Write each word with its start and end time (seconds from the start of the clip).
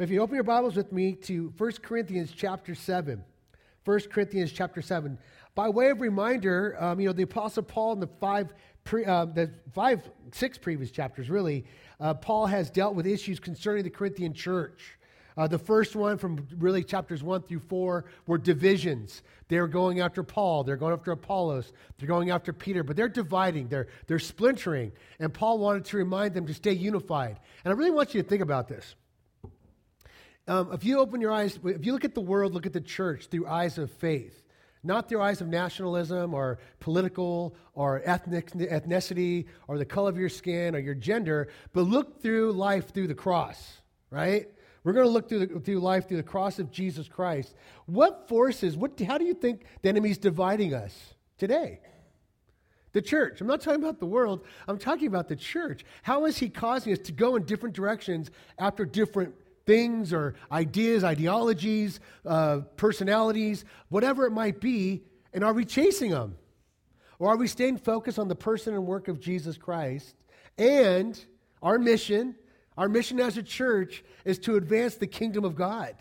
But 0.00 0.04
if 0.04 0.12
you 0.12 0.22
open 0.22 0.34
your 0.34 0.44
Bibles 0.44 0.76
with 0.76 0.92
me 0.92 1.12
to 1.12 1.52
1 1.58 1.72
Corinthians 1.82 2.32
chapter 2.34 2.74
7, 2.74 3.22
1 3.84 4.00
Corinthians 4.10 4.50
chapter 4.50 4.80
7, 4.80 5.18
by 5.54 5.68
way 5.68 5.90
of 5.90 6.00
reminder, 6.00 6.74
um, 6.80 7.00
you 7.00 7.06
know, 7.06 7.12
the 7.12 7.24
Apostle 7.24 7.64
Paul 7.64 7.92
in 7.92 8.00
the 8.00 8.06
five, 8.06 8.54
pre, 8.82 9.04
uh, 9.04 9.26
the 9.26 9.50
five, 9.74 10.08
six 10.32 10.56
previous 10.56 10.90
chapters, 10.90 11.28
really, 11.28 11.66
uh, 12.00 12.14
Paul 12.14 12.46
has 12.46 12.70
dealt 12.70 12.94
with 12.94 13.06
issues 13.06 13.38
concerning 13.38 13.84
the 13.84 13.90
Corinthian 13.90 14.32
church. 14.32 14.96
Uh, 15.36 15.46
the 15.46 15.58
first 15.58 15.94
one 15.94 16.16
from 16.16 16.48
really 16.56 16.82
chapters 16.82 17.22
1 17.22 17.42
through 17.42 17.60
4 17.60 18.06
were 18.26 18.38
divisions. 18.38 19.22
They're 19.48 19.68
going 19.68 20.00
after 20.00 20.22
Paul, 20.22 20.64
they're 20.64 20.78
going 20.78 20.94
after 20.94 21.12
Apollos, 21.12 21.74
they're 21.98 22.08
going 22.08 22.30
after 22.30 22.54
Peter, 22.54 22.82
but 22.82 22.96
they're 22.96 23.10
dividing, 23.10 23.68
they're, 23.68 23.88
they're 24.06 24.18
splintering. 24.18 24.92
And 25.18 25.34
Paul 25.34 25.58
wanted 25.58 25.84
to 25.84 25.98
remind 25.98 26.32
them 26.32 26.46
to 26.46 26.54
stay 26.54 26.72
unified. 26.72 27.38
And 27.66 27.74
I 27.74 27.76
really 27.76 27.90
want 27.90 28.14
you 28.14 28.22
to 28.22 28.26
think 28.26 28.40
about 28.40 28.66
this. 28.66 28.94
Um, 30.48 30.72
if 30.72 30.84
you 30.84 30.98
open 30.98 31.20
your 31.20 31.32
eyes, 31.32 31.58
if 31.64 31.84
you 31.84 31.92
look 31.92 32.04
at 32.04 32.14
the 32.14 32.20
world, 32.20 32.54
look 32.54 32.66
at 32.66 32.72
the 32.72 32.80
church 32.80 33.26
through 33.26 33.46
eyes 33.46 33.78
of 33.78 33.90
faith, 33.90 34.42
not 34.82 35.08
through 35.08 35.20
eyes 35.20 35.40
of 35.40 35.48
nationalism 35.48 36.34
or 36.34 36.58
political 36.80 37.54
or 37.74 38.02
ethnic, 38.04 38.50
ethnicity 38.52 39.46
or 39.68 39.78
the 39.78 39.84
color 39.84 40.10
of 40.10 40.18
your 40.18 40.28
skin 40.28 40.74
or 40.74 40.78
your 40.78 40.94
gender, 40.94 41.48
but 41.72 41.82
look 41.82 42.22
through 42.22 42.52
life 42.52 42.92
through 42.92 43.06
the 43.06 43.14
cross, 43.14 43.80
right? 44.10 44.48
We're 44.82 44.94
going 44.94 45.06
to 45.06 45.12
look 45.12 45.28
through, 45.28 45.46
the, 45.46 45.60
through 45.60 45.80
life 45.80 46.08
through 46.08 46.16
the 46.16 46.22
cross 46.22 46.58
of 46.58 46.70
Jesus 46.70 47.06
Christ. 47.06 47.54
What 47.86 48.28
forces, 48.28 48.76
what, 48.76 48.98
how 49.00 49.18
do 49.18 49.24
you 49.24 49.34
think 49.34 49.64
the 49.82 49.90
enemy's 49.90 50.18
dividing 50.18 50.72
us 50.74 50.96
today? 51.36 51.80
The 52.92 53.02
church. 53.02 53.40
I'm 53.40 53.46
not 53.46 53.60
talking 53.60 53.82
about 53.82 54.00
the 54.00 54.06
world, 54.06 54.44
I'm 54.66 54.78
talking 54.78 55.06
about 55.06 55.28
the 55.28 55.36
church. 55.36 55.84
How 56.02 56.24
is 56.24 56.38
he 56.38 56.48
causing 56.48 56.92
us 56.92 56.98
to 57.00 57.12
go 57.12 57.36
in 57.36 57.44
different 57.44 57.76
directions 57.76 58.30
after 58.58 58.84
different 58.84 59.34
things 59.70 60.12
or 60.12 60.34
ideas, 60.50 61.04
ideologies, 61.04 62.00
uh, 62.26 62.60
personalities, 62.76 63.64
whatever 63.88 64.26
it 64.26 64.32
might 64.32 64.60
be, 64.60 65.02
and 65.32 65.44
are 65.44 65.52
we 65.52 65.64
chasing 65.64 66.10
them? 66.10 66.36
Or 67.20 67.28
are 67.28 67.36
we 67.36 67.46
staying 67.46 67.78
focused 67.78 68.18
on 68.18 68.26
the 68.26 68.34
person 68.34 68.74
and 68.74 68.84
work 68.84 69.06
of 69.06 69.20
Jesus 69.20 69.56
Christ 69.56 70.16
and 70.58 71.22
our 71.62 71.78
mission 71.78 72.34
our 72.80 72.88
mission 72.88 73.20
as 73.20 73.36
a 73.36 73.42
church 73.42 74.02
is 74.24 74.38
to 74.38 74.56
advance 74.56 74.94
the 74.94 75.06
kingdom 75.06 75.44
of 75.44 75.54
God. 75.54 75.94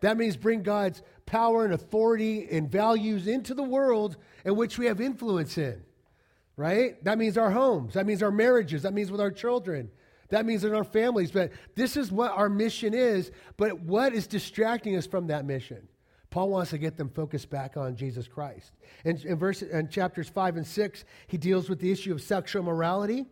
That 0.00 0.18
means 0.18 0.36
bring 0.36 0.62
God's 0.62 1.00
power 1.24 1.64
and 1.64 1.72
authority 1.72 2.46
and 2.50 2.70
values 2.70 3.26
into 3.26 3.54
the 3.54 3.62
world 3.62 4.18
in 4.44 4.54
which 4.54 4.78
we 4.78 4.84
have 4.84 5.00
influence 5.00 5.56
in, 5.56 5.82
right? 6.58 7.02
That 7.04 7.16
means 7.16 7.38
our 7.38 7.50
homes. 7.50 7.94
That 7.94 8.04
means 8.04 8.22
our 8.22 8.30
marriages. 8.30 8.82
That 8.82 8.92
means 8.92 9.10
with 9.10 9.20
our 9.20 9.30
children. 9.30 9.90
That 10.28 10.46
means 10.46 10.64
in 10.64 10.74
our 10.74 10.84
families. 10.84 11.30
But 11.30 11.52
this 11.74 11.96
is 11.96 12.10
what 12.10 12.32
our 12.32 12.48
mission 12.48 12.94
is. 12.94 13.30
But 13.56 13.80
what 13.80 14.12
is 14.12 14.26
distracting 14.26 14.96
us 14.96 15.06
from 15.06 15.28
that 15.28 15.44
mission? 15.44 15.88
Paul 16.30 16.50
wants 16.50 16.70
to 16.70 16.78
get 16.78 16.96
them 16.96 17.08
focused 17.08 17.48
back 17.48 17.76
on 17.76 17.96
Jesus 17.96 18.28
Christ. 18.28 18.72
In, 19.04 19.16
in, 19.24 19.38
verse, 19.38 19.62
in 19.62 19.88
chapters 19.88 20.28
5 20.28 20.56
and 20.56 20.66
6, 20.66 21.04
he 21.28 21.38
deals 21.38 21.68
with 21.68 21.78
the 21.78 21.90
issue 21.90 22.12
of 22.12 22.20
sexual 22.20 22.62
morality. 22.62 23.26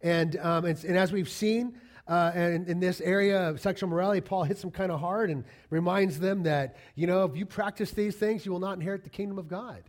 And, 0.00 0.36
um, 0.38 0.64
and, 0.64 0.82
and 0.84 0.96
as 0.96 1.12
we've 1.12 1.28
seen, 1.28 1.78
uh, 2.06 2.32
and 2.34 2.66
in 2.68 2.80
this 2.80 3.00
area 3.02 3.50
of 3.50 3.60
sexual 3.60 3.90
morality, 3.90 4.20
Paul 4.20 4.44
hits 4.44 4.62
them 4.62 4.70
kind 4.70 4.90
of 4.90 4.98
hard 4.98 5.30
and 5.30 5.44
reminds 5.68 6.18
them 6.18 6.44
that, 6.44 6.76
you 6.94 7.06
know, 7.06 7.24
if 7.24 7.36
you 7.36 7.44
practice 7.44 7.90
these 7.90 8.16
things, 8.16 8.46
you 8.46 8.52
will 8.52 8.60
not 8.60 8.76
inherit 8.76 9.04
the 9.04 9.10
kingdom 9.10 9.38
of 9.38 9.48
God. 9.48 9.82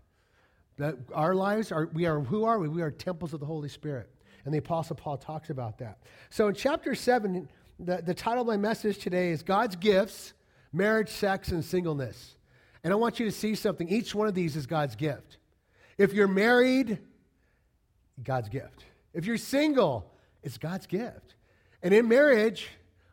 That 0.78 0.95
our 1.13 1.36
lives 1.36 1.72
are, 1.72 1.89
we 1.94 2.06
are, 2.08 2.19
who 2.19 2.44
are 2.44 2.59
we? 2.59 2.67
We 2.67 2.81
are 2.81 2.91
temples 2.91 3.34
of 3.34 3.39
the 3.39 3.45
Holy 3.45 3.69
Spirit. 3.69 4.09
And 4.45 4.53
the 4.53 4.59
Apostle 4.59 4.95
Paul 4.95 5.17
talks 5.17 5.49
about 5.49 5.77
that. 5.79 5.99
So 6.29 6.47
in 6.47 6.55
chapter 6.55 6.95
7, 6.95 7.47
the, 7.79 8.01
the 8.05 8.13
title 8.13 8.41
of 8.41 8.47
my 8.47 8.57
message 8.57 8.97
today 8.99 9.31
is 9.31 9.43
God's 9.43 9.75
Gifts, 9.75 10.33
Marriage, 10.71 11.09
Sex, 11.09 11.49
and 11.49 11.63
Singleness. 11.63 12.35
And 12.83 12.93
I 12.93 12.95
want 12.95 13.19
you 13.19 13.25
to 13.25 13.31
see 13.31 13.55
something. 13.55 13.89
Each 13.89 14.15
one 14.15 14.27
of 14.27 14.33
these 14.33 14.55
is 14.55 14.65
God's 14.65 14.95
gift. 14.95 15.37
If 15.97 16.13
you're 16.13 16.27
married, 16.27 16.99
God's 18.23 18.49
gift. 18.49 18.85
If 19.13 19.25
you're 19.25 19.38
single, 19.38 20.11
it's 20.44 20.57
God's 20.57 20.88
gift. 20.88 21.35
And 21.81 21.94
in 21.94 22.07
marriage, 22.07 22.69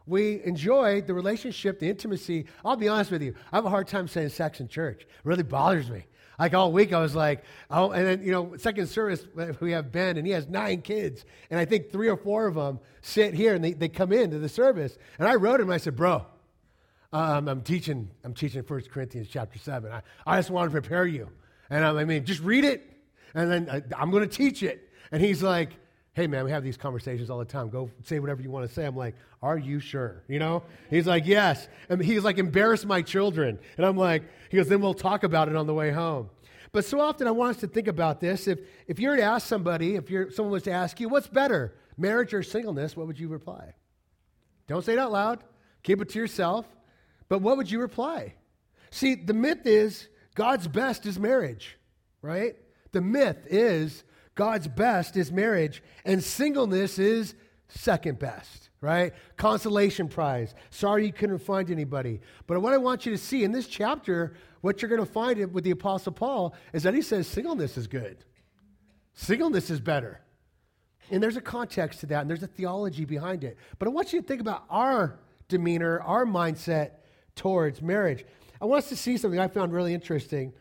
we 0.06 0.42
enjoy 0.44 1.00
the 1.00 1.14
relationship, 1.14 1.80
the 1.80 1.88
intimacy. 1.88 2.46
I'll 2.64 2.76
be 2.76 2.88
honest 2.88 3.10
with 3.10 3.22
you, 3.22 3.34
I 3.52 3.56
have 3.56 3.64
a 3.64 3.70
hard 3.70 3.88
time 3.88 4.06
saying 4.06 4.28
sex 4.30 4.60
in 4.60 4.68
church. 4.68 5.02
It 5.02 5.08
really 5.24 5.42
bothers 5.42 5.90
me. 5.90 6.04
Like 6.38 6.54
all 6.54 6.70
week, 6.70 6.92
I 6.92 7.00
was 7.00 7.14
like, 7.14 7.44
oh, 7.70 7.90
and 7.92 8.06
then, 8.06 8.22
you 8.22 8.30
know, 8.30 8.56
second 8.56 8.88
service, 8.88 9.24
we 9.60 9.72
have 9.72 9.90
Ben, 9.90 10.16
and 10.16 10.26
he 10.26 10.32
has 10.32 10.48
nine 10.48 10.82
kids. 10.82 11.24
And 11.50 11.58
I 11.58 11.64
think 11.64 11.90
three 11.90 12.08
or 12.08 12.16
four 12.16 12.46
of 12.46 12.54
them 12.54 12.78
sit 13.00 13.34
here 13.34 13.54
and 13.54 13.64
they, 13.64 13.72
they 13.72 13.88
come 13.88 14.12
into 14.12 14.38
the 14.38 14.48
service. 14.48 14.98
And 15.18 15.26
I 15.26 15.36
wrote 15.36 15.60
him, 15.60 15.70
I 15.70 15.78
said, 15.78 15.96
bro, 15.96 16.26
um, 17.12 17.48
I'm 17.48 17.62
teaching, 17.62 18.10
I'm 18.24 18.34
teaching 18.34 18.62
1 18.62 18.82
Corinthians 18.92 19.28
chapter 19.30 19.58
7. 19.58 19.90
I, 19.90 20.02
I 20.26 20.36
just 20.36 20.50
want 20.50 20.70
to 20.70 20.72
prepare 20.72 21.06
you. 21.06 21.30
And 21.70 21.84
I, 21.84 21.90
I 21.90 22.04
mean, 22.04 22.24
just 22.24 22.42
read 22.42 22.64
it, 22.64 22.84
and 23.34 23.50
then 23.50 23.70
I, 23.70 23.82
I'm 24.00 24.10
going 24.10 24.28
to 24.28 24.34
teach 24.36 24.62
it. 24.62 24.90
And 25.10 25.22
he's 25.22 25.42
like, 25.42 25.70
hey 26.16 26.26
man, 26.26 26.46
we 26.46 26.50
have 26.50 26.64
these 26.64 26.78
conversations 26.78 27.28
all 27.28 27.38
the 27.38 27.44
time. 27.44 27.68
Go 27.68 27.90
say 28.02 28.18
whatever 28.20 28.40
you 28.40 28.50
want 28.50 28.66
to 28.66 28.74
say. 28.74 28.86
I'm 28.86 28.96
like, 28.96 29.14
are 29.42 29.58
you 29.58 29.80
sure? 29.80 30.22
You 30.28 30.38
know? 30.38 30.62
He's 30.88 31.06
like, 31.06 31.26
yes. 31.26 31.68
And 31.90 32.02
he's 32.02 32.24
like, 32.24 32.38
embarrass 32.38 32.86
my 32.86 33.02
children. 33.02 33.58
And 33.76 33.84
I'm 33.84 33.98
like, 33.98 34.22
he 34.50 34.56
goes, 34.56 34.66
then 34.66 34.80
we'll 34.80 34.94
talk 34.94 35.24
about 35.24 35.50
it 35.50 35.56
on 35.56 35.66
the 35.66 35.74
way 35.74 35.90
home. 35.90 36.30
But 36.72 36.86
so 36.86 37.00
often 37.00 37.28
I 37.28 37.32
want 37.32 37.56
us 37.56 37.60
to 37.60 37.66
think 37.66 37.86
about 37.86 38.20
this. 38.20 38.48
If, 38.48 38.60
if 38.86 38.98
you 38.98 39.10
were 39.10 39.16
to 39.16 39.22
ask 39.22 39.46
somebody, 39.46 39.96
if 39.96 40.08
you're, 40.08 40.30
someone 40.30 40.52
was 40.52 40.62
to 40.62 40.70
ask 40.70 40.98
you, 41.00 41.10
what's 41.10 41.28
better, 41.28 41.74
marriage 41.98 42.32
or 42.32 42.42
singleness, 42.42 42.96
what 42.96 43.06
would 43.06 43.20
you 43.20 43.28
reply? 43.28 43.74
Don't 44.68 44.82
say 44.82 44.94
it 44.94 44.98
out 44.98 45.12
loud. 45.12 45.44
Keep 45.82 46.00
it 46.00 46.08
to 46.10 46.18
yourself. 46.18 46.64
But 47.28 47.42
what 47.42 47.58
would 47.58 47.70
you 47.70 47.78
reply? 47.78 48.36
See, 48.90 49.16
the 49.16 49.34
myth 49.34 49.66
is 49.66 50.08
God's 50.34 50.66
best 50.66 51.04
is 51.04 51.18
marriage, 51.18 51.76
right? 52.22 52.56
The 52.92 53.02
myth 53.02 53.46
is 53.50 54.02
God's 54.36 54.68
best 54.68 55.16
is 55.16 55.32
marriage, 55.32 55.82
and 56.04 56.22
singleness 56.22 56.98
is 57.00 57.34
second 57.68 58.18
best, 58.18 58.68
right? 58.80 59.12
Consolation 59.36 60.08
prize. 60.08 60.54
Sorry 60.70 61.06
you 61.06 61.12
couldn't 61.12 61.38
find 61.38 61.70
anybody. 61.70 62.20
But 62.46 62.60
what 62.60 62.74
I 62.74 62.76
want 62.76 63.06
you 63.06 63.12
to 63.12 63.18
see 63.18 63.42
in 63.42 63.50
this 63.50 63.66
chapter, 63.66 64.34
what 64.60 64.80
you're 64.80 64.90
going 64.90 65.04
to 65.04 65.10
find 65.10 65.52
with 65.52 65.64
the 65.64 65.70
Apostle 65.72 66.12
Paul 66.12 66.54
is 66.72 66.84
that 66.84 66.94
he 66.94 67.02
says 67.02 67.26
singleness 67.26 67.76
is 67.76 67.88
good, 67.88 68.18
singleness 69.14 69.70
is 69.70 69.80
better. 69.80 70.20
And 71.10 71.22
there's 71.22 71.36
a 71.36 71.40
context 71.40 72.00
to 72.00 72.06
that, 72.06 72.22
and 72.22 72.28
there's 72.28 72.42
a 72.42 72.48
theology 72.48 73.04
behind 73.04 73.44
it. 73.44 73.56
But 73.78 73.86
I 73.86 73.92
want 73.92 74.12
you 74.12 74.20
to 74.20 74.26
think 74.26 74.40
about 74.40 74.64
our 74.68 75.20
demeanor, 75.48 76.00
our 76.00 76.26
mindset 76.26 76.90
towards 77.36 77.80
marriage. 77.80 78.24
I 78.60 78.64
want 78.64 78.82
us 78.82 78.88
to 78.88 78.96
see 78.96 79.16
something 79.16 79.38
I 79.38 79.46
found 79.48 79.72
really 79.72 79.94
interesting. 79.94 80.52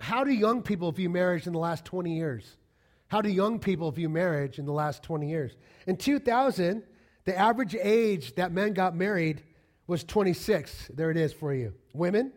How 0.00 0.22
do 0.22 0.30
young 0.32 0.62
people 0.62 0.92
view 0.92 1.08
marriage 1.08 1.46
in 1.46 1.54
the 1.54 1.58
last 1.58 1.86
20 1.86 2.14
years? 2.14 2.56
How 3.16 3.22
do 3.22 3.30
young 3.30 3.58
people 3.58 3.90
view 3.90 4.10
marriage 4.10 4.58
in 4.58 4.66
the 4.66 4.74
last 4.74 5.02
20 5.02 5.26
years? 5.26 5.56
In 5.86 5.96
2000, 5.96 6.82
the 7.24 7.34
average 7.34 7.74
age 7.74 8.34
that 8.34 8.52
men 8.52 8.74
got 8.74 8.94
married 8.94 9.42
was 9.86 10.04
26. 10.04 10.90
There 10.92 11.10
it 11.10 11.16
is 11.16 11.32
for 11.32 11.54
you. 11.54 11.72
Women, 11.94 12.30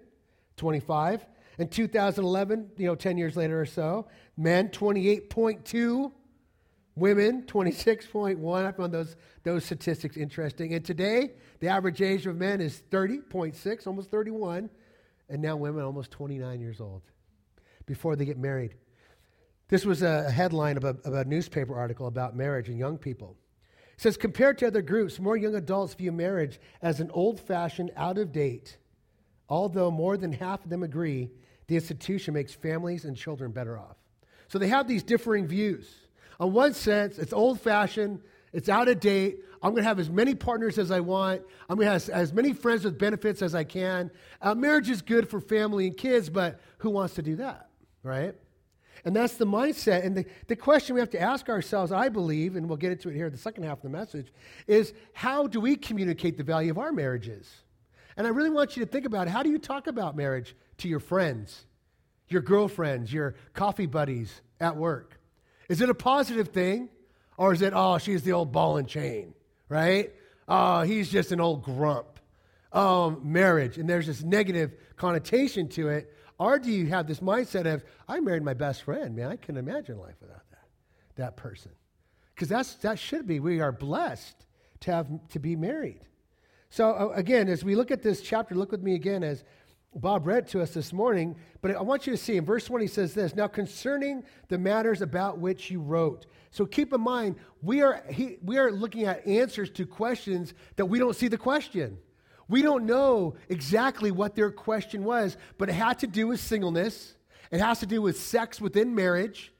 25. 0.55 1.25
In 1.57 1.67
2011, 1.67 2.71
you 2.77 2.87
know, 2.87 2.95
10 2.95 3.17
years 3.17 3.35
later 3.35 3.59
or 3.59 3.65
so, 3.65 4.07
men, 4.37 4.69
28.2. 4.69 6.13
Women, 6.95 7.43
26.1. 7.43 8.65
I 8.65 8.71
found 8.71 8.93
those, 8.93 9.17
those 9.43 9.65
statistics 9.65 10.15
interesting. 10.15 10.75
And 10.75 10.85
today, 10.85 11.31
the 11.59 11.67
average 11.67 12.01
age 12.01 12.25
of 12.25 12.37
men 12.37 12.61
is 12.61 12.83
30.6, 12.89 13.85
almost 13.85 14.09
31. 14.09 14.69
And 15.27 15.41
now 15.41 15.57
women, 15.57 15.83
almost 15.83 16.11
29 16.11 16.61
years 16.61 16.79
old 16.79 17.01
before 17.85 18.15
they 18.15 18.23
get 18.23 18.37
married. 18.37 18.75
This 19.69 19.85
was 19.85 20.01
a 20.01 20.29
headline 20.29 20.77
of 20.77 20.83
a, 20.83 20.97
of 21.05 21.13
a 21.13 21.25
newspaper 21.25 21.75
article 21.75 22.07
about 22.07 22.35
marriage 22.35 22.69
and 22.69 22.77
young 22.77 22.97
people. 22.97 23.37
It 23.93 24.01
says, 24.01 24.17
compared 24.17 24.57
to 24.59 24.67
other 24.67 24.81
groups, 24.81 25.19
more 25.19 25.37
young 25.37 25.55
adults 25.55 25.93
view 25.93 26.11
marriage 26.11 26.59
as 26.81 26.99
an 26.99 27.11
old 27.11 27.39
fashioned, 27.39 27.91
out 27.95 28.17
of 28.17 28.31
date, 28.31 28.77
although 29.47 29.91
more 29.91 30.17
than 30.17 30.31
half 30.33 30.63
of 30.63 30.69
them 30.69 30.83
agree 30.83 31.29
the 31.67 31.75
institution 31.75 32.33
makes 32.33 32.53
families 32.53 33.05
and 33.05 33.15
children 33.15 33.51
better 33.51 33.77
off. 33.77 33.95
So 34.47 34.57
they 34.57 34.69
have 34.69 34.87
these 34.87 35.03
differing 35.03 35.45
views. 35.45 35.87
On 36.39 36.51
one 36.51 36.73
sense, 36.73 37.19
it's 37.19 37.33
old 37.33 37.61
fashioned, 37.61 38.21
it's 38.51 38.69
out 38.69 38.87
of 38.87 38.99
date. 38.99 39.43
I'm 39.61 39.71
going 39.71 39.83
to 39.83 39.87
have 39.87 39.99
as 39.99 40.09
many 40.09 40.33
partners 40.33 40.79
as 40.79 40.89
I 40.89 41.01
want. 41.01 41.43
I'm 41.69 41.75
going 41.75 41.85
to 41.85 41.91
have 41.91 42.09
as 42.09 42.33
many 42.33 42.53
friends 42.53 42.85
with 42.85 42.97
benefits 42.97 43.43
as 43.43 43.53
I 43.53 43.65
can. 43.65 44.09
Uh, 44.41 44.55
marriage 44.55 44.89
is 44.89 45.03
good 45.03 45.29
for 45.29 45.39
family 45.39 45.85
and 45.85 45.95
kids, 45.95 46.29
but 46.29 46.59
who 46.79 46.89
wants 46.89 47.13
to 47.15 47.21
do 47.21 47.35
that, 47.35 47.69
right? 48.01 48.33
And 49.05 49.15
that's 49.15 49.35
the 49.35 49.45
mindset. 49.45 50.05
And 50.05 50.15
the, 50.15 50.25
the 50.47 50.55
question 50.55 50.93
we 50.93 50.99
have 50.99 51.09
to 51.11 51.21
ask 51.21 51.49
ourselves, 51.49 51.91
I 51.91 52.09
believe, 52.09 52.55
and 52.55 52.67
we'll 52.67 52.77
get 52.77 52.91
into 52.91 53.09
it 53.09 53.15
here 53.15 53.27
in 53.27 53.31
the 53.31 53.37
second 53.37 53.63
half 53.63 53.77
of 53.77 53.83
the 53.83 53.89
message, 53.89 54.33
is 54.67 54.93
how 55.13 55.47
do 55.47 55.59
we 55.61 55.75
communicate 55.75 56.37
the 56.37 56.43
value 56.43 56.71
of 56.71 56.77
our 56.77 56.91
marriages? 56.91 57.49
And 58.17 58.27
I 58.27 58.31
really 58.31 58.49
want 58.49 58.75
you 58.75 58.85
to 58.85 58.91
think 58.91 59.05
about 59.05 59.27
how 59.27 59.43
do 59.43 59.49
you 59.49 59.59
talk 59.59 59.87
about 59.87 60.15
marriage 60.17 60.55
to 60.79 60.87
your 60.89 60.99
friends, 60.99 61.65
your 62.27 62.41
girlfriends, 62.41 63.13
your 63.13 63.35
coffee 63.53 63.85
buddies 63.85 64.41
at 64.59 64.75
work? 64.75 65.19
Is 65.69 65.81
it 65.81 65.89
a 65.89 65.95
positive 65.95 66.49
thing? 66.49 66.89
Or 67.37 67.53
is 67.53 67.61
it, 67.61 67.71
oh, 67.73 67.97
she's 67.99 68.23
the 68.23 68.33
old 68.33 68.51
ball 68.51 68.75
and 68.75 68.87
chain, 68.87 69.33
right? 69.69 70.11
Oh, 70.47 70.81
he's 70.81 71.09
just 71.09 71.31
an 71.31 71.39
old 71.39 71.63
grump. 71.63 72.19
um, 72.71 73.21
marriage 73.23 73.77
and 73.77 73.89
there's 73.89 74.07
this 74.07 74.23
negative 74.23 74.73
connotation 74.95 75.67
to 75.69 75.89
it? 75.89 76.13
Or 76.39 76.57
do 76.57 76.71
you 76.71 76.87
have 76.87 77.05
this 77.05 77.19
mindset 77.19 77.71
of, 77.71 77.83
I 78.07 78.21
married 78.21 78.43
my 78.43 78.53
best 78.53 78.83
friend, 78.83 79.15
man, 79.15 79.29
I 79.29 79.35
can 79.35 79.57
imagine 79.57 79.99
life 79.99 80.15
without 80.21 80.49
that, 80.51 80.67
that 81.15 81.37
person? 81.37 81.71
Because 82.33 82.47
that's 82.47 82.75
that 82.75 82.97
should 82.97 83.27
be, 83.27 83.41
we 83.41 83.59
are 83.59 83.73
blessed 83.73 84.45
to 84.81 84.91
have 84.91 85.07
to 85.29 85.39
be 85.39 85.57
married. 85.57 85.99
So 86.69 86.91
uh, 86.91 87.13
again, 87.13 87.49
as 87.49 87.65
we 87.65 87.75
look 87.75 87.91
at 87.91 88.01
this 88.01 88.21
chapter, 88.21 88.55
look 88.55 88.71
with 88.71 88.81
me 88.81 88.95
again 88.95 89.23
as 89.23 89.43
Bob 89.93 90.25
read 90.25 90.47
to 90.49 90.61
us 90.61 90.73
this 90.73 90.93
morning, 90.93 91.35
but 91.61 91.75
I 91.75 91.81
want 91.81 92.05
you 92.07 92.13
to 92.13 92.17
see 92.17 92.37
in 92.37 92.45
verse 92.45 92.69
1 92.69 92.79
he 92.79 92.87
says 92.87 93.13
this 93.13 93.35
Now 93.35 93.47
concerning 93.47 94.23
the 94.47 94.57
matters 94.57 95.01
about 95.01 95.39
which 95.39 95.69
you 95.69 95.81
wrote. 95.81 96.27
So 96.51 96.65
keep 96.65 96.93
in 96.93 97.01
mind, 97.01 97.35
we 97.61 97.81
are, 97.81 98.03
he, 98.09 98.37
we 98.43 98.57
are 98.57 98.71
looking 98.71 99.05
at 99.05 99.25
answers 99.27 99.69
to 99.71 99.85
questions 99.85 100.53
that 100.77 100.85
we 100.85 100.99
don't 100.99 101.15
see 101.15 101.27
the 101.27 101.37
question. 101.37 101.97
We 102.49 102.63
don't 102.63 102.85
know 102.85 103.35
exactly 103.47 104.11
what 104.11 104.35
their 104.35 104.51
question 104.51 105.03
was, 105.03 105.37
but 105.57 105.69
it 105.69 105.73
had 105.73 105.99
to 105.99 106.07
do 106.07 106.27
with 106.27 106.39
singleness. 106.39 107.15
It 107.51 107.61
has 107.61 107.79
to 107.79 107.85
do 107.85 108.01
with 108.01 108.19
sex 108.19 108.59
within 108.59 108.95
marriage, 108.95 109.53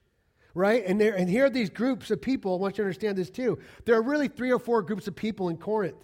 right? 0.55 0.83
And, 0.85 0.99
there, 0.99 1.15
and 1.15 1.29
here 1.29 1.45
are 1.45 1.49
these 1.49 1.69
groups 1.69 2.09
of 2.09 2.19
people. 2.21 2.55
I 2.55 2.57
want 2.57 2.77
you 2.77 2.83
to 2.83 2.87
understand 2.87 3.17
this 3.17 3.29
too. 3.29 3.59
There 3.85 3.95
are 3.95 4.01
really 4.01 4.27
three 4.27 4.51
or 4.51 4.59
four 4.59 4.81
groups 4.81 5.07
of 5.07 5.15
people 5.15 5.49
in 5.49 5.57
Corinth. 5.57 6.03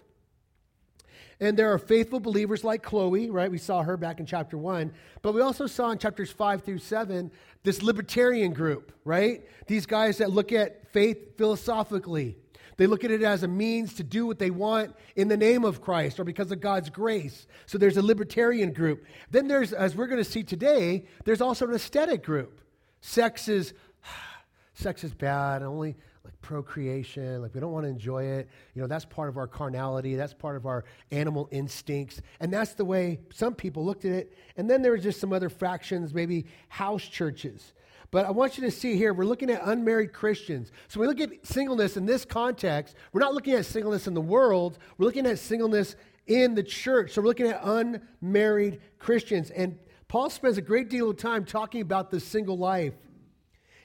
And 1.39 1.57
there 1.57 1.73
are 1.73 1.79
faithful 1.79 2.19
believers 2.19 2.63
like 2.63 2.81
Chloe, 2.81 3.29
right? 3.29 3.51
We 3.51 3.57
saw 3.57 3.83
her 3.83 3.97
back 3.97 4.19
in 4.19 4.25
chapter 4.25 4.57
one. 4.57 4.93
But 5.21 5.33
we 5.33 5.41
also 5.41 5.67
saw 5.67 5.91
in 5.91 5.97
chapters 5.97 6.31
five 6.31 6.63
through 6.63 6.77
seven 6.77 7.31
this 7.63 7.81
libertarian 7.81 8.53
group, 8.53 8.93
right? 9.03 9.43
These 9.67 9.85
guys 9.85 10.19
that 10.19 10.31
look 10.31 10.51
at 10.51 10.87
faith 10.93 11.35
philosophically. 11.37 12.37
They 12.77 12.87
look 12.87 13.03
at 13.03 13.11
it 13.11 13.21
as 13.21 13.43
a 13.43 13.47
means 13.47 13.93
to 13.95 14.03
do 14.03 14.25
what 14.25 14.39
they 14.39 14.49
want 14.49 14.95
in 15.15 15.27
the 15.27 15.37
name 15.37 15.63
of 15.63 15.81
Christ 15.81 16.19
or 16.19 16.23
because 16.23 16.51
of 16.51 16.59
God's 16.59 16.89
grace. 16.89 17.47
So 17.65 17.77
there's 17.77 17.97
a 17.97 18.01
libertarian 18.01 18.73
group. 18.73 19.05
Then 19.31 19.47
there's, 19.47 19.71
as 19.71 19.95
we're 19.95 20.07
going 20.07 20.23
to 20.23 20.29
see 20.29 20.43
today, 20.43 21.05
there's 21.23 21.41
also 21.41 21.67
an 21.67 21.73
aesthetic 21.73 22.23
group. 22.23 22.61
Sex 23.01 23.47
is, 23.47 23.73
sex 24.73 25.03
is 25.03 25.13
bad. 25.13 25.63
Only 25.63 25.95
like 26.25 26.41
procreation, 26.41 27.41
like 27.41 27.53
we 27.53 27.61
don't 27.61 27.71
want 27.71 27.85
to 27.85 27.89
enjoy 27.89 28.23
it. 28.23 28.49
You 28.73 28.81
know, 28.81 28.87
that's 28.87 29.05
part 29.05 29.29
of 29.29 29.37
our 29.37 29.47
carnality, 29.47 30.15
that's 30.15 30.33
part 30.33 30.55
of 30.57 30.65
our 30.65 30.83
animal 31.11 31.47
instincts. 31.51 32.21
And 32.39 32.51
that's 32.51 32.73
the 32.73 32.85
way 32.85 33.19
some 33.31 33.53
people 33.53 33.85
looked 33.85 34.05
at 34.05 34.11
it. 34.11 34.37
And 34.57 34.69
then 34.69 34.81
there 34.81 34.91
were 34.91 34.97
just 34.97 35.21
some 35.21 35.31
other 35.31 35.49
fractions, 35.49 36.13
maybe 36.13 36.47
house 36.67 37.03
churches. 37.03 37.73
But 38.15 38.25
I 38.25 38.31
want 38.31 38.57
you 38.57 38.63
to 38.63 38.71
see 38.71 38.95
here, 38.95 39.13
we're 39.13 39.25
looking 39.25 39.49
at 39.49 39.59
unmarried 39.61 40.13
Christians. 40.13 40.71
So 40.87 41.01
we 41.01 41.05
look 41.05 41.19
at 41.19 41.45
singleness 41.45 41.97
in 41.97 42.05
this 42.05 42.23
context. 42.23 42.95
We're 43.11 43.19
not 43.19 43.33
looking 43.33 43.55
at 43.55 43.65
singleness 43.65 44.07
in 44.07 44.13
the 44.13 44.21
world, 44.21 44.79
we're 44.97 45.07
looking 45.07 45.25
at 45.27 45.37
singleness 45.37 45.97
in 46.25 46.55
the 46.55 46.63
church. 46.63 47.11
So 47.11 47.21
we're 47.21 47.27
looking 47.27 47.47
at 47.47 47.59
unmarried 47.61 48.79
Christians. 48.99 49.51
And 49.51 49.77
Paul 50.07 50.29
spends 50.29 50.57
a 50.57 50.61
great 50.61 50.89
deal 50.89 51.09
of 51.09 51.17
time 51.17 51.43
talking 51.43 51.81
about 51.81 52.09
the 52.09 52.21
single 52.21 52.57
life. 52.57 52.93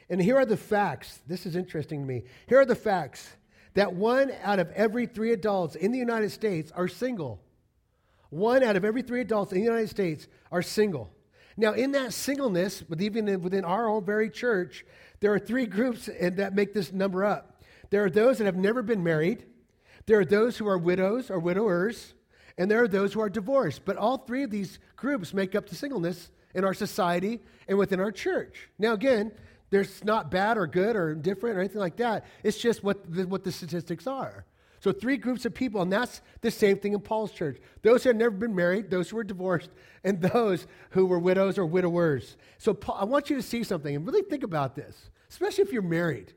And 0.08 0.22
here 0.22 0.36
are 0.36 0.46
the 0.46 0.56
facts. 0.56 1.18
This 1.26 1.44
is 1.44 1.56
interesting 1.56 2.02
to 2.02 2.06
me. 2.06 2.22
Here 2.46 2.60
are 2.60 2.64
the 2.64 2.76
facts 2.76 3.28
that 3.74 3.94
one 3.94 4.30
out 4.44 4.60
of 4.60 4.70
every 4.76 5.06
three 5.06 5.32
adults 5.32 5.74
in 5.74 5.90
the 5.90 5.98
United 5.98 6.30
States 6.30 6.70
are 6.70 6.86
single. 6.86 7.42
One 8.28 8.62
out 8.62 8.76
of 8.76 8.84
every 8.84 9.02
three 9.02 9.22
adults 9.22 9.50
in 9.50 9.58
the 9.58 9.64
United 9.64 9.90
States 9.90 10.28
are 10.52 10.62
single. 10.62 11.10
Now, 11.60 11.74
in 11.74 11.92
that 11.92 12.14
singleness, 12.14 12.80
but 12.80 13.02
even 13.02 13.42
within 13.42 13.66
our 13.66 13.86
own 13.86 14.02
very 14.02 14.30
church, 14.30 14.86
there 15.20 15.34
are 15.34 15.38
three 15.38 15.66
groups 15.66 16.08
that 16.18 16.54
make 16.54 16.72
this 16.72 16.90
number 16.90 17.22
up. 17.22 17.62
There 17.90 18.02
are 18.02 18.08
those 18.08 18.38
that 18.38 18.46
have 18.46 18.56
never 18.56 18.82
been 18.82 19.04
married, 19.04 19.44
there 20.06 20.18
are 20.18 20.24
those 20.24 20.56
who 20.56 20.66
are 20.66 20.78
widows 20.78 21.30
or 21.30 21.38
widowers, 21.38 22.14
and 22.56 22.70
there 22.70 22.82
are 22.82 22.88
those 22.88 23.12
who 23.12 23.20
are 23.20 23.28
divorced. 23.28 23.84
But 23.84 23.98
all 23.98 24.16
three 24.16 24.42
of 24.42 24.50
these 24.50 24.78
groups 24.96 25.34
make 25.34 25.54
up 25.54 25.68
the 25.68 25.74
singleness 25.74 26.30
in 26.54 26.64
our 26.64 26.72
society 26.72 27.40
and 27.68 27.76
within 27.76 28.00
our 28.00 28.10
church. 28.10 28.70
Now, 28.78 28.94
again, 28.94 29.30
there's 29.68 30.02
not 30.02 30.30
bad 30.30 30.56
or 30.56 30.66
good 30.66 30.96
or 30.96 31.14
different 31.14 31.58
or 31.58 31.60
anything 31.60 31.80
like 31.80 31.96
that. 31.96 32.24
It's 32.42 32.56
just 32.56 32.82
what 32.82 33.12
the, 33.12 33.26
what 33.26 33.44
the 33.44 33.52
statistics 33.52 34.06
are. 34.06 34.46
So, 34.80 34.92
three 34.92 35.18
groups 35.18 35.44
of 35.44 35.54
people, 35.54 35.82
and 35.82 35.92
that's 35.92 36.22
the 36.40 36.50
same 36.50 36.78
thing 36.78 36.94
in 36.94 37.00
Paul's 37.00 37.32
church 37.32 37.58
those 37.82 38.02
who 38.02 38.08
had 38.08 38.16
never 38.16 38.30
been 38.30 38.54
married, 38.54 38.90
those 38.90 39.10
who 39.10 39.16
were 39.16 39.24
divorced, 39.24 39.70
and 40.04 40.20
those 40.32 40.66
who 40.90 41.06
were 41.06 41.18
widows 41.18 41.58
or 41.58 41.66
widowers. 41.66 42.36
So, 42.58 42.74
Paul, 42.74 42.96
I 42.98 43.04
want 43.04 43.30
you 43.30 43.36
to 43.36 43.42
see 43.42 43.62
something 43.62 43.94
and 43.94 44.06
really 44.06 44.22
think 44.22 44.42
about 44.42 44.74
this, 44.74 45.10
especially 45.28 45.64
if 45.64 45.72
you're 45.72 45.82
married. 45.82 46.32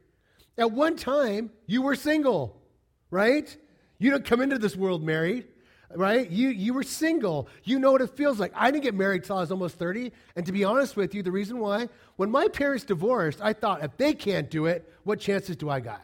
At 0.58 0.72
one 0.72 0.96
time, 0.96 1.50
you 1.66 1.82
were 1.82 1.96
single, 1.96 2.62
right? 3.10 3.56
You 3.98 4.12
don't 4.12 4.26
come 4.26 4.42
into 4.42 4.60
this 4.60 4.76
world 4.76 5.04
married 5.04 5.48
right? 5.96 6.30
You, 6.30 6.50
you 6.50 6.74
were 6.74 6.84
single. 6.84 7.48
You 7.64 7.80
know 7.80 7.92
what 7.92 8.02
it 8.02 8.16
feels 8.16 8.40
like. 8.40 8.52
I 8.56 8.72
didn't 8.72 8.84
get 8.84 8.96
married 8.96 9.24
till 9.24 9.38
I 9.38 9.42
was 9.42 9.52
almost 9.52 9.78
30. 9.78 10.12
And 10.36 10.46
to 10.46 10.52
be 10.52 10.64
honest 10.64 10.96
with 10.96 11.14
you, 11.14 11.24
the 11.24 11.32
reason 11.32 11.60
why, 11.60 11.88
when 12.16 12.32
my 12.32 12.48
parents 12.48 12.84
divorced, 12.84 13.40
I 13.42 13.54
thought, 13.54 13.84
if 13.84 13.96
they 13.98 14.14
can't 14.14 14.50
do 14.50 14.66
it, 14.66 14.92
what 15.04 15.20
chances 15.20 15.56
do 15.56 15.70
I 15.70 15.80
got? 15.80 16.02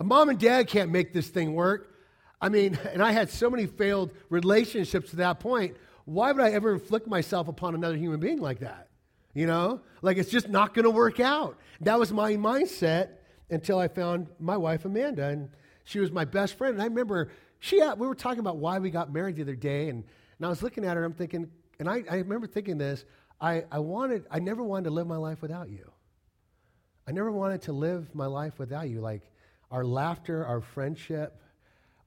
A 0.00 0.04
mom 0.04 0.28
and 0.28 0.38
dad 0.38 0.68
can't 0.68 0.90
make 0.90 1.12
this 1.12 1.28
thing 1.28 1.54
work. 1.54 1.94
I 2.40 2.48
mean, 2.48 2.78
and 2.92 3.02
I 3.02 3.12
had 3.12 3.30
so 3.30 3.50
many 3.50 3.66
failed 3.66 4.12
relationships 4.28 5.10
to 5.10 5.16
that 5.16 5.40
point. 5.40 5.76
Why 6.04 6.32
would 6.32 6.42
I 6.42 6.50
ever 6.50 6.72
inflict 6.74 7.06
myself 7.06 7.48
upon 7.48 7.74
another 7.74 7.96
human 7.96 8.20
being 8.20 8.40
like 8.40 8.60
that? 8.60 8.88
You 9.34 9.46
know, 9.46 9.80
like 10.02 10.16
it's 10.16 10.30
just 10.30 10.48
not 10.48 10.72
going 10.72 10.84
to 10.84 10.90
work 10.90 11.20
out. 11.20 11.58
That 11.82 11.98
was 11.98 12.12
my 12.12 12.32
mindset 12.34 13.08
until 13.50 13.78
I 13.78 13.88
found 13.88 14.28
my 14.38 14.56
wife, 14.56 14.84
Amanda. 14.84 15.26
And 15.26 15.50
she 15.84 15.98
was 15.98 16.10
my 16.10 16.24
best 16.24 16.56
friend. 16.56 16.74
And 16.74 16.82
I 16.82 16.86
remember 16.86 17.30
she, 17.58 17.80
uh, 17.80 17.94
we 17.94 18.06
were 18.06 18.14
talking 18.14 18.40
about 18.40 18.58
why 18.58 18.78
we 18.78 18.90
got 18.90 19.12
married 19.12 19.36
the 19.36 19.42
other 19.42 19.56
day, 19.56 19.88
and, 19.88 20.04
and 20.38 20.46
I 20.46 20.48
was 20.48 20.62
looking 20.62 20.84
at 20.84 20.96
her, 20.96 21.04
I'm 21.04 21.12
thinking, 21.12 21.50
and 21.78 21.88
I, 21.88 22.04
I 22.10 22.16
remember 22.16 22.46
thinking 22.46 22.78
this, 22.78 23.04
I, 23.40 23.64
I 23.70 23.78
wanted, 23.78 24.24
I 24.30 24.38
never 24.38 24.62
wanted 24.62 24.84
to 24.84 24.90
live 24.90 25.06
my 25.06 25.16
life 25.16 25.42
without 25.42 25.68
you. 25.68 25.90
I 27.08 27.12
never 27.12 27.30
wanted 27.30 27.62
to 27.62 27.72
live 27.72 28.14
my 28.14 28.26
life 28.26 28.58
without 28.58 28.88
you. 28.88 29.00
Like 29.00 29.30
our 29.70 29.84
laughter, 29.84 30.44
our 30.44 30.60
friendship, 30.60 31.40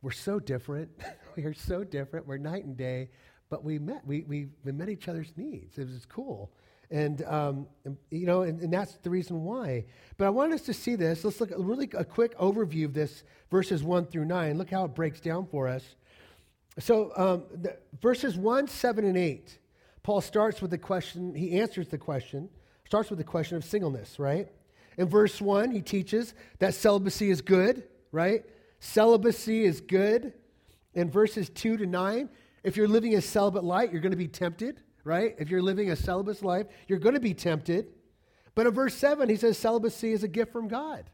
we're 0.01 0.11
so 0.11 0.39
different. 0.39 0.89
we 1.35 1.43
are 1.43 1.53
so 1.53 1.83
different. 1.83 2.27
We're 2.27 2.37
night 2.37 2.65
and 2.65 2.77
day, 2.77 3.09
but 3.49 3.63
we 3.63 3.79
met, 3.79 4.05
we, 4.05 4.23
we, 4.23 4.47
we 4.63 4.71
met 4.71 4.89
each 4.89 5.07
other's 5.07 5.33
needs. 5.35 5.77
It 5.77 5.87
was 5.87 6.05
cool. 6.05 6.51
And, 6.91 7.23
um, 7.23 7.67
and 7.85 7.97
you 8.09 8.25
know, 8.25 8.41
and, 8.41 8.59
and, 8.61 8.73
that's 8.73 8.93
the 9.03 9.11
reason 9.11 9.43
why. 9.43 9.85
But 10.17 10.25
I 10.25 10.29
want 10.31 10.53
us 10.53 10.61
to 10.63 10.73
see 10.73 10.95
this. 10.95 11.23
Let's 11.23 11.39
look 11.39 11.51
at 11.51 11.59
really 11.59 11.87
a 11.95 12.03
quick 12.03 12.35
overview 12.39 12.85
of 12.85 12.95
this, 12.95 13.23
verses 13.51 13.83
1 13.83 14.07
through 14.07 14.25
9. 14.25 14.57
Look 14.57 14.71
how 14.71 14.85
it 14.85 14.95
breaks 14.95 15.19
down 15.19 15.45
for 15.45 15.67
us. 15.67 15.83
So, 16.79 17.11
um, 17.15 17.43
the, 17.61 17.77
verses 18.01 18.37
1, 18.37 18.67
7, 18.67 19.05
and 19.05 19.17
8, 19.17 19.59
Paul 20.01 20.21
starts 20.21 20.61
with 20.61 20.71
the 20.71 20.77
question, 20.79 21.35
he 21.35 21.59
answers 21.59 21.89
the 21.89 21.97
question, 21.97 22.49
starts 22.85 23.11
with 23.11 23.19
the 23.19 23.25
question 23.25 23.57
of 23.57 23.63
singleness, 23.63 24.17
right? 24.17 24.47
In 24.99 25.07
verse 25.07 25.41
1, 25.41 25.71
he 25.71 25.81
teaches 25.81 26.35
that 26.59 26.75
celibacy 26.75 27.31
is 27.31 27.41
good, 27.41 27.83
right? 28.11 28.43
Celibacy 28.79 29.63
is 29.63 29.81
good. 29.81 30.33
In 30.93 31.09
verses 31.09 31.49
2 31.49 31.77
to 31.77 31.87
9, 31.87 32.29
if 32.63 32.77
you're 32.77 32.87
living 32.87 33.15
a 33.15 33.21
celibate 33.21 33.63
life, 33.63 33.91
you're 33.91 34.01
going 34.01 34.11
to 34.11 34.17
be 34.17 34.27
tempted 34.27 34.81
right? 35.03 35.35
If 35.37 35.49
you're 35.49 35.61
living 35.61 35.91
a 35.91 35.95
celibate 35.95 36.43
life, 36.43 36.67
you're 36.87 36.99
going 36.99 37.15
to 37.15 37.21
be 37.21 37.33
tempted. 37.33 37.87
But 38.55 38.67
in 38.67 38.73
verse 38.73 38.93
7, 38.95 39.29
he 39.29 39.35
says 39.35 39.57
celibacy 39.57 40.11
is 40.11 40.23
a 40.23 40.27
gift 40.27 40.51
from 40.51 40.67
God. 40.67 41.09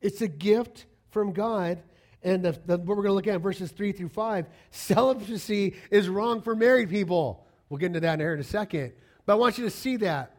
It's 0.00 0.22
a 0.22 0.28
gift 0.28 0.86
from 1.10 1.32
God. 1.32 1.82
And 2.22 2.44
the, 2.44 2.52
the, 2.66 2.78
what 2.78 2.96
we're 2.96 3.02
going 3.02 3.06
to 3.08 3.12
look 3.14 3.26
at 3.26 3.34
in 3.34 3.42
verses 3.42 3.70
3 3.70 3.92
through 3.92 4.10
5, 4.10 4.46
celibacy 4.70 5.74
is 5.90 6.08
wrong 6.08 6.42
for 6.42 6.54
married 6.54 6.90
people. 6.90 7.46
We'll 7.68 7.78
get 7.78 7.86
into 7.86 8.00
that 8.00 8.20
here 8.20 8.34
in 8.34 8.40
a 8.40 8.44
second. 8.44 8.92
But 9.26 9.34
I 9.34 9.36
want 9.36 9.58
you 9.58 9.64
to 9.64 9.70
see 9.70 9.96
that. 9.98 10.33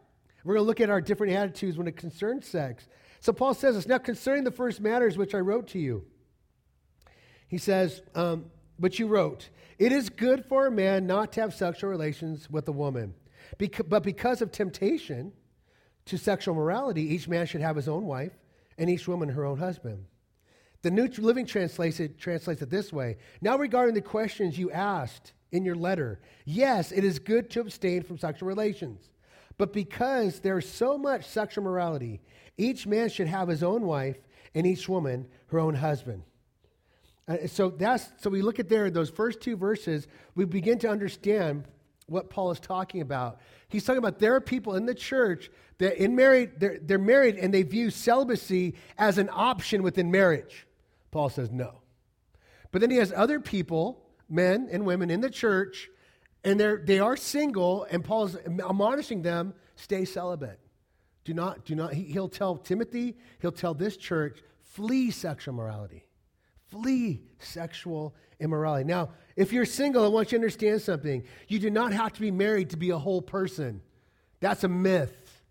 We're 0.46 0.54
going 0.54 0.64
to 0.64 0.68
look 0.68 0.80
at 0.80 0.90
our 0.90 1.00
different 1.00 1.32
attitudes 1.32 1.76
when 1.76 1.88
it 1.88 1.96
concerns 1.96 2.46
sex. 2.46 2.86
So 3.18 3.32
Paul 3.32 3.52
says 3.52 3.74
this 3.74 3.88
Now, 3.88 3.98
concerning 3.98 4.44
the 4.44 4.52
first 4.52 4.80
matters 4.80 5.18
which 5.18 5.34
I 5.34 5.38
wrote 5.38 5.66
to 5.68 5.80
you, 5.80 6.04
he 7.48 7.58
says, 7.58 8.00
um, 8.14 8.44
but 8.78 9.00
you 9.00 9.08
wrote, 9.08 9.48
It 9.80 9.90
is 9.90 10.08
good 10.08 10.44
for 10.44 10.68
a 10.68 10.70
man 10.70 11.04
not 11.04 11.32
to 11.32 11.40
have 11.40 11.52
sexual 11.52 11.90
relations 11.90 12.48
with 12.48 12.68
a 12.68 12.72
woman. 12.72 13.14
but 13.88 14.04
because 14.04 14.40
of 14.40 14.52
temptation 14.52 15.32
to 16.04 16.16
sexual 16.16 16.54
morality, 16.54 17.02
each 17.02 17.26
man 17.26 17.46
should 17.46 17.60
have 17.60 17.74
his 17.74 17.88
own 17.88 18.04
wife, 18.04 18.32
and 18.78 18.88
each 18.88 19.08
woman 19.08 19.28
her 19.30 19.44
own 19.44 19.58
husband. 19.58 20.04
The 20.82 20.92
New 20.92 21.08
Living 21.18 21.46
translates 21.46 21.98
it, 21.98 22.20
translates 22.20 22.62
it 22.62 22.70
this 22.70 22.92
way 22.92 23.16
Now, 23.40 23.58
regarding 23.58 23.96
the 23.96 24.00
questions 24.00 24.56
you 24.56 24.70
asked 24.70 25.32
in 25.50 25.64
your 25.64 25.74
letter, 25.74 26.20
yes, 26.44 26.92
it 26.92 27.02
is 27.02 27.18
good 27.18 27.50
to 27.50 27.60
abstain 27.62 28.04
from 28.04 28.16
sexual 28.16 28.46
relations. 28.46 29.10
But 29.58 29.72
because 29.72 30.40
there's 30.40 30.68
so 30.68 30.98
much 30.98 31.26
sexual 31.26 31.64
morality, 31.64 32.20
each 32.58 32.86
man 32.86 33.08
should 33.08 33.28
have 33.28 33.48
his 33.48 33.62
own 33.62 33.82
wife, 33.82 34.18
and 34.54 34.66
each 34.66 34.88
woman 34.88 35.26
her 35.48 35.58
own 35.58 35.74
husband. 35.74 36.22
Uh, 37.28 37.46
so 37.46 37.70
that's 37.70 38.08
so 38.18 38.30
we 38.30 38.42
look 38.42 38.58
at 38.58 38.68
there 38.68 38.90
those 38.90 39.10
first 39.10 39.40
two 39.40 39.56
verses, 39.56 40.06
we 40.34 40.44
begin 40.44 40.78
to 40.78 40.88
understand 40.88 41.64
what 42.06 42.30
Paul 42.30 42.50
is 42.52 42.60
talking 42.60 43.00
about. 43.00 43.40
He's 43.68 43.84
talking 43.84 43.98
about 43.98 44.18
there 44.18 44.34
are 44.34 44.40
people 44.40 44.76
in 44.76 44.86
the 44.86 44.94
church 44.94 45.50
that 45.78 46.02
in 46.02 46.14
married 46.14 46.52
they're, 46.58 46.78
they're 46.80 46.98
married 46.98 47.36
and 47.36 47.52
they 47.52 47.62
view 47.62 47.90
celibacy 47.90 48.74
as 48.96 49.18
an 49.18 49.28
option 49.32 49.82
within 49.82 50.10
marriage. 50.10 50.66
Paul 51.10 51.28
says 51.28 51.50
no. 51.50 51.80
But 52.70 52.80
then 52.80 52.90
he 52.90 52.98
has 52.98 53.12
other 53.14 53.40
people, 53.40 54.04
men 54.28 54.68
and 54.70 54.84
women 54.86 55.10
in 55.10 55.20
the 55.20 55.30
church, 55.30 55.88
and 56.44 56.58
they're, 56.60 56.78
they 56.78 56.98
are 56.98 57.16
single, 57.16 57.86
and 57.90 58.04
Paul's 58.04 58.36
admonishing 58.36 59.22
them 59.22 59.54
stay 59.74 60.04
celibate. 60.04 60.60
Do 61.24 61.34
not, 61.34 61.64
do 61.64 61.74
not, 61.74 61.92
he, 61.92 62.04
he'll 62.04 62.28
tell 62.28 62.56
Timothy, 62.56 63.16
he'll 63.40 63.52
tell 63.52 63.74
this 63.74 63.96
church, 63.96 64.42
flee 64.62 65.10
sexual 65.10 65.54
morality. 65.54 66.06
Flee 66.68 67.22
sexual 67.38 68.14
immorality. 68.40 68.84
Now, 68.84 69.10
if 69.34 69.52
you're 69.52 69.64
single, 69.64 70.04
I 70.04 70.08
want 70.08 70.32
you 70.32 70.38
to 70.38 70.42
understand 70.42 70.82
something. 70.82 71.24
You 71.48 71.58
do 71.58 71.70
not 71.70 71.92
have 71.92 72.12
to 72.12 72.20
be 72.20 72.30
married 72.30 72.70
to 72.70 72.76
be 72.76 72.90
a 72.90 72.98
whole 72.98 73.22
person. 73.22 73.82
That's 74.40 74.64
a 74.64 74.68
myth. 74.68 75.42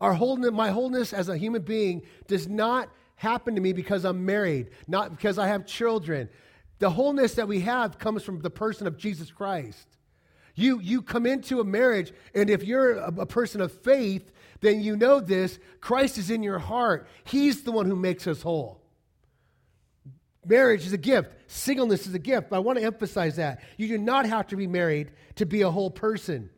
Our 0.00 0.14
wholeness, 0.14 0.52
my 0.52 0.70
wholeness 0.70 1.12
as 1.12 1.28
a 1.28 1.36
human 1.36 1.62
being 1.62 2.02
does 2.26 2.48
not 2.48 2.88
happen 3.16 3.56
to 3.56 3.60
me 3.60 3.72
because 3.72 4.04
I'm 4.04 4.24
married, 4.24 4.70
not 4.86 5.10
because 5.10 5.38
I 5.38 5.48
have 5.48 5.66
children. 5.66 6.28
The 6.78 6.90
wholeness 6.90 7.34
that 7.34 7.48
we 7.48 7.60
have 7.60 7.98
comes 7.98 8.22
from 8.22 8.40
the 8.40 8.50
person 8.50 8.86
of 8.86 8.96
Jesus 8.96 9.30
Christ. 9.32 9.97
You, 10.58 10.80
you 10.80 11.02
come 11.02 11.24
into 11.24 11.60
a 11.60 11.64
marriage, 11.64 12.12
and 12.34 12.50
if 12.50 12.64
you're 12.64 12.96
a, 12.96 13.20
a 13.20 13.26
person 13.26 13.60
of 13.60 13.70
faith, 13.70 14.32
then 14.60 14.80
you 14.80 14.96
know 14.96 15.20
this 15.20 15.56
Christ 15.80 16.18
is 16.18 16.30
in 16.30 16.42
your 16.42 16.58
heart. 16.58 17.06
He's 17.22 17.62
the 17.62 17.70
one 17.70 17.86
who 17.86 17.94
makes 17.94 18.26
us 18.26 18.42
whole. 18.42 18.82
Marriage 20.44 20.84
is 20.84 20.92
a 20.92 20.98
gift, 20.98 21.30
singleness 21.46 22.08
is 22.08 22.14
a 22.14 22.18
gift. 22.18 22.50
But 22.50 22.56
I 22.56 22.58
want 22.58 22.76
to 22.80 22.84
emphasize 22.84 23.36
that. 23.36 23.60
You 23.76 23.86
do 23.86 23.98
not 23.98 24.26
have 24.26 24.48
to 24.48 24.56
be 24.56 24.66
married 24.66 25.12
to 25.36 25.46
be 25.46 25.62
a 25.62 25.70
whole 25.70 25.92
person. 25.92 26.50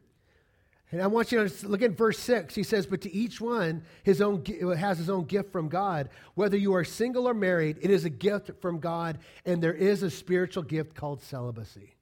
And 0.90 1.02
I 1.02 1.06
want 1.06 1.30
you 1.30 1.46
to 1.46 1.68
look 1.68 1.82
at 1.82 1.90
verse 1.90 2.18
6. 2.20 2.54
He 2.54 2.62
says, 2.62 2.86
But 2.86 3.02
to 3.02 3.14
each 3.14 3.38
one 3.38 3.82
his 4.02 4.22
own, 4.22 4.42
uh, 4.62 4.68
has 4.68 4.96
his 4.96 5.10
own 5.10 5.24
gift 5.24 5.52
from 5.52 5.68
God. 5.68 6.08
Whether 6.36 6.56
you 6.56 6.74
are 6.74 6.84
single 6.84 7.28
or 7.28 7.34
married, 7.34 7.76
it 7.82 7.90
is 7.90 8.06
a 8.06 8.10
gift 8.10 8.50
from 8.62 8.80
God, 8.80 9.18
and 9.44 9.62
there 9.62 9.74
is 9.74 10.02
a 10.02 10.10
spiritual 10.10 10.62
gift 10.62 10.94
called 10.94 11.20
celibacy. 11.22 11.96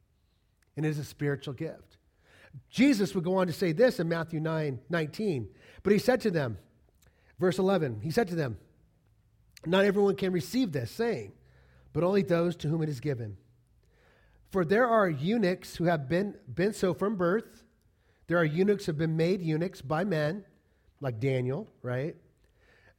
And 0.76 0.86
it 0.86 0.90
is 0.90 1.00
a 1.00 1.04
spiritual 1.04 1.54
gift. 1.54 1.87
Jesus 2.70 3.14
would 3.14 3.24
go 3.24 3.36
on 3.36 3.46
to 3.46 3.52
say 3.52 3.72
this 3.72 4.00
in 4.00 4.08
Matthew 4.08 4.40
9 4.40 4.80
19. 4.88 5.48
But 5.82 5.92
he 5.92 5.98
said 5.98 6.20
to 6.22 6.30
them, 6.30 6.58
verse 7.38 7.58
11, 7.58 8.00
he 8.02 8.10
said 8.10 8.28
to 8.28 8.34
them, 8.34 8.58
Not 9.64 9.84
everyone 9.84 10.16
can 10.16 10.32
receive 10.32 10.72
this 10.72 10.90
saying, 10.90 11.32
but 11.92 12.04
only 12.04 12.22
those 12.22 12.56
to 12.56 12.68
whom 12.68 12.82
it 12.82 12.88
is 12.88 13.00
given. 13.00 13.36
For 14.50 14.64
there 14.64 14.86
are 14.86 15.08
eunuchs 15.08 15.76
who 15.76 15.84
have 15.84 16.08
been, 16.08 16.34
been 16.52 16.72
so 16.72 16.94
from 16.94 17.16
birth. 17.16 17.64
There 18.26 18.38
are 18.38 18.44
eunuchs 18.44 18.86
who 18.86 18.92
have 18.92 18.98
been 18.98 19.16
made 19.16 19.42
eunuchs 19.42 19.82
by 19.82 20.04
men, 20.04 20.44
like 21.00 21.20
Daniel, 21.20 21.68
right? 21.82 22.16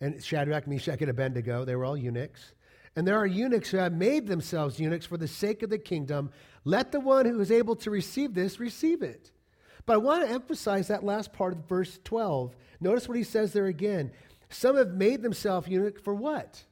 And 0.01 0.23
Shadrach, 0.23 0.67
Meshach, 0.67 1.01
and 1.01 1.09
Abednego, 1.09 1.65
they 1.65 1.75
were 1.75 1.85
all 1.85 1.97
eunuchs. 1.97 2.53
And 2.95 3.07
there 3.07 3.17
are 3.17 3.25
eunuchs 3.27 3.69
who 3.69 3.77
have 3.77 3.93
made 3.93 4.27
themselves 4.27 4.79
eunuchs 4.79 5.05
for 5.05 5.17
the 5.17 5.27
sake 5.27 5.63
of 5.63 5.69
the 5.69 5.77
kingdom. 5.77 6.31
Let 6.65 6.91
the 6.91 6.99
one 6.99 7.25
who 7.25 7.39
is 7.39 7.51
able 7.51 7.75
to 7.77 7.91
receive 7.91 8.33
this 8.33 8.59
receive 8.59 9.01
it. 9.01 9.31
But 9.85 9.93
I 9.93 9.97
want 9.97 10.25
to 10.25 10.33
emphasize 10.33 10.87
that 10.87 11.03
last 11.03 11.33
part 11.33 11.53
of 11.53 11.67
verse 11.67 11.99
12. 12.03 12.55
Notice 12.79 13.07
what 13.07 13.17
he 13.17 13.23
says 13.23 13.53
there 13.53 13.65
again. 13.65 14.11
Some 14.49 14.77
have 14.77 14.93
made 14.93 15.21
themselves 15.21 15.67
eunuch 15.67 16.01
for 16.03 16.13
what? 16.13 16.63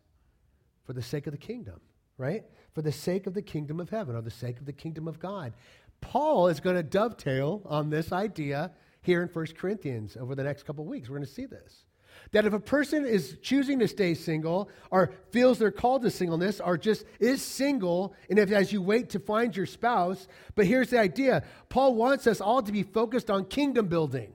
For 0.84 0.94
the 0.94 1.02
sake 1.02 1.28
of 1.28 1.32
the 1.32 1.38
kingdom 1.38 1.80
right? 2.18 2.44
For 2.74 2.82
the 2.82 2.92
sake 2.92 3.28
of 3.28 3.34
the 3.34 3.42
kingdom 3.42 3.80
of 3.80 3.90
heaven 3.90 4.16
or 4.16 4.22
the 4.22 4.32
sake 4.32 4.60
of 4.60 4.66
the 4.66 4.74
kingdom 4.74 5.08
of 5.08 5.20
God. 5.20 5.54
Paul 6.02 6.48
is 6.48 6.60
going 6.60 6.76
to 6.76 6.84
dovetail 6.84 7.62
on 7.66 7.90
this 7.90 8.12
idea 8.12 8.72
here 9.02 9.22
in 9.22 9.30
1 9.30 9.46
Corinthians 9.58 10.18
over 10.18 10.36
the 10.36 10.44
next 10.44 10.64
couple 10.64 10.84
of 10.84 10.90
weeks. 10.90 11.10
We're 11.10 11.18
going 11.18 11.28
to 11.28 11.34
see 11.34 11.46
this. 11.46 11.86
That 12.32 12.46
if 12.46 12.54
a 12.54 12.60
person 12.60 13.06
is 13.06 13.38
choosing 13.42 13.80
to 13.80 13.88
stay 13.88 14.14
single 14.14 14.70
or 14.92 15.14
feels 15.32 15.60
they're 15.60 15.72
called 15.72 16.02
to 16.04 16.10
singleness 16.10 16.60
or 16.60 16.78
just 16.78 17.06
is 17.20 17.42
single, 17.42 18.14
and 18.30 18.38
if 18.38 18.52
as 18.52 18.74
you 18.74 18.82
wait 18.82 19.10
to 19.12 19.20
find 19.20 19.56
your 19.56 19.66
spouse, 19.66 20.28
but 20.56 20.66
here's 20.66 20.90
the 20.90 21.00
idea. 21.00 21.44
Paul 21.70 21.96
wants 21.96 22.28
us 22.28 22.42
all 22.42 22.62
to 22.62 22.72
be 22.72 22.84
focused 22.84 23.30
on 23.30 23.46
kingdom 23.46 23.88
building, 23.88 24.34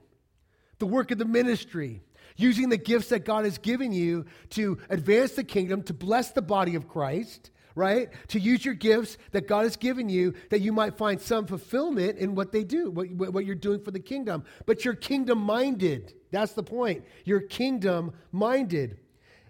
the 0.79 0.85
work 0.85 1.11
of 1.11 1.17
the 1.17 1.25
ministry, 1.25 2.01
using 2.35 2.69
the 2.69 2.77
gifts 2.77 3.09
that 3.09 3.25
God 3.25 3.45
has 3.45 3.57
given 3.57 3.91
you 3.91 4.25
to 4.51 4.79
advance 4.89 5.33
the 5.33 5.43
kingdom, 5.43 5.83
to 5.83 5.93
bless 5.93 6.31
the 6.31 6.41
body 6.41 6.75
of 6.75 6.87
Christ, 6.87 7.51
right? 7.75 8.09
To 8.29 8.39
use 8.39 8.63
your 8.63 8.73
gifts 8.73 9.17
that 9.31 9.47
God 9.47 9.63
has 9.63 9.75
given 9.75 10.09
you 10.09 10.33
that 10.49 10.61
you 10.61 10.71
might 10.71 10.97
find 10.97 11.19
some 11.19 11.45
fulfillment 11.45 12.17
in 12.17 12.35
what 12.35 12.51
they 12.51 12.63
do, 12.63 12.91
what, 12.91 13.09
what 13.09 13.45
you're 13.45 13.55
doing 13.55 13.79
for 13.79 13.91
the 13.91 13.99
kingdom. 13.99 14.43
But 14.65 14.85
you're 14.85 14.93
kingdom 14.93 15.39
minded. 15.39 16.13
That's 16.31 16.53
the 16.53 16.63
point. 16.63 17.03
You're 17.25 17.41
kingdom 17.41 18.13
minded. 18.31 18.97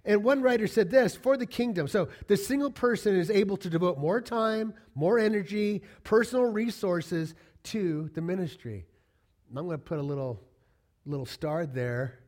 And 0.05 0.23
one 0.23 0.41
writer 0.41 0.67
said 0.67 0.89
this 0.89 1.15
for 1.15 1.37
the 1.37 1.45
kingdom. 1.45 1.87
So 1.87 2.09
the 2.27 2.35
single 2.35 2.71
person 2.71 3.15
is 3.15 3.29
able 3.29 3.57
to 3.57 3.69
devote 3.69 3.97
more 3.97 4.19
time, 4.19 4.73
more 4.95 5.17
energy, 5.17 5.81
personal 6.03 6.45
resources 6.45 7.35
to 7.63 8.09
the 8.13 8.21
ministry. 8.21 8.85
And 9.49 9.57
I'm 9.57 9.65
going 9.65 9.77
to 9.77 9.83
put 9.83 9.99
a 9.99 10.03
little, 10.03 10.41
little 11.05 11.25
star 11.25 11.65
there, 11.65 12.19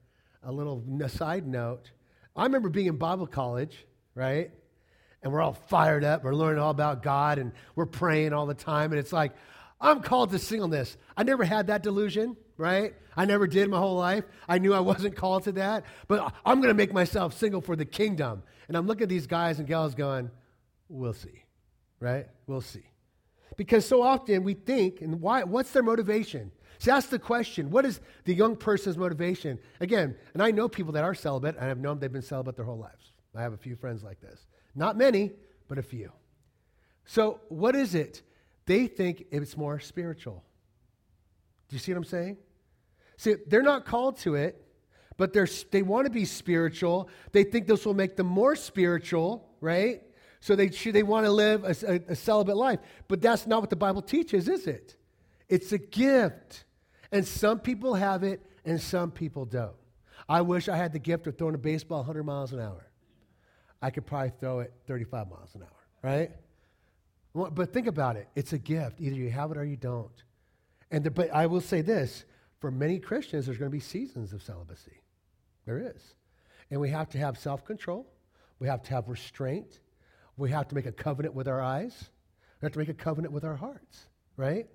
a 0.44 0.52
little 0.52 0.84
side 1.10 1.46
note. 1.46 1.92
I 2.36 2.44
remember 2.44 2.70
being 2.70 2.88
in 2.88 2.98
Bible 2.98 3.28
college, 3.28 3.86
right? 4.14 4.52
And 5.26 5.34
we're 5.34 5.42
all 5.42 5.54
fired 5.54 6.04
up. 6.04 6.24
We're 6.24 6.36
learning 6.36 6.62
all 6.62 6.70
about 6.70 7.02
God 7.02 7.40
and 7.40 7.52
we're 7.76 7.88
praying 7.88 8.32
all 8.32 8.46
the 8.46 8.54
time. 8.54 8.92
And 8.92 9.00
it's 9.00 9.12
like, 9.12 9.34
I'm 9.82 10.02
called 10.02 10.30
to 10.32 10.40
singleness. 10.40 10.96
I 11.18 11.24
never 11.24 11.44
had 11.44 11.68
that 11.68 11.82
delusion, 11.82 12.38
right? 12.58 12.94
I 13.18 13.26
never 13.26 13.48
did 13.48 13.68
my 13.68 13.80
whole 13.80 13.98
life. 13.98 14.24
I 14.48 14.60
knew 14.60 14.72
I 14.72 14.82
wasn't 14.82 15.16
called 15.16 15.44
to 15.46 15.52
that. 15.54 15.84
But 16.08 16.32
I'm 16.46 16.58
going 16.58 16.70
to 16.70 16.76
make 16.76 16.94
myself 16.94 17.36
single 17.36 17.60
for 17.60 17.76
the 17.76 17.86
kingdom. 17.86 18.44
And 18.68 18.78
I'm 18.78 18.86
looking 18.86 19.04
at 19.04 19.10
these 19.10 19.26
guys 19.26 19.58
and 19.58 19.68
gals 19.68 19.96
going, 19.96 20.30
we'll 20.90 21.14
see, 21.14 21.44
right? 22.00 22.28
We'll 22.46 22.62
see. 22.62 22.86
Because 23.58 23.84
so 23.84 24.04
often 24.04 24.44
we 24.44 24.54
think, 24.54 25.02
and 25.02 25.22
why, 25.22 25.44
what's 25.44 25.72
their 25.72 25.82
motivation? 25.84 26.52
See, 26.78 26.92
that's 26.92 27.08
the 27.08 27.18
question. 27.18 27.72
What 27.72 27.84
is 27.86 28.00
the 28.26 28.36
young 28.36 28.56
person's 28.56 28.96
motivation? 28.96 29.58
Again, 29.80 30.16
and 30.36 30.44
I 30.44 30.52
know 30.52 30.70
people 30.70 30.94
that 30.94 31.04
are 31.04 31.16
celibate, 31.16 31.56
and 31.58 31.68
I've 31.68 31.80
known 31.80 31.98
they've 31.98 32.12
been 32.12 32.22
celibate 32.22 32.58
their 32.58 32.66
whole 32.66 32.78
lives. 32.78 33.12
I 33.36 33.42
have 33.42 33.54
a 33.54 33.58
few 33.58 33.76
friends 33.76 34.04
like 34.04 34.22
this. 34.22 34.46
Not 34.76 34.98
many, 34.98 35.32
but 35.68 35.78
a 35.78 35.84
few. 35.84 36.12
So, 37.06 37.40
what 37.50 37.76
is 37.76 37.96
it? 37.96 38.22
They 38.66 38.88
think 38.88 39.28
it's 39.32 39.56
more 39.56 39.80
spiritual. 39.80 40.44
Do 41.70 41.76
you 41.76 41.80
see 41.80 41.94
what 41.94 41.98
I'm 42.00 42.04
saying? 42.04 42.38
See, 43.18 43.36
they're 43.48 43.62
not 43.62 43.86
called 43.86 44.18
to 44.20 44.36
it, 44.36 44.62
but 45.18 45.34
they're, 45.34 45.48
they 45.72 45.82
want 45.82 46.06
to 46.06 46.12
be 46.12 46.26
spiritual. 46.26 47.10
They 47.32 47.44
think 47.44 47.68
this 47.68 47.86
will 47.86 47.94
make 47.94 48.16
them 48.16 48.28
more 48.28 48.56
spiritual, 48.56 49.48
right? 49.62 50.02
So 50.42 50.56
they, 50.56 50.68
they 50.68 51.04
want 51.04 51.26
to 51.26 51.32
live 51.32 51.64
a, 51.64 51.76
a, 51.88 52.12
a 52.12 52.16
celibate 52.16 52.58
life. 52.58 52.80
But 53.08 53.22
that's 53.22 53.48
not 53.48 53.62
what 53.62 53.70
the 53.70 53.76
Bible 53.76 54.02
teaches, 54.02 54.50
is 54.50 54.68
it? 54.68 54.96
It's 55.48 55.72
a 55.72 55.78
gift. 55.78 56.66
And 57.12 57.26
some 57.26 57.60
people 57.60 57.94
have 57.94 58.24
it 58.24 58.46
and 58.66 58.82
some 58.82 59.12
people 59.12 59.46
don't. 59.46 59.76
I 60.28 60.42
wish 60.42 60.68
I 60.68 60.76
had 60.76 60.92
the 60.92 61.00
gift 61.00 61.28
of 61.28 61.38
throwing 61.38 61.56
a 61.56 61.60
baseball 61.60 62.00
100 62.00 62.24
miles 62.24 62.52
an 62.52 62.60
hour. 62.60 62.88
I 63.86 63.92
could 63.92 64.08
probably 64.08 64.32
throw 64.40 64.62
it 64.62 64.74
35 64.88 65.30
miles 65.30 65.54
an 65.54 65.62
hour, 65.62 65.88
right? 66.02 66.32
But 67.36 67.72
think 67.72 67.86
about 67.86 68.16
it. 68.16 68.28
It's 68.36 68.52
a 68.52 68.58
gift. 68.58 69.00
Either 69.00 69.16
you 69.16 69.30
have 69.30 69.52
it 69.52 69.58
or 69.58 69.64
you 69.64 69.76
don't. 69.76 70.24
And 70.90 71.04
the, 71.04 71.12
but 71.12 71.30
I 71.32 71.46
will 71.46 71.62
say 71.62 71.82
this 71.82 72.26
for 72.60 72.72
many 72.72 72.98
Christians, 72.98 73.46
there's 73.46 73.60
going 73.60 73.70
to 73.70 73.76
be 73.76 73.80
seasons 73.80 74.34
of 74.34 74.42
celibacy. 74.42 75.04
There 75.68 75.78
is. 75.78 76.16
And 76.72 76.82
we 76.82 76.90
have 76.90 77.10
to 77.10 77.20
have 77.20 77.38
self 77.38 77.64
control, 77.64 78.08
we 78.58 78.68
have 78.68 78.82
to 78.82 78.90
have 78.90 79.08
restraint, 79.08 79.82
we 80.36 80.50
have 80.50 80.68
to 80.70 80.74
make 80.74 80.88
a 80.88 80.92
covenant 80.92 81.36
with 81.36 81.48
our 81.48 81.62
eyes, 81.62 82.10
we 82.62 82.66
have 82.66 82.74
to 82.74 82.80
make 82.80 82.90
a 82.90 82.94
covenant 82.96 83.36
with 83.36 83.44
our 83.44 83.56
hearts, 83.56 84.08
right? 84.36 84.66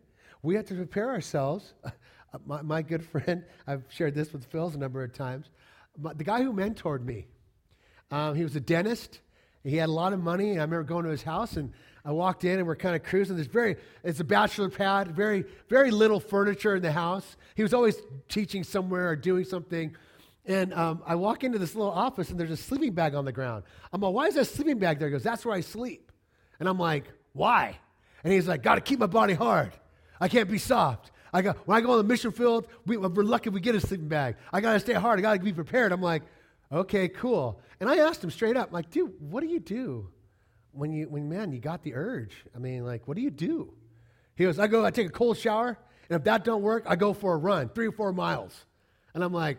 We 0.42 0.54
have 0.54 0.66
to 0.66 0.74
prepare 0.74 1.10
ourselves. 1.10 1.74
my, 2.46 2.62
my, 2.62 2.82
good 2.82 3.04
friend, 3.04 3.44
I've 3.66 3.82
shared 3.88 4.14
this 4.14 4.32
with 4.32 4.44
Phil's 4.44 4.76
a 4.76 4.78
number 4.78 5.02
of 5.02 5.12
times. 5.12 5.50
My, 5.98 6.12
the 6.12 6.22
guy 6.22 6.44
who 6.44 6.52
mentored 6.52 7.04
me, 7.04 7.26
um, 8.10 8.34
he 8.34 8.42
was 8.42 8.56
a 8.56 8.60
dentist. 8.60 9.20
He 9.62 9.76
had 9.76 9.88
a 9.88 9.92
lot 9.92 10.12
of 10.12 10.20
money. 10.20 10.52
I 10.52 10.62
remember 10.62 10.82
going 10.82 11.04
to 11.04 11.10
his 11.10 11.22
house 11.22 11.56
and 11.56 11.72
I 12.04 12.12
walked 12.12 12.44
in 12.44 12.58
and 12.58 12.66
we're 12.66 12.76
kind 12.76 12.96
of 12.96 13.02
cruising. 13.02 13.36
There's 13.36 13.46
very, 13.46 13.76
it's 14.02 14.20
a 14.20 14.24
bachelor 14.24 14.70
pad, 14.70 15.14
very, 15.14 15.44
very 15.68 15.90
little 15.90 16.18
furniture 16.18 16.76
in 16.76 16.82
the 16.82 16.92
house. 16.92 17.36
He 17.54 17.62
was 17.62 17.74
always 17.74 17.96
teaching 18.28 18.64
somewhere 18.64 19.10
or 19.10 19.16
doing 19.16 19.44
something. 19.44 19.94
And 20.46 20.72
um, 20.72 21.02
I 21.06 21.14
walk 21.16 21.44
into 21.44 21.58
this 21.58 21.74
little 21.74 21.92
office 21.92 22.30
and 22.30 22.40
there's 22.40 22.50
a 22.50 22.56
sleeping 22.56 22.92
bag 22.92 23.14
on 23.14 23.26
the 23.26 23.32
ground. 23.32 23.64
I'm 23.92 24.00
like, 24.00 24.14
why 24.14 24.26
is 24.26 24.34
that 24.34 24.46
sleeping 24.46 24.78
bag 24.78 24.98
there? 24.98 25.08
He 25.08 25.12
goes, 25.12 25.22
that's 25.22 25.44
where 25.44 25.54
I 25.54 25.60
sleep. 25.60 26.10
And 26.58 26.68
I'm 26.68 26.78
like, 26.78 27.04
why? 27.34 27.78
And 28.24 28.32
he's 28.32 28.48
like, 28.48 28.62
got 28.62 28.76
to 28.76 28.80
keep 28.80 28.98
my 28.98 29.06
body 29.06 29.34
hard. 29.34 29.72
I 30.20 30.28
can't 30.28 30.50
be 30.50 30.58
soft. 30.58 31.10
I 31.32 31.42
got, 31.42 31.56
when 31.68 31.76
I 31.76 31.80
go 31.80 31.92
on 31.92 31.98
the 31.98 32.04
mission 32.04 32.32
field, 32.32 32.66
we, 32.86 32.96
we're 32.96 33.22
lucky 33.22 33.50
we 33.50 33.60
get 33.60 33.74
a 33.74 33.80
sleeping 33.80 34.08
bag. 34.08 34.36
I 34.52 34.60
got 34.60 34.72
to 34.72 34.80
stay 34.80 34.94
hard. 34.94 35.18
I 35.18 35.22
got 35.22 35.34
to 35.34 35.40
be 35.40 35.52
prepared. 35.52 35.92
I'm 35.92 36.02
like, 36.02 36.22
Okay, 36.72 37.08
cool. 37.08 37.60
And 37.80 37.88
I 37.88 37.96
asked 37.96 38.22
him 38.22 38.30
straight 38.30 38.56
up, 38.56 38.72
like, 38.72 38.90
dude, 38.90 39.12
what 39.18 39.42
do 39.42 39.48
you 39.48 39.60
do 39.60 40.08
when 40.72 40.92
you, 40.92 41.08
when, 41.08 41.28
man, 41.28 41.52
you 41.52 41.58
got 41.58 41.82
the 41.82 41.94
urge? 41.94 42.44
I 42.54 42.58
mean, 42.58 42.84
like, 42.84 43.08
what 43.08 43.16
do 43.16 43.22
you 43.22 43.30
do? 43.30 43.72
He 44.36 44.44
goes, 44.44 44.58
I 44.58 44.66
go, 44.68 44.84
I 44.84 44.90
take 44.90 45.08
a 45.08 45.12
cold 45.12 45.36
shower, 45.36 45.76
and 46.08 46.16
if 46.16 46.24
that 46.24 46.44
don't 46.44 46.62
work, 46.62 46.84
I 46.86 46.96
go 46.96 47.12
for 47.12 47.34
a 47.34 47.36
run, 47.36 47.68
three 47.70 47.88
or 47.88 47.92
four 47.92 48.12
miles. 48.12 48.64
And 49.14 49.24
I'm 49.24 49.32
like, 49.32 49.58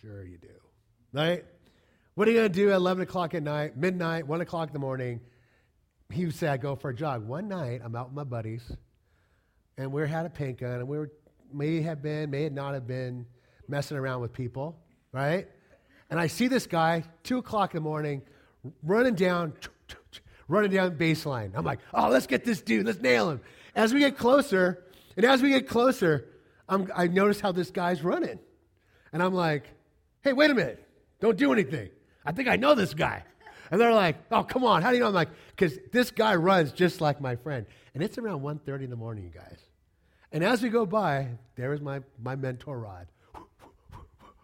sure 0.00 0.24
you 0.24 0.38
do, 0.38 0.48
right? 1.12 1.44
What 2.14 2.26
are 2.28 2.30
you 2.30 2.42
to 2.42 2.48
do 2.48 2.70
at 2.70 2.76
11 2.76 3.02
o'clock 3.02 3.34
at 3.34 3.42
night, 3.42 3.76
midnight, 3.76 4.26
1 4.26 4.40
o'clock 4.40 4.68
in 4.68 4.72
the 4.72 4.78
morning? 4.78 5.20
he 6.10 6.24
would 6.24 6.34
say, 6.34 6.48
I 6.48 6.56
go 6.56 6.76
for 6.76 6.90
a 6.90 6.94
jog. 6.94 7.26
One 7.26 7.48
night, 7.48 7.80
I'm 7.84 7.94
out 7.96 8.06
with 8.06 8.14
my 8.14 8.24
buddies, 8.24 8.62
and 9.76 9.92
we 9.92 10.08
had 10.08 10.24
a 10.24 10.30
paint 10.30 10.58
gun, 10.58 10.78
and 10.78 10.88
we 10.88 10.98
were, 10.98 11.10
may 11.52 11.82
have 11.82 12.02
been, 12.02 12.30
may 12.30 12.48
not 12.48 12.74
have 12.74 12.86
been, 12.86 13.26
messing 13.68 13.96
around 13.96 14.20
with 14.20 14.32
people, 14.32 14.78
right? 15.10 15.48
And 16.10 16.20
I 16.20 16.26
see 16.28 16.48
this 16.48 16.66
guy, 16.66 17.04
2 17.24 17.38
o'clock 17.38 17.74
in 17.74 17.78
the 17.78 17.88
morning, 17.88 18.22
running 18.82 19.14
down, 19.14 19.54
running 20.48 20.70
down 20.70 20.96
baseline. 20.96 21.52
I'm 21.54 21.64
like, 21.64 21.80
oh, 21.92 22.08
let's 22.08 22.26
get 22.26 22.44
this 22.44 22.60
dude, 22.62 22.86
let's 22.86 23.00
nail 23.00 23.30
him. 23.30 23.40
As 23.74 23.92
we 23.92 24.00
get 24.00 24.16
closer, 24.16 24.84
and 25.16 25.24
as 25.26 25.42
we 25.42 25.50
get 25.50 25.68
closer, 25.68 26.28
I'm, 26.68 26.90
I 26.94 27.06
notice 27.06 27.40
how 27.40 27.52
this 27.52 27.70
guy's 27.70 28.02
running. 28.02 28.38
And 29.12 29.22
I'm 29.22 29.34
like, 29.34 29.64
hey, 30.22 30.32
wait 30.32 30.50
a 30.50 30.54
minute, 30.54 30.86
don't 31.20 31.36
do 31.36 31.52
anything. 31.52 31.90
I 32.24 32.32
think 32.32 32.48
I 32.48 32.56
know 32.56 32.74
this 32.74 32.94
guy. 32.94 33.24
And 33.70 33.80
they're 33.80 33.92
like, 33.92 34.16
oh, 34.30 34.44
come 34.44 34.64
on, 34.64 34.82
how 34.82 34.90
do 34.90 34.96
you 34.96 35.00
know? 35.00 35.08
I'm 35.08 35.14
like, 35.14 35.30
because 35.50 35.78
this 35.92 36.10
guy 36.10 36.36
runs 36.36 36.72
just 36.72 37.00
like 37.00 37.20
my 37.20 37.36
friend. 37.36 37.66
And 37.94 38.02
it's 38.02 38.18
around 38.18 38.42
1.30 38.42 38.84
in 38.84 38.90
the 38.90 38.96
morning, 38.96 39.24
you 39.24 39.30
guys. 39.30 39.58
And 40.32 40.44
as 40.44 40.62
we 40.62 40.68
go 40.68 40.86
by, 40.86 41.28
there 41.56 41.72
is 41.72 41.80
my, 41.80 42.00
my 42.22 42.36
mentor 42.36 42.78
rod. 42.78 43.06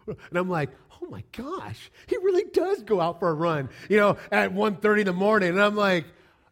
And 0.05 0.37
I'm 0.37 0.49
like, 0.49 0.69
oh 1.03 1.09
my 1.09 1.23
gosh, 1.31 1.91
he 2.07 2.17
really 2.17 2.45
does 2.51 2.83
go 2.83 3.01
out 3.01 3.19
for 3.19 3.29
a 3.29 3.33
run, 3.33 3.69
you 3.89 3.97
know, 3.97 4.17
at 4.31 4.53
1.30 4.53 4.99
in 4.99 5.05
the 5.05 5.13
morning. 5.13 5.49
And 5.49 5.61
I'm 5.61 5.75
like, 5.75 6.05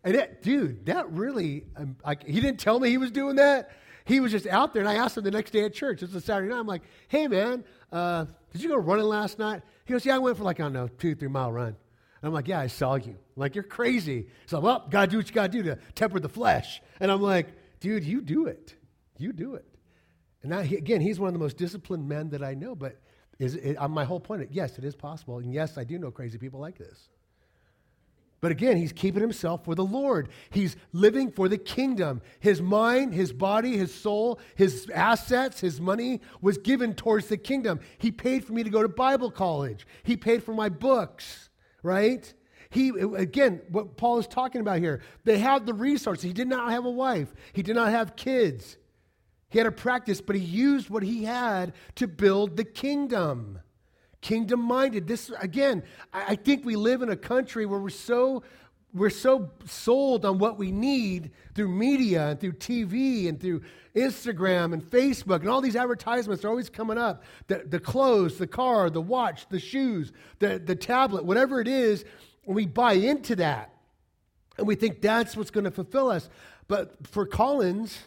and 0.04 0.16
it, 0.16 0.42
dude, 0.42 0.86
that 0.88 1.12
really, 1.12 1.66
um, 1.76 1.96
I, 2.04 2.18
he 2.26 2.40
didn't 2.40 2.60
tell 2.60 2.80
me 2.80 2.90
he 2.90 2.98
was 2.98 3.12
doing 3.12 3.36
that. 3.36 3.72
He 4.06 4.20
was 4.20 4.32
just 4.32 4.48
out 4.48 4.74
there. 4.74 4.82
And 4.82 4.90
I 4.90 4.96
asked 4.96 5.18
him 5.18 5.24
the 5.24 5.32
next 5.32 5.52
day 5.52 5.64
at 5.64 5.74
church, 5.74 6.02
it's 6.02 6.16
a 6.16 6.22
Saturday 6.22 6.50
night. 6.50 6.60
I'm 6.60 6.68
like, 6.68 6.82
hey, 7.08 7.28
man, 7.28 7.64
uh, 7.92 8.26
did 8.52 8.64
you 8.64 8.70
go 8.70 8.78
running 8.78 9.06
last 9.06 9.38
night? 9.38 9.62
He 9.86 9.94
goes, 9.94 10.06
yeah, 10.06 10.16
I 10.16 10.18
went 10.18 10.38
for 10.38 10.44
like, 10.44 10.60
I 10.60 10.64
don't 10.64 10.74
know, 10.74 10.88
two, 10.88 11.16
three 11.16 11.28
mile 11.28 11.52
run. 11.52 11.68
And 11.68 12.28
I'm 12.28 12.34
like, 12.34 12.48
yeah, 12.48 12.60
I 12.60 12.68
saw 12.68 12.96
you. 12.96 13.12
I'm 13.12 13.18
like, 13.36 13.56
you're 13.56 13.64
crazy. 13.64 14.28
So, 14.48 14.60
well, 14.60 14.88
got 14.90 15.06
to 15.06 15.08
do 15.08 15.18
what 15.18 15.28
you 15.28 15.34
got 15.34 15.52
to 15.52 15.58
do 15.58 15.64
to 15.64 15.78
temper 15.96 16.20
the 16.20 16.30
flesh. 16.30 16.82
And 17.00 17.12
I'm 17.12 17.22
like, 17.22 17.48
dude, 17.80 18.04
you 18.04 18.22
do 18.22 18.48
it. 18.48 18.76
You 19.18 19.34
do 19.34 19.56
it. 19.56 19.66
And 20.44 20.66
he, 20.66 20.78
again, 20.78 21.02
he's 21.02 21.20
one 21.20 21.28
of 21.28 21.34
the 21.34 21.40
most 21.40 21.58
disciplined 21.58 22.08
men 22.08 22.30
that 22.30 22.44
I 22.44 22.56
know, 22.56 22.76
but 22.76 22.98
is 23.42 23.56
it, 23.56 23.76
uh, 23.76 23.88
my 23.88 24.06
whole 24.06 24.20
point, 24.20 24.48
yes, 24.52 24.78
it 24.78 24.84
is 24.84 24.96
possible. 24.96 25.40
And 25.40 25.52
yes, 25.52 25.78
I 25.78 25.84
do 25.84 25.98
know 25.98 26.12
crazy 26.12 26.38
people 26.38 26.60
like 26.60 26.78
this. 26.78 27.10
But 28.40 28.52
again, 28.52 28.78
he's 28.78 28.92
keeping 28.92 29.22
himself 29.22 29.66
for 29.66 29.74
the 29.76 29.84
Lord. 29.84 30.30
He's 30.50 30.76
living 30.94 31.32
for 31.32 31.50
the 31.50 31.58
kingdom. 31.58 32.22
His 32.40 32.62
mind, 32.62 33.14
his 33.14 33.34
body, 33.34 33.78
his 33.78 33.94
soul, 33.94 34.40
his 34.56 34.88
assets, 34.94 35.60
his 35.60 35.82
money 35.82 36.22
was 36.40 36.58
given 36.60 36.94
towards 36.94 37.28
the 37.28 37.38
kingdom. 37.38 37.80
He 37.98 38.12
paid 38.12 38.46
for 38.46 38.54
me 38.54 38.64
to 38.64 38.70
go 38.70 38.84
to 38.84 38.90
Bible 38.90 39.32
college. 39.32 39.88
He 40.04 40.18
paid 40.18 40.44
for 40.44 40.54
my 40.54 40.70
books, 40.70 41.50
right? 41.82 42.32
He, 42.70 42.90
again, 42.90 43.62
what 43.70 43.98
Paul 43.98 44.20
is 44.20 44.28
talking 44.28 44.62
about 44.62 44.80
here, 44.80 45.02
they 45.24 45.40
have 45.40 45.66
the 45.66 45.74
resources. 45.74 46.24
He 46.24 46.34
did 46.34 46.48
not 46.48 46.72
have 46.72 46.86
a 46.86 46.92
wife, 46.92 47.34
he 47.54 47.64
did 47.64 47.76
not 47.76 47.90
have 47.90 48.16
kids. 48.16 48.78
He 49.52 49.58
had 49.58 49.68
a 49.68 49.72
practice, 49.72 50.22
but 50.22 50.36
he 50.36 50.42
used 50.42 50.90
what 50.90 51.04
he 51.04 51.26
had 51.26 51.74
to 51.96 52.08
build 52.08 52.56
the 52.56 52.64
kingdom. 52.64 53.60
Kingdom 54.22 54.62
minded. 54.62 55.08
This, 55.08 55.30
again, 55.42 55.84
I, 56.14 56.36
think 56.36 56.64
we 56.66 56.78
live 56.78 57.02
in 57.02 57.10
a 57.10 57.18
country 57.18 57.66
where 57.66 57.80
we're 57.80 57.90
so 57.90 58.44
we're 58.94 59.10
so 59.10 59.52
sold 59.66 60.26
on 60.26 60.38
what 60.38 60.58
we 60.58 60.72
need 60.72 61.32
through 61.56 61.70
media 61.70 62.30
and 62.30 62.40
through 62.40 62.54
TV 62.54 63.28
and 63.30 63.40
through 63.40 63.62
Instagram 63.96 64.74
and 64.74 64.84
Facebook 64.84 65.42
and 65.42 65.50
all 65.50 65.62
these 65.62 65.78
advertisements 65.78 66.44
are 66.44 66.50
always 66.50 66.70
coming 66.70 66.98
up. 66.98 67.24
The, 67.48 67.64
the 67.66 67.80
clothes, 67.80 68.38
the 68.38 68.48
car, 68.48 68.90
the 68.90 69.02
watch, 69.02 69.48
the 69.50 69.60
shoes, 69.60 70.12
the, 70.40 70.60
the 70.60 70.76
tablet, 70.76 71.26
whatever 71.26 71.62
it 71.62 71.68
is, 71.68 72.04
we 72.46 72.66
buy 72.66 72.94
into 72.94 73.36
that. 73.38 73.74
And 74.58 74.68
we 74.68 74.76
think 74.76 75.02
that's 75.02 75.36
what's 75.38 75.52
going 75.52 75.64
to 75.64 75.72
fulfill 75.72 76.10
us. 76.10 76.30
But 76.68 77.08
for 77.08 77.26
Collins, 77.26 77.98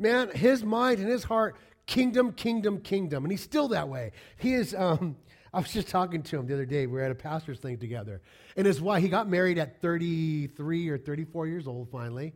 man, 0.00 0.30
his 0.34 0.64
mind 0.64 0.98
and 0.98 1.08
his 1.08 1.24
heart, 1.24 1.56
kingdom, 1.86 2.32
kingdom, 2.32 2.80
kingdom. 2.80 3.24
And 3.24 3.30
he's 3.30 3.42
still 3.42 3.68
that 3.68 3.88
way. 3.88 4.12
He 4.38 4.54
is, 4.54 4.74
um, 4.74 5.16
I 5.52 5.58
was 5.58 5.72
just 5.72 5.88
talking 5.88 6.22
to 6.22 6.38
him 6.38 6.46
the 6.46 6.54
other 6.54 6.64
day. 6.64 6.86
We 6.86 6.94
were 6.94 7.02
at 7.02 7.10
a 7.10 7.14
pastor's 7.14 7.58
thing 7.58 7.78
together. 7.78 8.22
And 8.56 8.66
his 8.66 8.80
wife, 8.80 9.02
he 9.02 9.08
got 9.08 9.28
married 9.28 9.58
at 9.58 9.80
33 9.80 10.88
or 10.88 10.98
34 10.98 11.46
years 11.46 11.66
old 11.66 11.90
finally. 11.90 12.32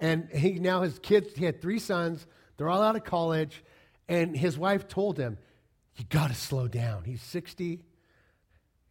And 0.00 0.28
he 0.30 0.54
now 0.54 0.82
has 0.82 0.98
kids, 0.98 1.34
he 1.36 1.44
had 1.44 1.62
three 1.62 1.78
sons. 1.78 2.26
They're 2.56 2.68
all 2.68 2.82
out 2.82 2.96
of 2.96 3.04
college. 3.04 3.62
And 4.08 4.36
his 4.36 4.58
wife 4.58 4.88
told 4.88 5.18
him, 5.18 5.38
You 5.96 6.04
got 6.08 6.28
to 6.28 6.34
slow 6.34 6.68
down. 6.68 7.04
He's 7.04 7.22
60. 7.22 7.80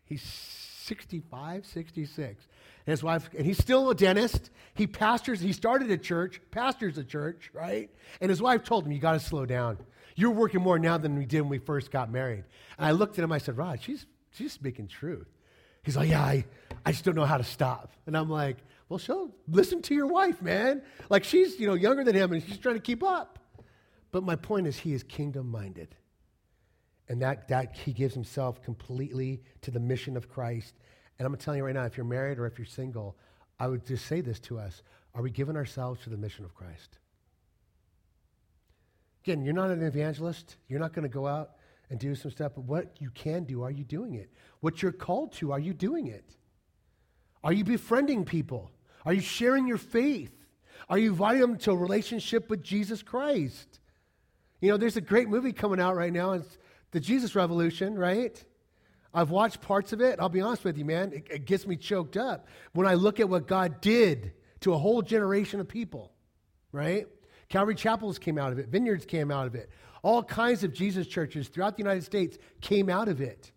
He's 0.06 0.22
65, 0.22 1.66
66 1.66 2.48
and 2.86 2.92
his 2.92 3.04
wife, 3.04 3.30
and 3.36 3.46
he's 3.46 3.58
still 3.58 3.90
a 3.90 3.96
dentist. 3.96 4.50
He 4.74 4.88
pastors, 4.88 5.40
he 5.40 5.54
started 5.54 5.90
a 5.92 5.98
church, 5.98 6.42
pastors 6.52 6.98
a 6.98 7.04
church, 7.04 7.50
right? 7.54 7.90
And 8.20 8.30
his 8.30 8.42
wife 8.42 8.64
told 8.64 8.86
him, 8.86 8.92
You 8.92 9.00
got 9.00 9.14
to 9.14 9.20
slow 9.20 9.46
down. 9.46 9.78
You're 10.16 10.32
working 10.32 10.62
more 10.62 10.78
now 10.78 10.98
than 10.98 11.18
we 11.18 11.26
did 11.26 11.42
when 11.42 11.50
we 11.50 11.58
first 11.60 11.92
got 11.92 12.12
married. 12.12 12.44
And 12.78 12.86
I 12.86 12.92
looked 12.92 13.18
at 13.18 13.24
him, 13.24 13.32
I 13.32 13.38
said, 13.38 13.58
Rod, 13.58 13.82
she's, 13.82 14.06
she's 14.32 14.52
speaking 14.52 14.88
truth. 14.88 15.28
He's 15.84 15.96
like, 15.96 16.10
Yeah, 16.10 16.22
I, 16.22 16.46
I 16.86 16.92
just 16.92 17.06
don't 17.06 17.16
know 17.16 17.26
how 17.26 17.38
to 17.38 17.44
stop. 17.44 17.94
And 18.06 18.18
I'm 18.18 18.30
like, 18.30 18.58
Well, 18.90 19.00
she'll 19.00 19.32
listen 19.48 19.82
to 19.84 19.96
your 19.96 20.08
wife, 20.08 20.42
man. 20.42 20.82
Like 21.10 21.24
she's, 21.24 21.60
you 21.60 21.68
know, 21.68 21.76
younger 21.76 22.04
than 22.04 22.16
him 22.16 22.34
and 22.34 22.44
she's 22.44 22.58
trying 22.58 22.76
to 22.76 22.82
keep 22.82 23.04
up. 23.04 23.40
But 24.12 24.24
my 24.24 24.36
point 24.36 24.68
is, 24.68 24.78
he 24.78 24.94
is 24.94 25.04
kingdom 25.04 25.50
minded. 25.50 25.96
And 27.10 27.22
that, 27.22 27.48
that 27.48 27.76
he 27.76 27.94
gives 27.94 28.14
himself 28.14 28.62
completely 28.62 29.42
to 29.62 29.72
the 29.72 29.80
mission 29.80 30.16
of 30.16 30.30
Christ 30.30 30.76
and 31.20 31.26
I'm 31.26 31.32
going 31.32 31.40
to 31.40 31.46
tell 31.46 31.56
you 31.56 31.64
right 31.64 31.76
now, 31.76 31.84
if 31.84 31.98
you're 31.98 32.06
married 32.06 32.40
or 32.40 32.46
if 32.46 32.58
you're 32.58 32.66
single, 32.66 33.16
I 33.60 33.68
would 33.68 33.86
just 33.86 34.06
say 34.06 34.22
this 34.22 34.40
to 34.42 34.60
us. 34.60 34.82
Are 35.16 35.22
we 35.22 35.30
giving 35.30 35.56
ourselves 35.56 36.02
to 36.04 36.10
the 36.10 36.18
mission 36.18 36.44
of 36.44 36.56
Christ? 36.56 36.98
Again, 39.24 39.44
you're 39.44 39.54
not 39.54 39.70
an 39.70 39.84
evangelist. 39.84 40.58
You're 40.68 40.80
not 40.80 40.94
going 40.94 41.04
to 41.04 41.14
go 41.14 41.28
out 41.28 41.52
and 41.90 42.00
do 42.00 42.16
some 42.16 42.32
stuff, 42.32 42.54
but 42.56 42.64
what 42.64 42.96
you 43.00 43.10
can 43.12 43.44
do, 43.44 43.62
are 43.62 43.72
you 43.72 43.84
doing 43.84 44.16
it? 44.16 44.32
What 44.62 44.82
you're 44.82 44.92
called 44.92 45.34
to, 45.34 45.52
are 45.52 45.60
you 45.60 45.74
doing 45.74 46.08
it? 46.08 46.36
Are 47.44 47.54
you 47.54 47.64
befriending 47.64 48.26
people? 48.26 48.72
Are 49.06 49.14
you 49.14 49.22
sharing 49.22 49.68
your 49.68 49.78
faith? 49.78 50.34
Are 50.90 50.98
you 50.98 51.12
inviting 51.12 51.42
them 51.42 51.58
to 51.60 51.72
a 51.72 51.76
relationship 51.76 52.50
with 52.50 52.64
Jesus 52.64 53.04
Christ? 53.04 53.80
You 54.60 54.70
know, 54.70 54.78
there's 54.78 54.98
a 54.98 55.02
great 55.02 55.30
movie 55.30 55.54
coming 55.54 55.80
out 55.80 55.96
right 55.96 56.12
now. 56.12 56.34
It's 56.34 56.58
the 56.92 57.00
Jesus 57.00 57.36
Revolution, 57.36 57.96
right? 57.96 58.44
I've 59.14 59.30
watched 59.30 59.62
parts 59.62 59.94
of 59.94 60.02
it. 60.02 60.20
I'll 60.20 60.30
be 60.30 60.42
honest 60.42 60.64
with 60.64 60.78
you, 60.78 60.86
man. 60.86 61.14
It, 61.14 61.28
it, 61.30 61.46
gets 61.46 61.68
me 61.68 61.76
choked 61.76 62.18
up 62.18 62.48
when 62.74 62.88
I 62.88 62.96
look 62.96 63.20
at 63.20 63.30
what 63.30 63.48
God 63.48 63.80
did 63.82 64.34
to 64.62 64.74
a 64.74 64.78
whole 64.78 65.02
generation 65.02 65.60
of 65.60 65.68
people, 65.68 66.12
right? 66.72 67.08
Calvary 67.50 67.76
Chapels 67.76 68.18
came 68.18 68.38
out 68.38 68.52
of 68.52 68.60
it, 68.60 68.70
Vineyards 68.70 69.06
came 69.06 69.30
out 69.30 69.46
of 69.46 69.56
it. 69.56 69.70
All 70.02 70.24
kinds 70.24 70.64
of 70.64 70.74
Jesus 70.74 71.08
churches 71.08 71.48
throughout 71.48 71.78
the 71.78 71.84
United 71.84 72.04
States 72.04 72.38
came 72.60 72.90
out 72.90 73.08
of 73.08 73.22
it, 73.22 73.52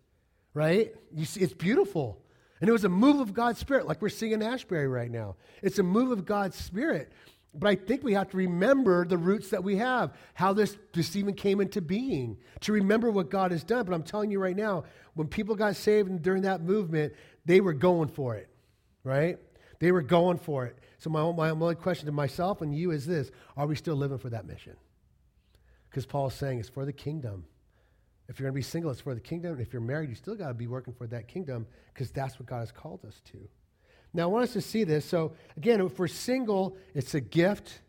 right? 0.53 0.93
See, 1.23 1.41
it's 1.41 1.53
beautiful. 1.53 2.21
And 2.59 2.69
it 2.69 2.71
was 2.71 2.85
a 2.85 2.89
move 2.89 3.19
of 3.19 3.33
God's 3.33 3.59
Spirit, 3.59 3.85
like 3.87 4.01
we're 4.01 4.09
seeing 4.09 4.31
in 4.31 4.41
Asbury 4.41 4.87
right 4.87 5.11
now. 5.11 5.35
It's 5.61 5.79
a 5.79 5.83
move 5.83 6.11
of 6.11 6.25
God's 6.25 6.55
Spirit. 6.55 7.11
But 7.59 7.69
I 7.69 7.75
think 7.75 8.03
we 8.03 8.13
have 8.13 8.29
to 8.29 8.37
remember 8.37 9.05
the 9.05 9.17
roots 9.17 9.49
that 9.49 9.63
we 9.63 9.77
have, 9.77 10.13
how 10.35 10.53
this, 10.53 10.77
this 10.93 11.15
even 11.15 11.33
came 11.33 11.59
into 11.59 11.81
being, 11.81 12.37
to 12.61 12.71
remember 12.71 13.09
what 13.09 13.29
God 13.29 13.51
has 13.51 13.63
done. 13.63 13.85
But 13.85 13.93
I'm 13.93 14.03
telling 14.03 14.29
you 14.29 14.39
right 14.39 14.55
now, 14.55 14.83
when 15.15 15.27
people 15.27 15.55
got 15.55 15.75
saved 15.75 16.21
during 16.21 16.43
that 16.43 16.61
movement, 16.61 17.13
they 17.45 17.59
were 17.59 17.73
going 17.73 18.09
for 18.09 18.35
it, 18.35 18.47
right? 19.03 19.39
They 19.79 19.91
were 19.91 20.03
going 20.03 20.37
for 20.37 20.65
it. 20.65 20.77
So 20.99 21.09
my, 21.09 21.31
my 21.31 21.49
only 21.49 21.75
question 21.75 22.05
to 22.05 22.11
myself 22.11 22.61
and 22.61 22.75
you 22.75 22.91
is 22.91 23.05
this, 23.05 23.31
are 23.55 23.65
we 23.65 23.75
still 23.75 23.95
living 23.95 24.17
for 24.19 24.29
that 24.29 24.45
mission? 24.45 24.75
Because 25.89 26.05
Paul's 26.05 26.35
saying 26.35 26.59
it's 26.59 26.69
for 26.69 26.85
the 26.85 26.93
kingdom. 26.93 27.45
If 28.27 28.39
you're 28.39 28.45
going 28.45 28.53
to 28.53 28.59
be 28.59 28.69
single, 28.69 28.91
it's 28.91 29.01
for 29.01 29.15
the 29.15 29.21
kingdom. 29.21 29.59
If 29.59 29.71
you're 29.73 29.81
married, 29.81 30.09
you 30.09 30.15
still 30.15 30.35
got 30.35 30.49
to 30.49 30.53
be 30.53 30.67
working 30.67 30.93
for 30.93 31.07
that 31.07 31.27
kingdom 31.27 31.65
because 31.93 32.11
that's 32.11 32.37
what 32.39 32.47
God 32.47 32.59
has 32.59 32.71
called 32.71 33.05
us 33.05 33.21
to. 33.31 33.37
Now, 34.13 34.23
I 34.23 34.25
want 34.27 34.43
us 34.43 34.53
to 34.53 34.61
see 34.61 34.83
this. 34.83 35.05
So, 35.05 35.33
again, 35.55 35.81
if 35.81 35.99
we're 35.99 36.07
single, 36.07 36.77
it's 36.93 37.13
a 37.13 37.21
gift. 37.21 37.81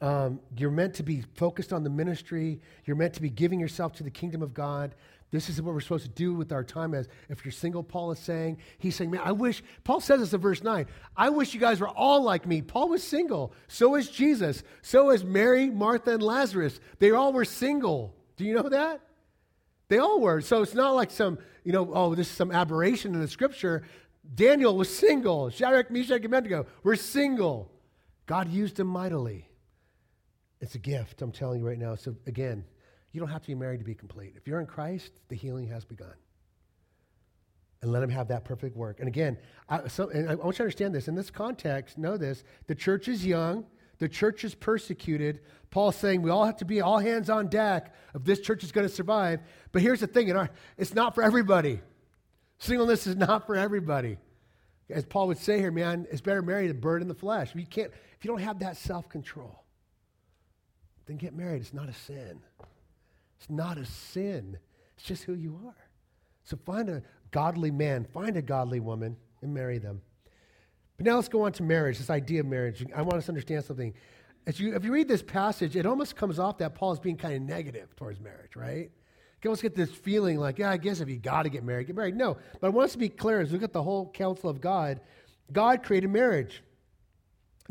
Um, 0.00 0.40
you're 0.56 0.70
meant 0.70 0.94
to 0.94 1.02
be 1.02 1.22
focused 1.34 1.72
on 1.72 1.84
the 1.84 1.90
ministry. 1.90 2.60
You're 2.84 2.96
meant 2.96 3.14
to 3.14 3.22
be 3.22 3.30
giving 3.30 3.60
yourself 3.60 3.92
to 3.94 4.02
the 4.02 4.10
kingdom 4.10 4.42
of 4.42 4.54
God. 4.54 4.94
This 5.34 5.48
is 5.48 5.60
what 5.60 5.74
we're 5.74 5.80
supposed 5.80 6.04
to 6.04 6.10
do 6.10 6.32
with 6.32 6.52
our 6.52 6.62
time 6.62 6.94
as 6.94 7.08
if 7.28 7.44
you're 7.44 7.50
single, 7.50 7.82
Paul 7.82 8.12
is 8.12 8.20
saying. 8.20 8.58
He's 8.78 8.94
saying, 8.94 9.10
man, 9.10 9.22
I 9.24 9.32
wish, 9.32 9.64
Paul 9.82 10.00
says 10.00 10.20
this 10.20 10.32
in 10.32 10.40
verse 10.40 10.62
9, 10.62 10.86
I 11.16 11.30
wish 11.30 11.54
you 11.54 11.58
guys 11.58 11.80
were 11.80 11.88
all 11.88 12.22
like 12.22 12.46
me. 12.46 12.62
Paul 12.62 12.90
was 12.90 13.02
single. 13.02 13.52
So 13.66 13.96
is 13.96 14.08
Jesus. 14.08 14.62
So 14.82 15.10
is 15.10 15.24
Mary, 15.24 15.70
Martha, 15.70 16.12
and 16.12 16.22
Lazarus. 16.22 16.78
They 17.00 17.10
all 17.10 17.32
were 17.32 17.44
single. 17.44 18.14
Do 18.36 18.44
you 18.44 18.54
know 18.54 18.68
that? 18.68 19.00
They 19.88 19.98
all 19.98 20.20
were. 20.20 20.40
So 20.40 20.62
it's 20.62 20.74
not 20.74 20.94
like 20.94 21.10
some, 21.10 21.38
you 21.64 21.72
know, 21.72 21.90
oh, 21.92 22.14
this 22.14 22.28
is 22.28 22.36
some 22.36 22.52
aberration 22.52 23.14
in 23.14 23.20
the 23.20 23.26
scripture. 23.26 23.82
Daniel 24.32 24.76
was 24.76 24.88
single. 24.96 25.50
Shadrach, 25.50 25.90
Meshach, 25.90 26.16
and 26.16 26.26
Abednego 26.26 26.66
were 26.82 26.96
single. 26.96 27.70
God 28.26 28.48
used 28.48 28.76
them 28.76 28.86
mightily. 28.86 29.48
It's 30.60 30.74
a 30.74 30.78
gift, 30.78 31.20
I'm 31.20 31.32
telling 31.32 31.60
you 31.60 31.66
right 31.66 31.78
now. 31.78 31.94
So 31.94 32.16
again, 32.26 32.64
you 33.12 33.20
don't 33.20 33.28
have 33.28 33.42
to 33.42 33.48
be 33.48 33.54
married 33.54 33.78
to 33.78 33.84
be 33.84 33.94
complete. 33.94 34.34
If 34.36 34.46
you're 34.48 34.60
in 34.60 34.66
Christ, 34.66 35.12
the 35.28 35.36
healing 35.36 35.68
has 35.68 35.84
begun. 35.84 36.14
and 37.84 37.92
let 37.92 38.02
him 38.02 38.08
have 38.08 38.28
that 38.28 38.44
perfect 38.46 38.74
work. 38.76 38.98
And 38.98 39.06
again, 39.06 39.36
I, 39.68 39.88
so, 39.88 40.08
and 40.08 40.28
I 40.30 40.36
want 40.36 40.54
you 40.54 40.58
to 40.58 40.62
understand 40.62 40.94
this. 40.94 41.06
In 41.06 41.14
this 41.14 41.30
context, 41.30 41.98
know 41.98 42.16
this 42.16 42.42
the 42.66 42.74
church 42.74 43.08
is 43.08 43.26
young, 43.26 43.66
the 43.98 44.08
church 44.08 44.42
is 44.42 44.54
persecuted. 44.54 45.40
Paul's 45.70 45.96
saying 45.96 46.22
we 46.22 46.30
all 46.30 46.46
have 46.46 46.56
to 46.58 46.64
be 46.64 46.80
all 46.80 46.98
hands 46.98 47.28
on 47.28 47.48
deck 47.48 47.94
if 48.14 48.24
this 48.24 48.40
church 48.40 48.64
is 48.64 48.72
going 48.72 48.88
to 48.88 48.92
survive. 48.92 49.40
But 49.70 49.82
here's 49.82 50.00
the 50.00 50.06
thing 50.06 50.32
our, 50.32 50.48
it's 50.78 50.94
not 50.94 51.14
for 51.14 51.22
everybody. 51.22 51.82
Singleness 52.64 53.06
is 53.06 53.16
not 53.16 53.46
for 53.46 53.56
everybody. 53.56 54.16
As 54.88 55.04
Paul 55.04 55.26
would 55.26 55.36
say 55.36 55.58
here, 55.58 55.70
man, 55.70 56.06
it's 56.10 56.22
better 56.22 56.40
married 56.40 56.70
than 56.70 56.80
bird 56.80 57.02
in 57.02 57.08
the 57.08 57.14
flesh. 57.14 57.54
You 57.54 57.66
can't, 57.66 57.90
if 58.16 58.24
you 58.24 58.28
don't 58.28 58.40
have 58.40 58.60
that 58.60 58.78
self 58.78 59.06
control, 59.06 59.64
then 61.04 61.18
get 61.18 61.34
married. 61.34 61.60
It's 61.60 61.74
not 61.74 61.90
a 61.90 61.92
sin. 61.92 62.40
It's 63.38 63.50
not 63.50 63.76
a 63.76 63.84
sin. 63.84 64.56
It's 64.96 65.04
just 65.04 65.24
who 65.24 65.34
you 65.34 65.60
are. 65.66 65.76
So 66.44 66.56
find 66.64 66.88
a 66.88 67.02
godly 67.32 67.70
man, 67.70 68.06
find 68.14 68.34
a 68.38 68.42
godly 68.42 68.80
woman, 68.80 69.18
and 69.42 69.52
marry 69.52 69.76
them. 69.76 70.00
But 70.96 71.04
now 71.04 71.16
let's 71.16 71.28
go 71.28 71.42
on 71.42 71.52
to 71.52 71.62
marriage, 71.62 71.98
this 71.98 72.08
idea 72.08 72.40
of 72.40 72.46
marriage. 72.46 72.82
I 72.96 73.02
want 73.02 73.16
us 73.16 73.26
to 73.26 73.32
understand 73.32 73.64
something. 73.64 73.92
As 74.46 74.58
you, 74.58 74.74
if 74.74 74.84
you 74.84 74.92
read 74.92 75.08
this 75.08 75.22
passage, 75.22 75.76
it 75.76 75.84
almost 75.84 76.16
comes 76.16 76.38
off 76.38 76.56
that 76.58 76.74
Paul 76.74 76.92
is 76.92 76.98
being 76.98 77.18
kind 77.18 77.34
of 77.34 77.42
negative 77.42 77.94
towards 77.94 78.20
marriage, 78.20 78.56
right? 78.56 78.90
You 79.44 79.50
almost 79.50 79.62
get 79.62 79.74
this 79.74 79.90
feeling 79.90 80.38
like, 80.38 80.58
yeah, 80.58 80.70
I 80.70 80.78
guess 80.78 81.00
if 81.00 81.08
you 81.08 81.18
got 81.18 81.42
to 81.42 81.50
get 81.50 81.64
married, 81.64 81.86
get 81.86 81.96
married. 81.96 82.16
No, 82.16 82.38
but 82.60 82.66
I 82.66 82.70
want 82.70 82.86
us 82.86 82.92
to 82.92 82.98
be 82.98 83.10
clear 83.10 83.40
as 83.40 83.50
we 83.50 83.58
look 83.58 83.64
at 83.64 83.74
the 83.74 83.82
whole 83.82 84.10
counsel 84.10 84.48
of 84.48 84.60
God. 84.60 85.00
God 85.52 85.82
created 85.82 86.10
marriage. 86.10 86.62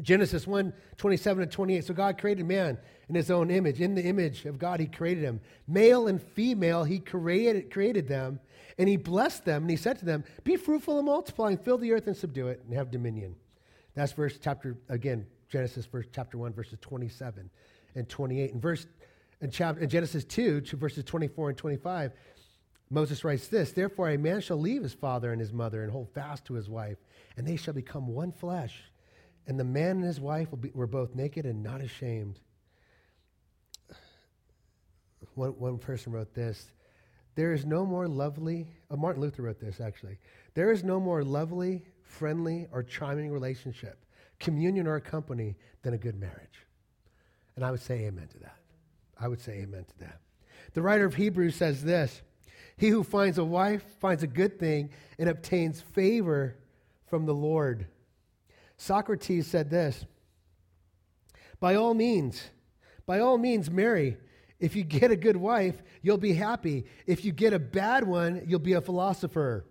Genesis 0.02 0.48
1 0.48 0.74
27 0.98 1.44
and 1.44 1.52
28. 1.52 1.86
So 1.86 1.94
God 1.94 2.18
created 2.18 2.46
man 2.46 2.78
in 3.10 3.16
his 3.16 3.30
own 3.30 3.50
image. 3.50 3.82
In 3.82 3.96
the 3.96 4.04
image 4.04 4.46
of 4.46 4.58
God, 4.58 4.80
he 4.80 4.86
created 4.86 5.24
him. 5.24 5.42
Male 5.68 6.08
and 6.08 6.22
female, 6.22 6.84
he 6.84 7.00
created, 7.00 7.72
created 7.72 8.08
them. 8.08 8.40
And 8.78 8.90
he 8.90 8.98
blessed 8.98 9.46
them. 9.46 9.64
And 9.64 9.70
he 9.70 9.78
said 9.78 10.00
to 10.00 10.06
them, 10.06 10.24
Be 10.44 10.56
fruitful 10.56 10.98
and 10.98 11.06
multiply, 11.06 11.50
and 11.50 11.62
fill 11.62 11.78
the 11.78 11.92
earth 11.92 12.08
and 12.08 12.18
subdue 12.18 12.48
it, 12.48 12.62
and 12.66 12.74
have 12.74 12.92
dominion. 12.92 13.36
That's 13.96 14.12
verse 14.12 14.40
chapter, 14.42 14.78
again, 14.90 15.28
Genesis 15.50 15.86
verse 15.86 16.08
chapter 16.12 16.38
1, 16.40 16.54
verses 16.54 16.80
27 16.82 17.50
and 17.96 18.10
28. 18.10 18.54
And 18.54 18.62
verse 18.62 18.88
in, 19.43 19.51
chapter, 19.51 19.82
in 19.82 19.89
Genesis 19.89 20.23
2, 20.23 20.62
verses 20.73 21.03
24 21.03 21.49
and 21.49 21.58
25, 21.58 22.13
Moses 22.89 23.23
writes 23.23 23.47
this 23.47 23.71
Therefore, 23.71 24.10
a 24.10 24.17
man 24.17 24.41
shall 24.41 24.60
leave 24.60 24.84
his 24.84 24.93
father 24.93 25.32
and 25.32 25.41
his 25.41 25.51
mother 25.51 25.84
and 25.84 25.91
hold 25.91 26.13
fast 26.13 26.45
to 26.45 26.53
his 26.53 26.69
wife, 26.69 26.97
and 27.36 27.45
they 27.45 27.58
shall 27.58 27.73
become 27.73 28.08
one 28.08 28.32
flesh. 28.32 28.84
And 29.45 29.60
the 29.60 29.65
man 29.65 29.97
and 29.97 30.06
his 30.06 30.21
wife 30.21 30.47
be, 30.62 30.71
were 30.73 30.88
both 30.88 31.13
naked 31.13 31.45
and 31.45 31.62
not 31.62 31.82
ashamed. 31.82 32.39
One, 35.36 35.49
one 35.51 35.77
person 35.77 36.13
wrote 36.13 36.34
this 36.34 36.71
There 37.36 37.51
is 37.51 37.65
no 37.65 37.86
more 37.86 38.08
lovely, 38.08 38.67
uh, 38.89 38.95
Martin 38.95 39.21
Luther 39.21 39.41
wrote 39.41 39.60
this 39.60 39.82
actually. 39.82 40.19
There 40.53 40.71
is 40.71 40.84
no 40.84 40.99
more 40.99 41.23
lovely, 41.23 41.84
friendly, 42.03 42.67
or 42.71 42.84
charming 42.84 43.32
relationship, 43.32 44.06
communion, 44.39 44.88
or 44.88 44.99
company 44.99 45.56
than 45.82 45.93
a 45.93 45.97
good 45.97 46.15
marriage. 46.15 46.67
And 47.56 47.65
I 47.65 47.71
would 47.71 47.82
say 47.82 48.06
amen 48.06 48.27
to 48.29 48.39
that. 48.39 48.62
I 49.19 49.28
would 49.28 49.41
say 49.41 49.54
amen 49.60 49.86
to 49.86 49.99
that. 49.99 50.19
The 50.73 50.82
writer 50.82 51.06
of 51.06 51.15
Hebrews 51.15 51.56
says 51.56 51.84
this 51.84 52.21
He 52.78 52.89
who 52.89 53.04
finds 53.04 53.38
a 53.38 53.43
wife 53.45 53.84
finds 53.99 54.23
a 54.23 54.28
good 54.28 54.60
thing 54.60 54.89
and 55.17 55.30
obtains 55.30 55.82
favor 55.82 56.56
from 57.08 57.26
the 57.26 57.34
Lord. 57.34 57.88
Socrates 58.78 59.47
said 59.47 59.69
this 59.69 60.06
By 61.60 61.76
all 61.76 61.93
means, 61.93 62.43
by 63.06 63.19
all 63.19 63.38
means, 63.38 63.69
marry. 63.69 64.17
If 64.60 64.78
you 64.78 64.84
get 64.84 65.12
a 65.12 65.17
good 65.17 65.36
wife, 65.36 65.84
you'll 66.02 66.17
be 66.17 66.34
happy. 66.34 66.86
If 67.06 67.26
you 67.26 67.34
get 67.34 67.52
a 67.52 67.60
bad 67.60 68.08
one, 68.08 68.43
you'll 68.47 68.60
be 68.60 68.73
a 68.73 68.82
philosopher. 68.82 69.65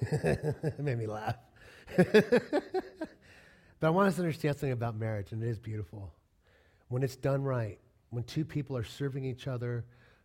it 0.00 0.78
made 0.78 0.96
me 0.96 1.06
laugh. 1.06 1.36
but 1.96 2.62
I 3.82 3.90
want 3.90 4.08
us 4.08 4.14
to 4.16 4.22
understand 4.22 4.56
something 4.56 4.72
about 4.72 4.96
marriage, 4.96 5.32
and 5.32 5.42
it 5.42 5.48
is 5.48 5.58
beautiful. 5.58 6.14
When 6.88 7.02
it's 7.02 7.16
done 7.16 7.42
right, 7.42 7.78
when 8.10 8.24
two 8.24 8.44
people 8.44 8.76
are 8.76 8.84
serving 8.84 9.24
each 9.24 9.46
other, 9.46 9.84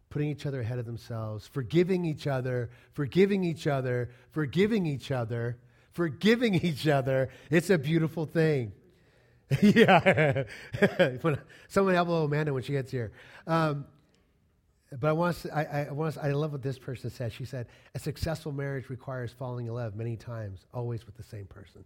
putting 0.10 0.30
each 0.30 0.46
other 0.46 0.62
ahead 0.62 0.80
of 0.80 0.86
themselves, 0.86 1.48
forgiving 1.48 2.06
each 2.06 2.28
other, 2.28 2.70
forgiving 2.94 3.44
each 3.44 3.68
other, 3.68 4.10
forgiving 4.32 4.86
each 4.86 5.12
other, 5.12 5.58
forgiving 5.92 6.56
each 6.56 6.88
other. 6.88 7.30
It's 7.50 7.70
a 7.70 7.78
beautiful 7.78 8.26
thing. 8.26 8.74
yeah. 9.62 10.44
when, 11.22 11.40
someone 11.68 11.96
help 11.96 12.10
Amanda 12.10 12.54
when 12.54 12.64
she 12.64 12.74
gets 12.74 12.92
here. 12.92 13.12
Um, 13.48 13.86
but 15.00 15.08
I 15.08 15.14
want 15.14 15.38
to, 15.38 15.56
I, 15.56 15.88
I, 15.88 15.92
want 15.92 16.14
to, 16.14 16.24
I 16.24 16.32
love 16.32 16.52
what 16.52 16.62
this 16.62 16.78
person 16.78 17.10
said. 17.10 17.34
She 17.34 17.46
said, 17.46 17.68
a 17.96 18.00
successful 18.00 18.52
marriage 18.52 18.90
requires 18.90 19.32
falling 19.32 19.66
in 19.66 19.74
love 19.74 19.96
many 19.96 20.16
times, 20.16 20.66
always 20.74 21.06
with 21.06 21.18
the 21.18 21.24
same 21.24 21.46
person. 21.46 21.84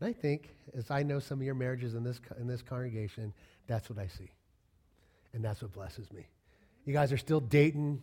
And 0.00 0.08
I 0.08 0.12
think, 0.12 0.54
as 0.76 0.90
I 0.90 1.02
know 1.02 1.18
some 1.18 1.38
of 1.38 1.44
your 1.44 1.54
marriages 1.54 1.94
in 1.94 2.04
this, 2.04 2.20
in 2.38 2.46
this 2.46 2.62
congregation, 2.62 3.32
that's 3.66 3.88
what 3.88 3.98
I 3.98 4.06
see. 4.06 4.30
And 5.32 5.44
that's 5.44 5.62
what 5.62 5.72
blesses 5.72 6.12
me. 6.12 6.26
You 6.84 6.92
guys 6.92 7.12
are 7.12 7.18
still 7.18 7.40
dating, 7.40 8.00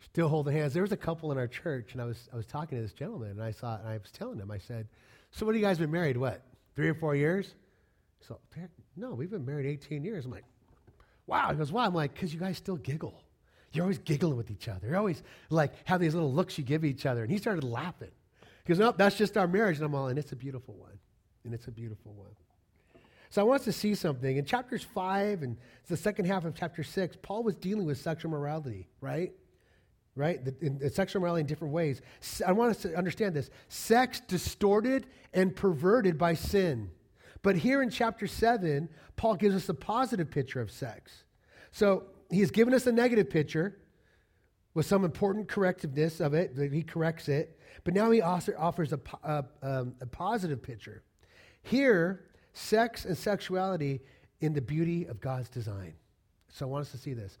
still 0.00 0.28
holding 0.28 0.54
hands. 0.54 0.72
There 0.72 0.82
was 0.82 0.92
a 0.92 0.96
couple 0.96 1.30
in 1.32 1.38
our 1.38 1.46
church, 1.46 1.92
and 1.92 2.00
I 2.00 2.04
was, 2.04 2.28
I 2.32 2.36
was 2.36 2.46
talking 2.46 2.78
to 2.78 2.82
this 2.82 2.92
gentleman, 2.92 3.30
and 3.30 3.42
I 3.42 3.50
saw, 3.50 3.78
and 3.78 3.88
I 3.88 3.98
was 3.98 4.10
telling 4.10 4.38
him, 4.38 4.50
I 4.50 4.58
said, 4.58 4.88
So, 5.30 5.46
what 5.46 5.54
have 5.54 5.60
you 5.60 5.66
guys 5.66 5.78
been 5.78 5.90
married? 5.90 6.16
What, 6.16 6.42
three 6.74 6.88
or 6.88 6.94
four 6.94 7.14
years? 7.14 7.54
So, 8.26 8.40
no, 8.96 9.10
we've 9.10 9.30
been 9.30 9.44
married 9.44 9.66
18 9.66 10.04
years. 10.04 10.24
I'm 10.24 10.32
like, 10.32 10.44
Wow. 11.26 11.50
He 11.50 11.56
goes, 11.56 11.70
Why? 11.72 11.86
I'm 11.86 11.94
like, 11.94 12.14
Because 12.14 12.32
you 12.32 12.40
guys 12.40 12.56
still 12.56 12.76
giggle. 12.76 13.22
You're 13.72 13.84
always 13.84 13.98
giggling 13.98 14.36
with 14.36 14.50
each 14.50 14.68
other. 14.68 14.88
You're 14.88 14.96
always 14.96 15.22
like 15.50 15.72
have 15.84 16.00
these 16.00 16.14
little 16.14 16.32
looks 16.32 16.56
you 16.56 16.64
give 16.64 16.84
each 16.84 17.04
other. 17.04 17.22
And 17.22 17.30
he 17.30 17.36
started 17.36 17.62
laughing. 17.62 18.10
Goes, 18.66 18.78
Nope, 18.78 18.96
that's 18.98 19.16
just 19.16 19.36
our 19.36 19.46
marriage. 19.46 19.76
And 19.76 19.86
I'm 19.86 19.94
all, 19.94 20.08
and 20.08 20.18
it's 20.18 20.32
a 20.32 20.36
beautiful 20.36 20.74
one. 20.74 20.98
And 21.44 21.54
it's 21.54 21.68
a 21.68 21.70
beautiful 21.70 22.12
one. 22.12 22.30
So 23.30 23.40
I 23.40 23.44
want 23.44 23.60
us 23.60 23.64
to 23.66 23.72
see 23.72 23.94
something. 23.94 24.36
In 24.36 24.44
chapters 24.44 24.82
5 24.82 25.42
and 25.42 25.56
it's 25.80 25.90
the 25.90 25.96
second 25.96 26.26
half 26.26 26.44
of 26.44 26.54
chapter 26.54 26.82
6, 26.82 27.16
Paul 27.22 27.42
was 27.42 27.54
dealing 27.54 27.86
with 27.86 27.98
sexual 27.98 28.30
morality, 28.30 28.88
right? 29.00 29.32
right? 30.14 30.44
The, 30.44 30.54
in 30.60 30.90
sexual 30.90 31.20
morality 31.20 31.42
in 31.42 31.46
different 31.46 31.74
ways. 31.74 32.02
I 32.44 32.52
want 32.52 32.70
us 32.70 32.78
to 32.82 32.94
understand 32.96 33.34
this 33.34 33.50
sex 33.68 34.20
distorted 34.20 35.06
and 35.32 35.54
perverted 35.54 36.18
by 36.18 36.34
sin. 36.34 36.90
But 37.42 37.56
here 37.56 37.82
in 37.82 37.90
chapter 37.90 38.26
7, 38.26 38.88
Paul 39.16 39.36
gives 39.36 39.54
us 39.54 39.68
a 39.68 39.74
positive 39.74 40.30
picture 40.30 40.60
of 40.60 40.70
sex. 40.70 41.24
So 41.70 42.04
he's 42.30 42.50
given 42.50 42.74
us 42.74 42.86
a 42.86 42.92
negative 42.92 43.30
picture 43.30 43.76
with 44.76 44.84
some 44.84 45.06
important 45.06 45.48
correctiveness 45.48 46.20
of 46.20 46.34
it, 46.34 46.54
that 46.54 46.70
he 46.70 46.82
corrects 46.82 47.30
it. 47.30 47.58
But 47.82 47.94
now 47.94 48.10
he 48.10 48.20
also 48.20 48.52
offers 48.58 48.92
a, 48.92 49.00
a, 49.24 49.44
um, 49.62 49.94
a 50.02 50.06
positive 50.06 50.62
picture. 50.62 51.02
Here, 51.62 52.26
sex 52.52 53.06
and 53.06 53.16
sexuality 53.16 54.02
in 54.42 54.52
the 54.52 54.60
beauty 54.60 55.06
of 55.06 55.18
God's 55.18 55.48
design. 55.48 55.94
So 56.50 56.66
I 56.66 56.68
want 56.68 56.82
us 56.82 56.90
to 56.90 56.98
see 56.98 57.14
this. 57.14 57.38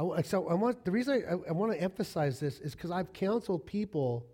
I, 0.00 0.22
so 0.22 0.48
I 0.48 0.54
want 0.54 0.84
the 0.84 0.90
reason 0.90 1.22
I, 1.28 1.50
I 1.50 1.52
want 1.52 1.70
to 1.70 1.80
emphasize 1.80 2.40
this 2.40 2.58
is 2.58 2.74
because 2.74 2.90
I've 2.90 3.12
counseled 3.12 3.64
people 3.64 4.26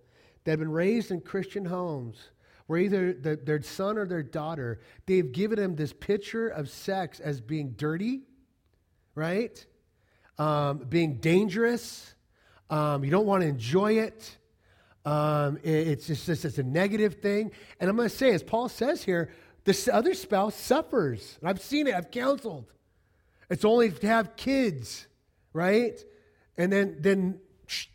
that 0.45 0.53
have 0.53 0.61
been 0.61 0.73
raised 0.73 1.11
in 1.11 1.21
Christian 1.21 1.67
homes 1.67 2.31
where 2.67 2.79
either 2.81 3.13
the, 3.13 3.37
their 3.37 3.61
son 3.61 3.99
or 3.99 4.07
their 4.07 4.23
daughter 4.23 4.81
they've 5.05 5.33
given 5.33 5.59
them 5.59 5.77
this 5.77 5.93
picture 5.93 6.49
of 6.49 6.71
sex 6.71 7.21
as 7.21 7.43
being 7.43 7.73
dirty, 7.73 8.23
right? 9.15 9.67
Um, 10.39 10.79
being 10.89 11.19
dangerous. 11.19 12.15
Um, 12.71 13.05
you 13.05 13.11
don't 13.11 13.27
want 13.27 13.43
to 13.43 13.49
enjoy 13.49 13.99
it. 13.99 14.37
Um, 15.05 15.59
it 15.63 15.89
it's 15.89 16.07
just 16.07 16.29
it's 16.29 16.59
a 16.59 16.63
negative 16.63 17.17
thing. 17.17 17.53
And 17.81 17.89
I'm 17.89 17.97
going 17.97 18.09
to 18.09 18.15
say, 18.15 18.33
as 18.33 18.43
Paul 18.43 18.69
says 18.69 19.03
here, 19.03 19.31
this 19.65 19.89
other 19.89 20.15
spouse 20.15 20.55
suffers. 20.55 21.39
And 21.41 21.49
I've 21.49 21.61
seen 21.61 21.87
it. 21.87 21.95
I've 21.95 22.11
counseled. 22.11 22.73
It's 23.51 23.65
only 23.65 23.91
to 23.91 24.07
have 24.07 24.37
kids 24.37 25.09
right? 25.53 26.03
And 26.57 26.73
then 26.73 26.97
then 27.01 27.41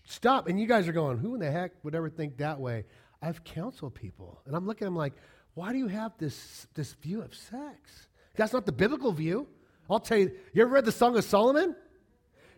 stop. 0.06 0.48
And 0.48 0.60
you 0.60 0.68
guys 0.68 0.88
are 0.88 0.94
going, 0.94 1.18
who 1.18 1.34
in 1.34 1.40
the 1.40 1.52
heck 1.52 1.72
would 1.84 1.96
ever 1.96 2.10
think 2.10 2.38
that 2.38 2.60
way? 2.60 2.86
I've 3.22 3.44
counseled 3.44 3.96
people, 3.96 4.42
and 4.46 4.56
I'm 4.56 4.68
looking. 4.68 4.88
I'm 4.88 4.96
like, 4.96 5.14
why 5.54 5.72
do 5.72 5.78
you 5.78 5.88
have 5.88 6.12
this 6.18 6.68
this 6.74 6.94
view 6.94 7.22
of 7.22 7.34
sex? 7.34 8.08
That's 8.36 8.54
not 8.54 8.66
the 8.66 8.72
biblical 8.72 9.12
view. 9.12 9.48
I'll 9.90 10.00
tell 10.00 10.18
you. 10.18 10.32
You 10.54 10.64
ever 10.64 10.72
read 10.72 10.86
the 10.86 10.92
Song 10.92 11.18
of 11.18 11.24
Solomon? 11.24 11.76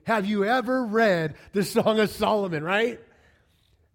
Have 0.06 0.26
you 0.26 0.46
ever 0.46 0.86
read 0.86 1.36
the 1.54 1.64
Song 1.64 2.00
of 2.00 2.10
Solomon? 2.10 2.64
Right? 2.64 3.00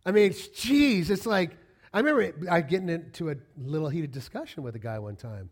I 0.05 0.13
mean, 0.13 0.35
geez, 0.55 1.11
it's 1.11 1.27
like 1.27 1.57
I 1.93 2.01
remember 2.01 2.49
I 2.51 2.61
getting 2.61 2.89
into 2.89 3.31
a 3.31 3.37
little 3.57 3.89
heated 3.89 4.13
discussion 4.13 4.63
with 4.63 4.77
a 4.77 4.79
guy 4.79 4.99
one 4.99 5.17
time 5.17 5.51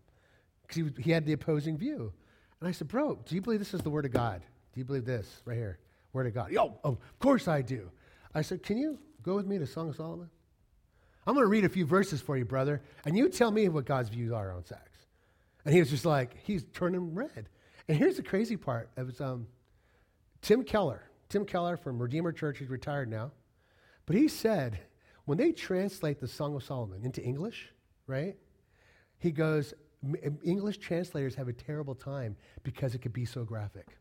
because 0.62 0.76
he, 0.76 1.02
he 1.02 1.10
had 1.10 1.26
the 1.26 1.32
opposing 1.32 1.76
view, 1.76 2.12
and 2.60 2.68
I 2.68 2.72
said, 2.72 2.88
"Bro, 2.88 3.20
do 3.26 3.34
you 3.34 3.40
believe 3.40 3.58
this 3.58 3.74
is 3.74 3.80
the 3.80 3.90
Word 3.90 4.04
of 4.04 4.12
God?" 4.12 4.42
Do 4.78 4.80
you 4.80 4.84
believe 4.84 5.04
this 5.04 5.42
right 5.44 5.56
here? 5.56 5.78
Word 6.12 6.28
of 6.28 6.34
God. 6.34 6.52
Yo, 6.52 6.78
of 6.84 6.98
course 7.18 7.48
I 7.48 7.62
do. 7.62 7.90
I 8.34 8.42
said, 8.42 8.62
Can 8.62 8.78
you 8.78 8.98
go 9.22 9.34
with 9.34 9.44
me 9.46 9.58
to 9.58 9.66
Song 9.66 9.88
of 9.88 9.96
Solomon? 9.96 10.30
I'm 11.26 11.34
going 11.34 11.44
to 11.44 11.50
read 11.50 11.64
a 11.64 11.68
few 11.68 11.84
verses 11.84 12.20
for 12.20 12.36
you, 12.36 12.44
brother, 12.44 12.80
and 13.04 13.16
you 13.16 13.28
tell 13.28 13.50
me 13.50 13.68
what 13.68 13.84
God's 13.84 14.08
views 14.08 14.32
are 14.32 14.52
on 14.52 14.64
sex. 14.64 14.82
And 15.64 15.74
he 15.74 15.80
was 15.80 15.90
just 15.90 16.06
like, 16.06 16.36
he's 16.44 16.64
turning 16.72 17.14
red. 17.14 17.48
And 17.88 17.98
here's 17.98 18.16
the 18.18 18.22
crazy 18.22 18.56
part. 18.56 18.88
It 18.96 19.04
was 19.04 19.20
um, 19.20 19.48
Tim 20.42 20.62
Keller. 20.64 21.03
Tim 21.29 21.44
Keller 21.44 21.77
from 21.77 22.01
Redeemer 22.01 22.33
Church, 22.33 22.59
he's 22.59 22.70
retired 22.70 23.11
now. 23.11 23.33
But 24.07 24.16
he 24.16 24.29
said, 24.29 24.81
when 25.27 25.37
they 25.37 25.53
translate 25.53 26.20
the 26.20 26.29
Song 26.29 26.55
of 26.55 26.62
Solomon 26.62 27.05
into 27.05 27.22
English, 27.22 27.70
right? 28.07 28.37
He 29.18 29.31
goes, 29.31 29.74
English 30.42 30.79
translators 30.79 31.35
have 31.35 31.48
a 31.48 31.53
terrible 31.53 31.94
time 31.94 32.37
because 32.62 32.94
it 32.94 33.03
could 33.03 33.12
be 33.12 33.24
so 33.24 33.44
graphic 33.44 33.98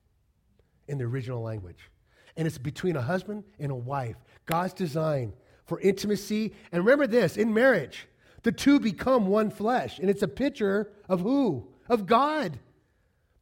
in 0.87 0.97
the 0.97 1.03
original 1.03 1.41
language. 1.41 1.89
And 2.37 2.47
it's 2.47 2.57
between 2.57 2.95
a 2.95 3.01
husband 3.01 3.43
and 3.59 3.71
a 3.71 3.75
wife. 3.75 4.15
God's 4.45 4.73
design 4.73 5.33
for 5.65 5.79
intimacy. 5.81 6.53
And 6.71 6.85
remember 6.85 7.07
this 7.07 7.35
in 7.35 7.53
marriage, 7.53 8.07
the 8.43 8.51
two 8.51 8.79
become 8.79 9.27
one 9.27 9.49
flesh. 9.49 9.99
And 9.99 10.09
it's 10.09 10.23
a 10.23 10.27
picture 10.27 10.91
of 11.09 11.21
who? 11.21 11.67
Of 11.89 12.05
God. 12.05 12.59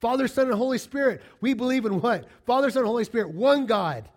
Father, 0.05 0.27
Son, 0.27 0.45
and 0.45 0.55
Holy 0.55 0.77
Spirit. 0.77 1.23
We 1.41 1.55
believe 1.55 1.83
in 1.83 1.99
what? 1.99 2.27
Father, 2.45 2.69
Son, 2.69 2.85
Holy 2.85 3.05
Spirit, 3.05 3.33
one 3.33 3.65
God. 3.65 4.07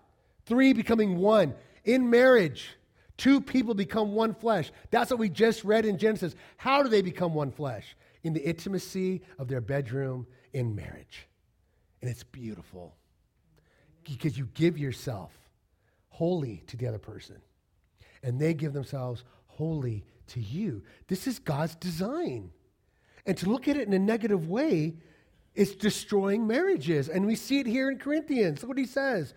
Three 0.44 0.74
becoming 0.74 1.16
one. 1.16 1.54
In 1.82 2.10
marriage, 2.10 2.76
two 3.16 3.40
people 3.40 3.72
become 3.72 4.12
one 4.12 4.34
flesh. 4.34 4.70
That's 4.90 5.10
what 5.10 5.18
we 5.18 5.30
just 5.30 5.64
read 5.64 5.86
in 5.86 5.96
Genesis. 5.96 6.34
How 6.58 6.82
do 6.82 6.90
they 6.90 7.00
become 7.00 7.32
one 7.32 7.50
flesh? 7.50 7.96
In 8.22 8.34
the 8.34 8.46
intimacy 8.46 9.22
of 9.38 9.48
their 9.48 9.62
bedroom 9.62 10.26
in 10.52 10.74
marriage. 10.74 11.26
And 12.02 12.10
it's 12.10 12.22
beautiful 12.22 12.94
because 14.04 14.36
you 14.36 14.46
give 14.52 14.76
yourself 14.76 15.32
wholly 16.10 16.64
to 16.66 16.76
the 16.76 16.86
other 16.86 16.98
person, 16.98 17.40
and 18.22 18.38
they 18.38 18.52
give 18.52 18.74
themselves 18.74 19.24
wholly 19.46 20.04
to 20.26 20.40
you. 20.40 20.82
This 21.06 21.26
is 21.26 21.38
God's 21.38 21.76
design. 21.76 22.50
And 23.24 23.38
to 23.38 23.48
look 23.48 23.68
at 23.68 23.78
it 23.78 23.88
in 23.88 23.94
a 23.94 23.98
negative 23.98 24.50
way 24.50 24.98
is 25.58 25.74
destroying 25.74 26.46
marriages. 26.46 27.08
And 27.08 27.26
we 27.26 27.34
see 27.34 27.58
it 27.58 27.66
here 27.66 27.90
in 27.90 27.98
Corinthians. 27.98 28.62
Look 28.62 28.68
what 28.68 28.78
he 28.78 28.86
says. 28.86 29.34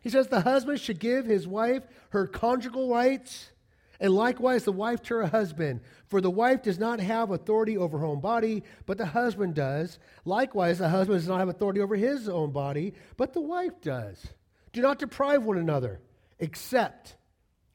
He 0.00 0.08
says, 0.08 0.28
The 0.28 0.42
husband 0.42 0.78
should 0.78 1.00
give 1.00 1.26
his 1.26 1.48
wife 1.48 1.82
her 2.10 2.28
conjugal 2.28 2.88
rights, 2.88 3.50
and 3.98 4.14
likewise 4.14 4.64
the 4.64 4.72
wife 4.72 5.02
to 5.02 5.16
her 5.16 5.26
husband. 5.26 5.80
For 6.06 6.20
the 6.20 6.30
wife 6.30 6.62
does 6.62 6.78
not 6.78 7.00
have 7.00 7.32
authority 7.32 7.76
over 7.76 7.98
her 7.98 8.06
own 8.06 8.20
body, 8.20 8.62
but 8.86 8.98
the 8.98 9.06
husband 9.06 9.56
does. 9.56 9.98
Likewise, 10.24 10.78
the 10.78 10.88
husband 10.88 11.18
does 11.18 11.28
not 11.28 11.40
have 11.40 11.48
authority 11.48 11.80
over 11.80 11.96
his 11.96 12.28
own 12.28 12.52
body, 12.52 12.94
but 13.16 13.32
the 13.32 13.40
wife 13.40 13.80
does. 13.80 14.24
Do 14.72 14.80
not 14.80 15.00
deprive 15.00 15.42
one 15.42 15.58
another, 15.58 16.00
except 16.38 17.16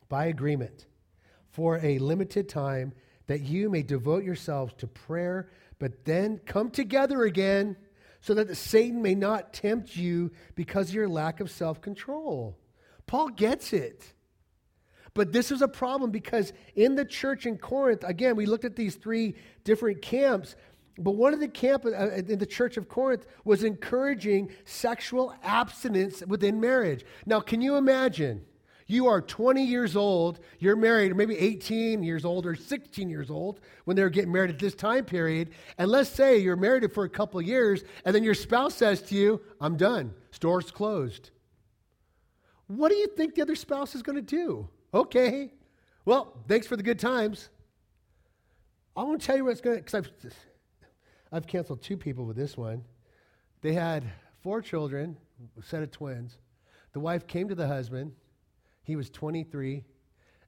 by 0.07 0.27
agreement, 0.27 0.85
for 1.49 1.79
a 1.79 1.99
limited 1.99 2.47
time, 2.47 2.93
that 3.27 3.41
you 3.41 3.69
may 3.69 3.83
devote 3.83 4.23
yourselves 4.23 4.73
to 4.77 4.87
prayer, 4.87 5.49
but 5.79 6.05
then 6.05 6.39
come 6.45 6.71
together 6.71 7.23
again 7.23 7.75
so 8.21 8.33
that 8.33 8.55
Satan 8.55 9.01
may 9.01 9.15
not 9.15 9.53
tempt 9.53 9.95
you 9.95 10.31
because 10.55 10.89
of 10.89 10.95
your 10.95 11.07
lack 11.07 11.39
of 11.39 11.49
self 11.49 11.81
control. 11.81 12.57
Paul 13.07 13.29
gets 13.29 13.73
it. 13.73 14.13
But 15.13 15.31
this 15.31 15.51
is 15.51 15.61
a 15.61 15.67
problem 15.67 16.11
because 16.11 16.53
in 16.75 16.95
the 16.95 17.05
church 17.05 17.45
in 17.45 17.57
Corinth, 17.57 18.03
again, 18.03 18.35
we 18.35 18.45
looked 18.45 18.65
at 18.65 18.75
these 18.75 18.95
three 18.95 19.35
different 19.63 20.01
camps. 20.01 20.55
But 20.97 21.11
one 21.11 21.33
of 21.33 21.39
the 21.39 21.47
camp 21.47 21.85
uh, 21.85 21.89
in 22.11 22.37
the 22.39 22.45
church 22.45 22.77
of 22.77 22.87
Corinth 22.87 23.25
was 23.43 23.63
encouraging 23.63 24.51
sexual 24.65 25.33
abstinence 25.43 26.23
within 26.27 26.59
marriage. 26.59 27.05
Now, 27.25 27.39
can 27.39 27.61
you 27.61 27.75
imagine 27.77 28.45
you 28.89 29.05
are 29.05 29.21
20 29.21 29.63
years 29.63 29.95
old, 29.95 30.39
you're 30.57 30.75
married, 30.75 31.11
or 31.11 31.15
maybe 31.15 31.37
18 31.37 32.01
years 32.01 32.25
old 32.25 32.47
or 32.47 32.55
16 32.55 33.07
years 33.07 33.29
old 33.29 33.59
when 33.85 33.95
they're 33.95 34.09
getting 34.09 34.31
married 34.31 34.49
at 34.49 34.57
this 34.57 34.73
time 34.73 35.05
period. 35.05 35.51
And 35.77 35.91
let's 35.91 36.09
say 36.09 36.39
you're 36.39 36.55
married 36.55 36.91
for 36.91 37.03
a 37.03 37.09
couple 37.09 37.39
of 37.39 37.45
years, 37.45 37.83
and 38.03 38.15
then 38.15 38.23
your 38.23 38.33
spouse 38.33 38.73
says 38.73 39.03
to 39.03 39.15
you, 39.15 39.41
I'm 39.61 39.77
done, 39.77 40.15
store's 40.31 40.71
closed. 40.71 41.29
What 42.65 42.89
do 42.89 42.95
you 42.95 43.05
think 43.07 43.35
the 43.35 43.43
other 43.43 43.55
spouse 43.55 43.93
is 43.93 44.01
going 44.01 44.15
to 44.15 44.23
do? 44.23 44.67
Okay, 44.91 45.53
well, 46.03 46.35
thanks 46.47 46.65
for 46.65 46.75
the 46.75 46.83
good 46.83 46.99
times. 46.99 47.49
I 48.97 49.03
want 49.03 49.21
to 49.21 49.27
tell 49.27 49.37
you 49.37 49.45
what's 49.45 49.61
going 49.61 49.77
to, 49.77 49.83
because 49.83 49.93
I've, 49.93 50.33
I've 51.31 51.45
canceled 51.45 51.83
two 51.83 51.95
people 51.95 52.25
with 52.25 52.35
this 52.35 52.57
one. 52.57 52.83
They 53.61 53.73
had 53.73 54.03
four 54.41 54.63
children, 54.63 55.15
a 55.59 55.63
set 55.63 55.83
of 55.83 55.91
twins. 55.91 56.39
The 56.93 56.99
wife 56.99 57.27
came 57.27 57.47
to 57.49 57.55
the 57.55 57.67
husband 57.67 58.13
he 58.89 58.95
was 58.95 59.11
23, 59.11 59.83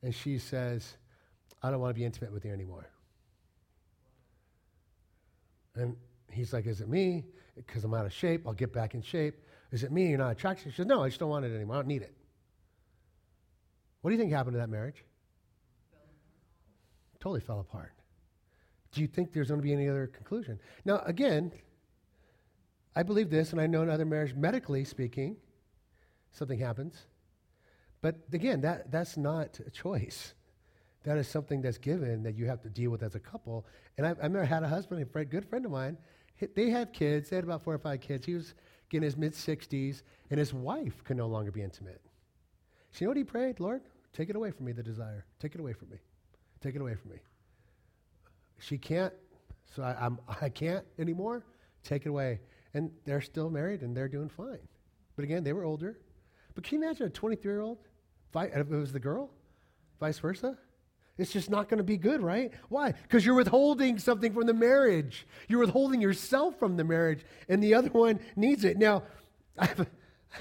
and 0.02 0.16
she 0.16 0.40
says, 0.40 0.98
I 1.62 1.70
don't 1.70 1.80
want 1.80 1.94
to 1.94 2.00
be 2.00 2.04
intimate 2.04 2.34
with 2.34 2.44
you 2.44 2.52
anymore. 2.52 2.90
And 5.76 5.96
he's 6.32 6.52
like, 6.52 6.66
Is 6.66 6.82
it 6.82 6.90
me? 6.90 7.26
Because 7.56 7.84
I'm 7.84 7.94
out 7.94 8.08
of 8.08 8.12
shape. 8.12 8.48
I'll 8.48 8.54
get 8.54 8.74
back 8.74 8.96
in 8.96 9.04
shape. 9.04 9.36
Is 9.72 9.84
it 9.84 9.92
me? 9.92 10.10
You're 10.10 10.18
not 10.18 10.32
attracted? 10.32 10.72
She 10.72 10.78
says, 10.78 10.88
No, 10.88 11.04
I 11.04 11.10
just 11.10 11.20
don't 11.20 11.30
want 11.30 11.46
it 11.46 11.54
anymore. 11.54 11.76
I 11.76 11.80
don't 11.80 11.88
need 11.88 12.02
it. 12.02 12.16
What 14.02 14.10
do 14.10 14.16
you 14.16 14.20
think 14.20 14.32
happened 14.32 14.56
to 14.56 14.60
that 14.60 14.70
marriage? 14.70 15.06
Totally 17.20 17.42
fell 17.42 17.60
apart. 17.60 17.94
Do 18.92 19.02
you 19.02 19.08
think 19.08 19.34
there's 19.34 19.50
going 19.50 19.62
to 19.62 19.64
be 19.64 19.72
any 19.72 19.88
other 19.88 20.08
conclusion? 20.08 20.60
Now, 20.84 21.04
again, 21.06 21.52
I 22.96 23.04
believe 23.04 23.30
this, 23.30 23.52
and 23.52 23.62
I 23.62 23.68
know 23.68 23.84
in 23.84 23.90
other 23.92 24.04
marriages, 24.04 24.36
medically 24.36 24.84
speaking, 24.84 25.38
something 26.32 26.58
happens. 26.58 27.06
But 28.02 28.16
again, 28.34 28.62
that, 28.62 28.92
that's 28.92 29.16
not 29.18 29.60
a 29.66 29.70
choice. 29.70 30.34
That 31.04 31.18
is 31.18 31.28
something 31.28 31.62
that's 31.62 31.78
given 31.78 32.24
that 32.24 32.36
you 32.36 32.46
have 32.48 32.62
to 32.62 32.70
deal 32.70 32.92
with 32.92 33.04
as 33.04 33.16
a 33.16 33.20
couple. 33.20 33.66
And 33.98 34.06
I, 34.06 34.10
I 34.10 34.14
remember 34.14 34.42
I 34.42 34.46
had 34.46 34.64
a 34.64 34.68
husband, 34.68 35.02
a 35.02 35.06
friend, 35.06 35.30
good 35.30 35.46
friend 35.48 35.66
of 35.66 35.72
mine. 35.72 35.98
They 36.56 36.70
had 36.70 36.94
kids. 36.94 37.30
They 37.30 37.36
had 37.36 37.46
about 37.46 37.64
four 37.64 37.74
or 37.74 37.80
five 37.80 38.02
kids. 38.02 38.26
He 38.26 38.34
was 38.34 38.54
getting 38.90 39.04
his 39.04 39.18
mid 39.18 39.34
60s, 39.34 40.02
and 40.30 40.40
his 40.40 40.54
wife 40.54 41.04
could 41.04 41.18
no 41.18 41.28
longer 41.28 41.52
be 41.52 41.62
intimate. 41.62 42.02
So 42.92 43.00
you 43.00 43.06
know 43.06 43.12
what 43.12 43.18
he 43.18 43.24
prayed? 43.24 43.60
Lord, 43.60 43.82
take 44.14 44.30
it 44.30 44.36
away 44.36 44.52
from 44.52 44.66
me, 44.66 44.72
the 44.72 44.84
desire. 44.84 45.26
Take 45.40 45.56
it 45.56 45.62
away 45.62 45.74
from 45.74 45.90
me. 45.90 45.98
Take 46.60 46.76
it 46.76 46.82
away 46.82 46.96
from 46.96 47.12
me. 47.12 47.18
She 48.60 48.78
can't, 48.78 49.14
so 49.76 49.82
I, 49.84 49.96
I'm, 50.00 50.20
I 50.42 50.50
can't 50.50 50.86
anymore. 51.00 51.46
Take 51.84 52.06
it 52.06 52.10
away. 52.10 52.42
And 52.74 52.92
they're 53.06 53.22
still 53.22 53.50
married, 53.50 53.82
and 53.82 53.96
they're 53.96 54.08
doing 54.08 54.30
fine. 54.30 54.60
But 55.16 55.24
again, 55.24 55.44
they 55.44 55.54
were 55.54 55.64
older. 55.64 56.00
But 56.54 56.64
can 56.64 56.80
you 56.80 56.86
imagine 56.86 57.08
a 57.08 57.10
23 57.10 57.52
year 57.52 57.62
old 57.62 57.78
if 58.36 58.56
it 58.56 58.70
was 58.70 58.92
the 58.92 59.00
girl, 59.00 59.30
vice 60.00 60.20
versa. 60.20 60.58
It's 61.18 61.32
just 61.32 61.50
not 61.50 61.70
going 61.70 61.78
to 61.78 61.84
be 61.84 61.98
good, 61.98 62.22
right? 62.22 62.52
Why? 62.70 62.94
Because 62.94 63.26
you're 63.26 63.36
withholding 63.36 64.00
something 64.00 64.34
from 64.34 64.48
the 64.48 64.54
marriage. 64.54 65.28
You're 65.48 65.60
withholding 65.60 66.02
yourself 66.02 66.58
from 66.58 66.78
the 66.78 66.84
marriage, 66.84 67.24
and 67.48 67.62
the 67.62 67.74
other 67.74 67.90
one 67.90 68.20
needs 68.36 68.64
it. 68.64 68.78
Now, 68.78 69.04
I 69.60 69.66
have, 69.66 69.82
a, 69.82 69.88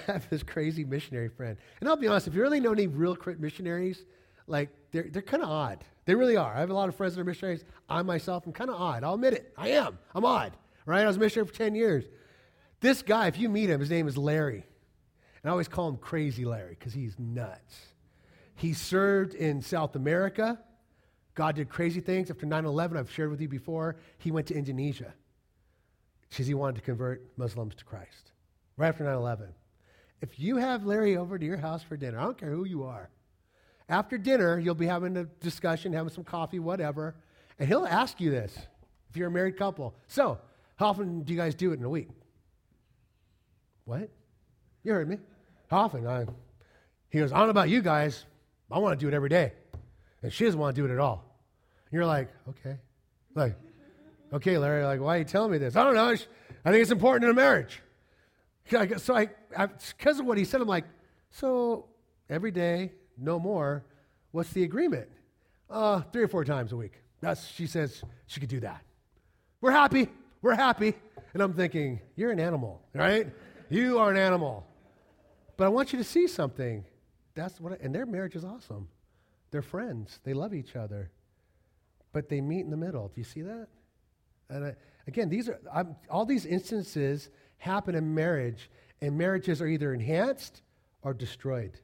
I 0.08 0.12
have 0.12 0.30
this 0.30 0.42
crazy 0.42 0.84
missionary 0.84 1.28
friend. 1.28 1.58
And 1.80 1.88
I'll 1.88 1.96
be 1.96 2.08
honest, 2.08 2.28
if 2.28 2.34
you 2.34 2.40
really 2.40 2.60
know 2.60 2.72
any 2.72 2.86
real 2.86 3.16
missionaries, 3.38 4.04
like, 4.46 4.70
they're, 4.92 5.08
they're 5.10 5.22
kind 5.22 5.42
of 5.42 5.50
odd. 5.50 5.84
They 6.06 6.14
really 6.14 6.36
are. 6.36 6.54
I 6.54 6.60
have 6.60 6.70
a 6.70 6.74
lot 6.74 6.88
of 6.88 6.94
friends 6.94 7.14
that 7.14 7.20
are 7.20 7.24
missionaries. 7.24 7.64
I 7.88 8.02
myself 8.02 8.46
am 8.46 8.52
kind 8.52 8.70
of 8.70 8.80
odd. 8.80 9.04
I'll 9.04 9.14
admit 9.14 9.34
it. 9.34 9.52
I 9.56 9.68
am. 9.68 9.98
I'm 10.14 10.24
odd, 10.24 10.56
right? 10.86 11.02
I 11.02 11.06
was 11.06 11.16
a 11.16 11.20
missionary 11.20 11.46
for 11.46 11.54
10 11.54 11.74
years. 11.74 12.04
This 12.80 13.02
guy, 13.02 13.26
if 13.26 13.38
you 13.38 13.48
meet 13.48 13.68
him, 13.68 13.80
his 13.80 13.90
name 13.90 14.08
is 14.08 14.16
Larry. 14.16 14.64
And 15.42 15.48
I 15.48 15.52
always 15.52 15.68
call 15.68 15.88
him 15.88 15.96
Crazy 15.96 16.44
Larry 16.44 16.76
because 16.78 16.92
he's 16.92 17.18
nuts. 17.18 17.86
He 18.54 18.74
served 18.74 19.34
in 19.34 19.62
South 19.62 19.96
America. 19.96 20.58
God 21.34 21.56
did 21.56 21.68
crazy 21.68 22.00
things. 22.00 22.30
After 22.30 22.46
9 22.46 22.64
11, 22.64 22.98
I've 22.98 23.10
shared 23.10 23.30
with 23.30 23.40
you 23.40 23.48
before, 23.48 23.96
he 24.18 24.30
went 24.30 24.46
to 24.48 24.54
Indonesia 24.54 25.14
because 26.28 26.46
he 26.46 26.54
wanted 26.54 26.76
to 26.76 26.82
convert 26.82 27.26
Muslims 27.36 27.74
to 27.76 27.84
Christ 27.84 28.32
right 28.76 28.88
after 28.88 29.04
9 29.04 29.14
11. 29.14 29.48
If 30.20 30.38
you 30.38 30.56
have 30.56 30.84
Larry 30.84 31.16
over 31.16 31.38
to 31.38 31.46
your 31.46 31.56
house 31.56 31.82
for 31.82 31.96
dinner, 31.96 32.18
I 32.18 32.24
don't 32.24 32.36
care 32.36 32.50
who 32.50 32.64
you 32.64 32.84
are, 32.84 33.08
after 33.90 34.16
dinner, 34.16 34.58
you'll 34.58 34.76
be 34.76 34.86
having 34.86 35.16
a 35.16 35.24
discussion, 35.24 35.92
having 35.92 36.12
some 36.12 36.22
coffee, 36.22 36.60
whatever, 36.60 37.16
and 37.58 37.68
he'll 37.68 37.86
ask 37.86 38.20
you 38.20 38.30
this 38.30 38.56
if 39.10 39.16
you're 39.16 39.28
a 39.28 39.32
married 39.32 39.58
couple. 39.58 39.96
So, 40.06 40.38
how 40.76 40.86
often 40.86 41.22
do 41.22 41.32
you 41.32 41.38
guys 41.38 41.56
do 41.56 41.72
it 41.72 41.80
in 41.80 41.84
a 41.84 41.88
week? 41.88 42.08
What? 43.84 44.08
You 44.82 44.92
heard 44.92 45.08
me. 45.08 45.18
How 45.68 45.80
often? 45.80 46.06
I, 46.06 46.26
he 47.10 47.18
goes, 47.18 47.32
I 47.32 47.38
don't 47.38 47.46
know 47.46 47.50
about 47.50 47.68
you 47.68 47.82
guys. 47.82 48.24
I 48.70 48.78
want 48.78 48.98
to 48.98 49.04
do 49.04 49.08
it 49.08 49.14
every 49.14 49.28
day. 49.28 49.52
And 50.22 50.32
she 50.32 50.44
doesn't 50.44 50.58
want 50.58 50.74
to 50.74 50.82
do 50.82 50.86
it 50.86 50.92
at 50.92 50.98
all. 50.98 51.24
And 51.86 51.92
you're 51.92 52.06
like, 52.06 52.28
okay. 52.48 52.76
Like, 53.34 53.56
okay, 54.32 54.58
Larry, 54.58 54.84
like, 54.84 55.00
why 55.00 55.16
are 55.16 55.18
you 55.18 55.24
telling 55.24 55.50
me 55.50 55.58
this? 55.58 55.76
I 55.76 55.84
don't 55.84 55.94
know. 55.94 56.08
I 56.08 56.16
think 56.70 56.82
it's 56.82 56.90
important 56.90 57.24
in 57.24 57.30
a 57.30 57.34
marriage. 57.34 57.82
So 58.98 59.14
I, 59.14 59.28
because 59.66 60.20
of 60.20 60.26
what 60.26 60.38
he 60.38 60.44
said, 60.44 60.60
I'm 60.60 60.68
like, 60.68 60.84
so 61.30 61.86
every 62.28 62.50
day, 62.50 62.92
no 63.18 63.38
more. 63.38 63.84
What's 64.30 64.50
the 64.50 64.62
agreement? 64.62 65.08
Uh, 65.68 66.02
three 66.12 66.22
or 66.22 66.28
four 66.28 66.44
times 66.44 66.72
a 66.72 66.76
week. 66.76 66.92
That's, 67.20 67.46
she 67.46 67.66
says 67.66 68.02
she 68.26 68.40
could 68.40 68.48
do 68.48 68.60
that. 68.60 68.82
We're 69.60 69.72
happy. 69.72 70.08
We're 70.42 70.54
happy. 70.54 70.94
And 71.34 71.42
I'm 71.42 71.52
thinking, 71.52 72.00
you're 72.16 72.30
an 72.30 72.40
animal, 72.40 72.80
right? 72.94 73.28
You 73.68 73.98
are 73.98 74.10
an 74.10 74.16
animal. 74.16 74.66
But 75.60 75.66
I 75.66 75.68
want 75.68 75.92
you 75.92 75.98
to 75.98 76.04
see 76.04 76.26
something. 76.26 76.86
That's 77.34 77.60
what, 77.60 77.74
I, 77.74 77.76
and 77.82 77.94
their 77.94 78.06
marriage 78.06 78.34
is 78.34 78.46
awesome. 78.46 78.88
They're 79.50 79.60
friends. 79.60 80.18
They 80.24 80.32
love 80.32 80.54
each 80.54 80.74
other, 80.74 81.10
but 82.14 82.30
they 82.30 82.40
meet 82.40 82.60
in 82.60 82.70
the 82.70 82.78
middle. 82.78 83.08
Do 83.08 83.20
you 83.20 83.24
see 83.24 83.42
that? 83.42 83.68
And 84.48 84.64
I, 84.64 84.74
again, 85.06 85.28
these 85.28 85.50
are 85.50 85.60
I'm, 85.70 85.96
all 86.08 86.24
these 86.24 86.46
instances 86.46 87.28
happen 87.58 87.94
in 87.94 88.14
marriage, 88.14 88.70
and 89.02 89.18
marriages 89.18 89.60
are 89.60 89.66
either 89.66 89.92
enhanced 89.92 90.62
or 91.02 91.12
destroyed. 91.12 91.78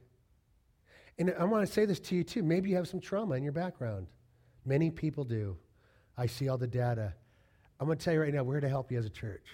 And 1.19 1.35
I 1.39 1.43
want 1.43 1.63
to 1.63 1.71
say 1.71 1.85
this 1.85 1.99
to 1.99 2.15
you 2.15 2.23
too. 2.23 2.41
Maybe 2.41 2.71
you 2.71 2.77
have 2.77 2.87
some 2.87 2.99
trauma 2.99 3.35
in 3.35 3.43
your 3.43 3.53
background. 3.53 4.07
Many 4.65 4.89
people 4.89 5.23
do. 5.23 5.55
I 6.17 6.25
see 6.25 6.49
all 6.49 6.57
the 6.57 6.65
data. 6.65 7.13
I'm 7.79 7.85
going 7.85 7.99
to 7.99 8.03
tell 8.03 8.15
you 8.15 8.21
right 8.21 8.33
now, 8.33 8.41
we're 8.41 8.55
here 8.55 8.61
to 8.61 8.69
help 8.69 8.91
you 8.91 8.97
as 8.97 9.05
a 9.05 9.11
church. 9.11 9.45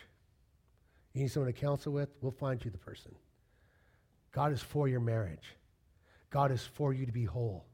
You 1.12 1.24
need 1.24 1.28
someone 1.28 1.52
to 1.52 1.60
counsel 1.60 1.92
with? 1.92 2.08
We'll 2.22 2.32
find 2.32 2.64
you 2.64 2.72
the 2.72 2.78
person. 2.78 3.14
God 4.34 4.52
is 4.52 4.62
for 4.62 4.88
your 4.88 5.00
marriage. 5.00 5.56
God 6.30 6.52
is 6.52 6.62
for 6.62 6.91
you 6.91 7.06
to 7.06 7.12
be 7.12 7.24
whole. 7.24 7.65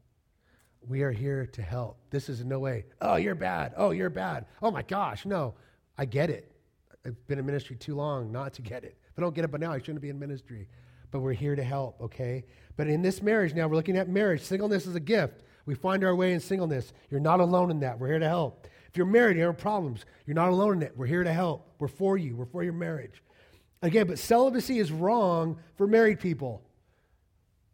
We 0.88 1.02
are 1.02 1.12
here 1.12 1.46
to 1.54 1.62
help. 1.62 1.98
This 2.10 2.30
is 2.30 2.42
in 2.42 2.50
no 2.50 2.60
way, 2.60 2.86
oh, 3.02 3.16
you're 3.16 3.36
bad. 3.36 3.74
Oh, 3.76 3.92
you're 3.92 4.10
bad. 4.10 4.46
Oh 4.62 4.70
my 4.70 4.84
gosh. 4.84 5.26
No, 5.26 5.56
I 5.98 6.06
get 6.06 6.30
it. 6.30 6.52
I've 7.06 7.28
been 7.28 7.40
in 7.40 7.46
ministry 7.46 7.76
too 7.76 7.96
long 7.96 8.32
not 8.32 8.54
to 8.54 8.62
get 8.62 8.84
it. 8.84 8.98
If 9.12 9.18
I 9.18 9.22
don't 9.22 9.34
get 9.34 9.46
it 9.46 9.52
but 9.52 9.62
now, 9.62 9.72
I 9.72 9.80
shouldn't 9.80 10.02
be 10.02 10.10
in 10.10 10.20
ministry. 10.20 10.68
But 11.12 11.22
we're 11.22 11.34
here 11.34 11.56
to 11.56 11.64
help, 11.64 12.00
okay? 12.02 12.46
But 12.76 12.88
in 12.88 13.02
this 13.02 13.22
marriage 13.22 13.56
now, 13.56 13.68
we're 13.68 13.76
looking 13.76 13.98
at 13.98 14.10
marriage. 14.10 14.42
Singleness 14.42 14.86
is 14.86 14.96
a 14.96 15.00
gift. 15.00 15.42
We 15.66 15.76
find 15.76 16.04
our 16.04 16.16
way 16.16 16.34
in 16.34 16.40
singleness. 16.40 16.94
You're 17.10 17.20
not 17.20 17.40
alone 17.40 17.72
in 17.72 17.80
that. 17.80 18.00
We're 18.00 18.08
here 18.08 18.20
to 18.20 18.28
help. 18.28 18.68
If 18.88 18.98
you're 18.98 19.06
married, 19.06 19.38
you 19.38 19.44
have 19.44 19.58
problems. 19.58 20.06
You're 20.26 20.36
not 20.36 20.50
alone 20.50 20.78
in 20.78 20.84
it. 20.84 20.94
We're 20.96 21.06
here 21.06 21.24
to 21.24 21.34
help. 21.34 21.68
We're 21.80 21.88
for 21.88 22.18
you. 22.18 22.36
We're 22.36 22.46
for 22.46 22.64
your 22.64 22.74
marriage. 22.74 23.24
Again, 23.82 24.08
but 24.08 24.20
celibacy 24.20 24.80
is 24.80 24.92
wrong 24.92 25.60
for 25.76 25.88
married 25.88 26.20
people. 26.20 26.62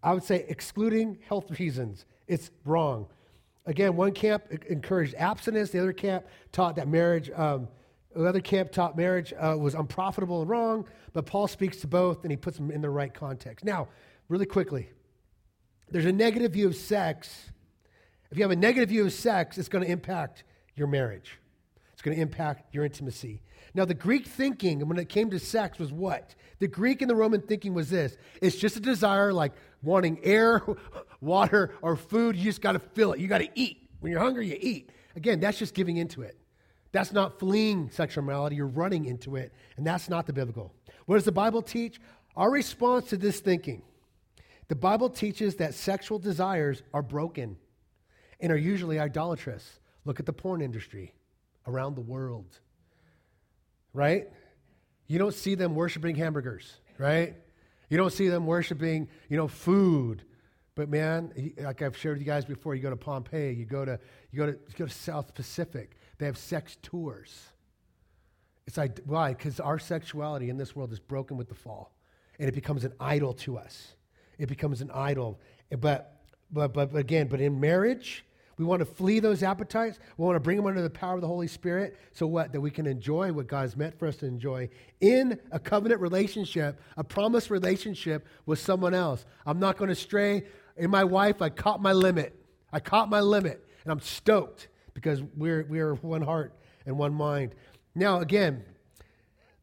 I 0.04 0.14
would 0.14 0.24
say 0.24 0.46
excluding 0.48 1.18
health 1.28 1.60
reasons. 1.60 2.06
It's 2.28 2.52
wrong. 2.64 3.08
Again, 3.66 3.96
one 3.96 4.12
camp 4.12 4.44
encouraged 4.70 5.16
abstinence, 5.16 5.72
the 5.72 5.80
other 5.80 5.94
camp 5.94 6.26
taught 6.52 6.76
that 6.76 6.88
marriage, 6.88 7.32
um, 7.36 7.68
the 8.16 8.26
other 8.26 8.40
camp 8.40 8.72
taught 8.72 8.96
marriage 8.96 9.34
uh, 9.34 9.56
was 9.58 9.74
unprofitable 9.74 10.42
and 10.42 10.50
wrong, 10.50 10.86
but 11.14 11.26
Paul 11.26 11.48
speaks 11.48 11.78
to 11.78 11.88
both 11.88 12.24
and 12.24 12.32
he 12.32 12.38
puts 12.38 12.58
them 12.58 12.70
in 12.70 12.82
the 12.82 12.90
right 12.90 13.14
context. 13.14 13.66
Now, 13.66 13.88
really 14.30 14.46
quickly, 14.46 14.90
there's 15.90 16.06
a 16.06 16.12
negative 16.12 16.54
view 16.54 16.68
of 16.68 16.76
sex. 16.76 17.50
If 18.30 18.38
you 18.38 18.44
have 18.44 18.52
a 18.52 18.56
negative 18.56 18.90
view 18.90 19.06
of 19.06 19.14
sex, 19.14 19.58
it's 19.58 19.70
going 19.70 19.84
to 19.84 19.92
impact 19.92 20.44
your 20.76 20.88
marriage, 20.88 21.40
it's 21.94 22.04
going 22.04 22.16
to 22.16 22.22
impact 22.22 22.74
your 22.74 22.86
intimacy. 22.86 23.42
Now, 23.76 23.84
the 23.84 23.94
Greek 23.94 24.26
thinking 24.26 24.88
when 24.88 24.98
it 24.98 25.10
came 25.10 25.30
to 25.32 25.38
sex 25.38 25.78
was 25.78 25.92
what? 25.92 26.34
The 26.60 26.68
Greek 26.68 27.02
and 27.02 27.10
the 27.10 27.16
Roman 27.16 27.42
thinking 27.42 27.74
was 27.74 27.90
this 27.90 28.18
it's 28.42 28.56
just 28.56 28.78
a 28.78 28.80
desire 28.80 29.34
like 29.34 29.52
wanting 29.84 30.18
air, 30.24 30.64
water, 31.22 31.76
or 31.82 31.98
food. 31.98 32.38
You 32.38 32.46
just 32.46 32.62
got 32.62 32.72
to 32.72 32.80
fill 32.80 33.12
it. 33.12 33.20
You 33.20 33.28
got 33.28 33.40
to 33.40 33.50
eat. 33.54 33.90
When 34.00 34.14
you're 34.14 34.22
hungry, 34.22 34.48
you 34.48 34.58
eat. 34.60 34.92
Again, 35.18 35.42
that's 35.42 35.60
just 35.60 35.74
giving 35.74 35.98
into 35.98 36.22
it. 36.22 36.38
That's 36.94 37.12
not 37.12 37.38
fleeing 37.38 37.90
sexual 37.92 38.24
morality. 38.24 38.56
You're 38.56 38.68
running 38.68 39.06
into 39.06 39.36
it, 39.36 39.54
and 39.76 39.86
that's 39.86 40.08
not 40.08 40.26
the 40.26 40.34
biblical. 40.34 40.74
What 41.06 41.16
does 41.16 41.26
the 41.26 41.34
Bible 41.34 41.62
teach? 41.62 42.00
Our 42.38 42.50
response 42.50 43.10
to 43.10 43.18
this 43.18 43.42
thinking 43.42 43.82
the 44.70 44.76
Bible 44.76 45.10
teaches 45.10 45.56
that 45.56 45.74
sexual 45.74 46.18
desires 46.18 46.82
are 46.94 47.04
broken 47.04 47.58
and 48.40 48.52
are 48.54 48.58
usually 48.58 49.00
idolatrous. 49.00 49.80
Look 50.06 50.22
at 50.22 50.26
the 50.26 50.34
porn 50.34 50.62
industry 50.62 51.14
around 51.68 51.96
the 51.96 52.02
world 52.02 52.60
right? 53.96 54.28
You 55.08 55.18
don't 55.18 55.34
see 55.34 55.56
them 55.56 55.74
worshiping 55.74 56.16
hamburgers, 56.16 56.72
right? 56.98 57.36
You 57.90 57.98
don't 57.98 58.12
see 58.12 58.28
them 58.28 58.46
worshiping, 58.46 59.08
you 59.30 59.38
know, 59.38 59.48
food. 59.48 60.24
But 60.76 60.90
man, 60.90 61.54
like 61.58 61.82
I've 61.82 61.96
shared 61.96 62.18
with 62.18 62.28
you 62.28 62.32
guys 62.32 62.44
before, 62.44 62.76
you 62.76 62.82
go 62.82 62.90
to 62.90 62.98
Pompeii, 62.98 63.54
you 63.54 63.66
go 63.66 63.86
to 63.86 64.00
you 64.32 64.40
go 64.40 64.46
to 64.48 64.52
you 64.52 64.76
go 64.76 64.86
to 64.86 64.92
South 64.92 65.34
Pacific. 65.34 65.98
They 66.18 66.26
have 66.26 66.38
sex 66.38 66.78
tours. 66.82 67.50
It's 68.68 68.78
like 68.78 69.00
why? 69.06 69.34
Because 69.34 69.60
our 69.60 69.80
sexuality 69.80 70.50
in 70.50 70.58
this 70.58 70.76
world 70.76 70.92
is 70.92 71.00
broken 71.00 71.38
with 71.38 71.48
the 71.48 71.56
fall, 71.56 71.96
and 72.40 72.50
it 72.50 72.54
becomes 72.54 72.84
an 72.84 72.94
idol 73.00 73.34
to 73.34 73.58
us. 73.58 73.96
It 74.38 74.50
becomes 74.50 74.82
an 74.82 74.92
idol. 74.92 75.40
But 75.80 76.20
but 76.52 76.74
but 76.74 76.94
again, 76.96 77.28
but 77.28 77.40
in 77.40 77.60
marriage, 77.60 78.26
we 78.58 78.66
want 78.66 78.80
to 78.80 78.86
flee 78.86 79.20
those 79.20 79.44
appetites. 79.44 80.00
We 80.18 80.26
want 80.26 80.36
to 80.36 80.40
bring 80.40 80.58
them 80.58 80.66
under 80.66 80.82
the 80.82 80.90
power 80.90 81.16
of 81.16 81.22
the 81.22 81.28
Holy 81.28 81.48
Spirit. 81.48 81.98
So 82.14 82.26
what? 82.26 82.54
That 82.54 82.62
we 82.62 82.72
can 82.72 82.86
enjoy 82.86 83.34
what 83.34 83.48
God 83.48 83.62
has 83.62 83.76
meant 83.76 84.00
for 84.00 84.08
us 84.08 84.18
to 84.18 84.26
enjoy 84.26 84.70
in 85.02 85.40
a 85.52 85.60
covenant 85.60 86.00
relationship, 86.00 86.80
a 86.96 87.04
promised 87.04 87.50
relationship 87.50 88.26
with 88.46 88.60
someone 88.60 88.94
else. 88.94 89.26
I'm 89.46 89.60
not 89.60 89.78
going 89.78 89.90
to 89.90 89.96
stray. 89.96 90.44
In 90.78 90.90
my 90.90 91.04
wife, 91.04 91.42
I 91.42 91.50
caught 91.50 91.82
my 91.82 91.92
limit. 91.92 92.40
I 92.72 92.80
caught 92.80 93.10
my 93.10 93.20
limit. 93.20 93.66
And 93.84 93.92
I'm 93.92 94.00
stoked 94.00 94.70
because 94.94 95.22
we're, 95.36 95.66
we're 95.70 95.96
one 95.96 96.22
heart 96.22 96.54
and 96.86 96.98
one 96.98 97.14
mind. 97.14 97.56
Now, 97.94 98.20
again, 98.20 98.64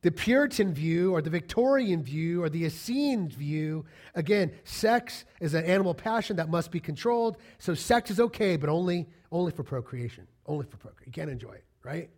the 0.02 0.10
Puritan 0.10 0.74
view 0.74 1.14
or 1.14 1.22
the 1.22 1.30
Victorian 1.30 2.02
view 2.02 2.42
or 2.42 2.48
the 2.48 2.66
Essene 2.66 3.28
view, 3.28 3.84
again, 4.14 4.52
sex 4.64 5.24
is 5.40 5.54
an 5.54 5.64
animal 5.64 5.94
passion 5.94 6.36
that 6.36 6.48
must 6.48 6.70
be 6.70 6.80
controlled. 6.80 7.36
So 7.58 7.72
sex 7.74 8.10
is 8.10 8.18
okay, 8.18 8.56
but 8.56 8.68
only, 8.68 9.08
only 9.30 9.52
for 9.52 9.62
procreation. 9.62 10.26
Only 10.46 10.66
for 10.66 10.76
procreation. 10.76 11.04
You 11.06 11.12
can't 11.12 11.30
enjoy 11.30 11.52
it, 11.52 11.64
right? 11.84 12.10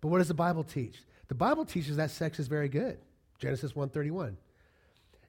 But 0.00 0.08
what 0.08 0.18
does 0.18 0.28
the 0.28 0.34
Bible 0.34 0.62
teach? 0.62 1.02
The 1.28 1.34
Bible 1.34 1.64
teaches 1.64 1.96
that 1.96 2.10
sex 2.10 2.38
is 2.38 2.46
very 2.46 2.68
good. 2.68 2.98
Genesis 3.38 3.72
1:31. 3.72 4.36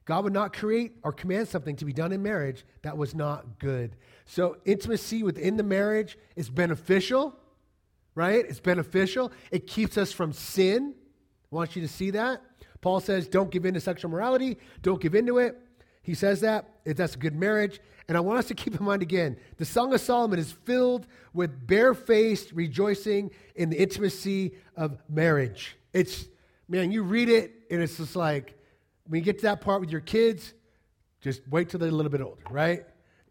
God 0.04 0.22
would 0.22 0.32
not 0.32 0.52
create 0.52 0.92
or 1.02 1.12
command 1.12 1.48
something 1.48 1.74
to 1.76 1.84
be 1.84 1.92
done 1.92 2.12
in 2.12 2.22
marriage 2.22 2.64
that 2.82 2.96
was 2.96 3.14
not 3.14 3.58
good. 3.58 3.96
So 4.24 4.58
intimacy 4.64 5.24
within 5.24 5.56
the 5.56 5.64
marriage 5.64 6.16
is 6.36 6.48
beneficial, 6.48 7.34
right? 8.14 8.44
It's 8.48 8.60
beneficial. 8.60 9.32
It 9.50 9.66
keeps 9.66 9.98
us 9.98 10.12
from 10.12 10.32
sin. 10.32 10.94
I 11.52 11.54
want 11.54 11.76
you 11.76 11.82
to 11.82 11.88
see 11.88 12.10
that. 12.10 12.42
Paul 12.80 13.00
says, 13.00 13.28
don't 13.28 13.50
give 13.50 13.64
in 13.64 13.74
to 13.74 13.80
sexual 13.80 14.10
morality, 14.10 14.58
don't 14.82 15.00
give 15.00 15.14
into 15.14 15.38
it. 15.38 15.56
He 16.02 16.14
says 16.14 16.40
that. 16.42 16.68
If 16.84 16.96
that's 16.96 17.16
a 17.16 17.18
good 17.18 17.34
marriage. 17.34 17.80
And 18.08 18.16
I 18.16 18.20
want 18.20 18.38
us 18.38 18.46
to 18.46 18.54
keep 18.54 18.78
in 18.78 18.84
mind 18.84 19.02
again 19.02 19.36
the 19.56 19.64
Song 19.64 19.92
of 19.92 20.00
Solomon 20.00 20.38
is 20.38 20.52
filled 20.52 21.06
with 21.34 21.66
barefaced 21.66 22.52
rejoicing 22.52 23.32
in 23.56 23.70
the 23.70 23.80
intimacy 23.80 24.54
of 24.76 24.98
marriage. 25.08 25.76
It's, 25.92 26.26
man, 26.68 26.92
you 26.92 27.02
read 27.02 27.28
it 27.28 27.52
and 27.70 27.82
it's 27.82 27.96
just 27.96 28.14
like, 28.14 28.54
when 29.08 29.20
you 29.20 29.24
get 29.24 29.38
to 29.38 29.42
that 29.42 29.60
part 29.60 29.80
with 29.80 29.90
your 29.90 30.00
kids, 30.00 30.54
just 31.20 31.40
wait 31.48 31.68
till 31.70 31.80
they're 31.80 31.88
a 31.88 31.92
little 31.92 32.12
bit 32.12 32.20
older, 32.20 32.42
right? 32.50 32.84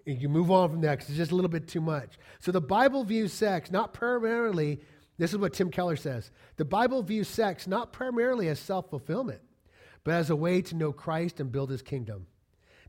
And 0.05 0.21
you 0.21 0.27
move 0.27 0.51
on 0.51 0.69
from 0.69 0.81
that 0.81 0.91
because 0.91 1.09
it's 1.09 1.17
just 1.17 1.31
a 1.31 1.35
little 1.35 1.49
bit 1.49 1.67
too 1.67 1.81
much. 1.81 2.17
So 2.39 2.51
the 2.51 2.61
Bible 2.61 3.03
views 3.03 3.31
sex 3.31 3.71
not 3.71 3.93
primarily 3.93 4.81
this 5.17 5.31
is 5.31 5.37
what 5.37 5.53
Tim 5.53 5.71
Keller 5.71 5.95
says. 5.95 6.31
The 6.57 6.65
Bible 6.65 7.01
views 7.01 7.27
sex 7.27 7.67
not 7.67 7.93
primarily 7.93 8.49
as 8.49 8.59
self 8.59 8.89
fulfillment, 8.89 9.41
but 10.03 10.13
as 10.13 10.29
a 10.29 10.35
way 10.35 10.61
to 10.63 10.75
know 10.75 10.91
Christ 10.91 11.39
and 11.39 11.51
build 11.51 11.69
his 11.69 11.81
kingdom. 11.81 12.27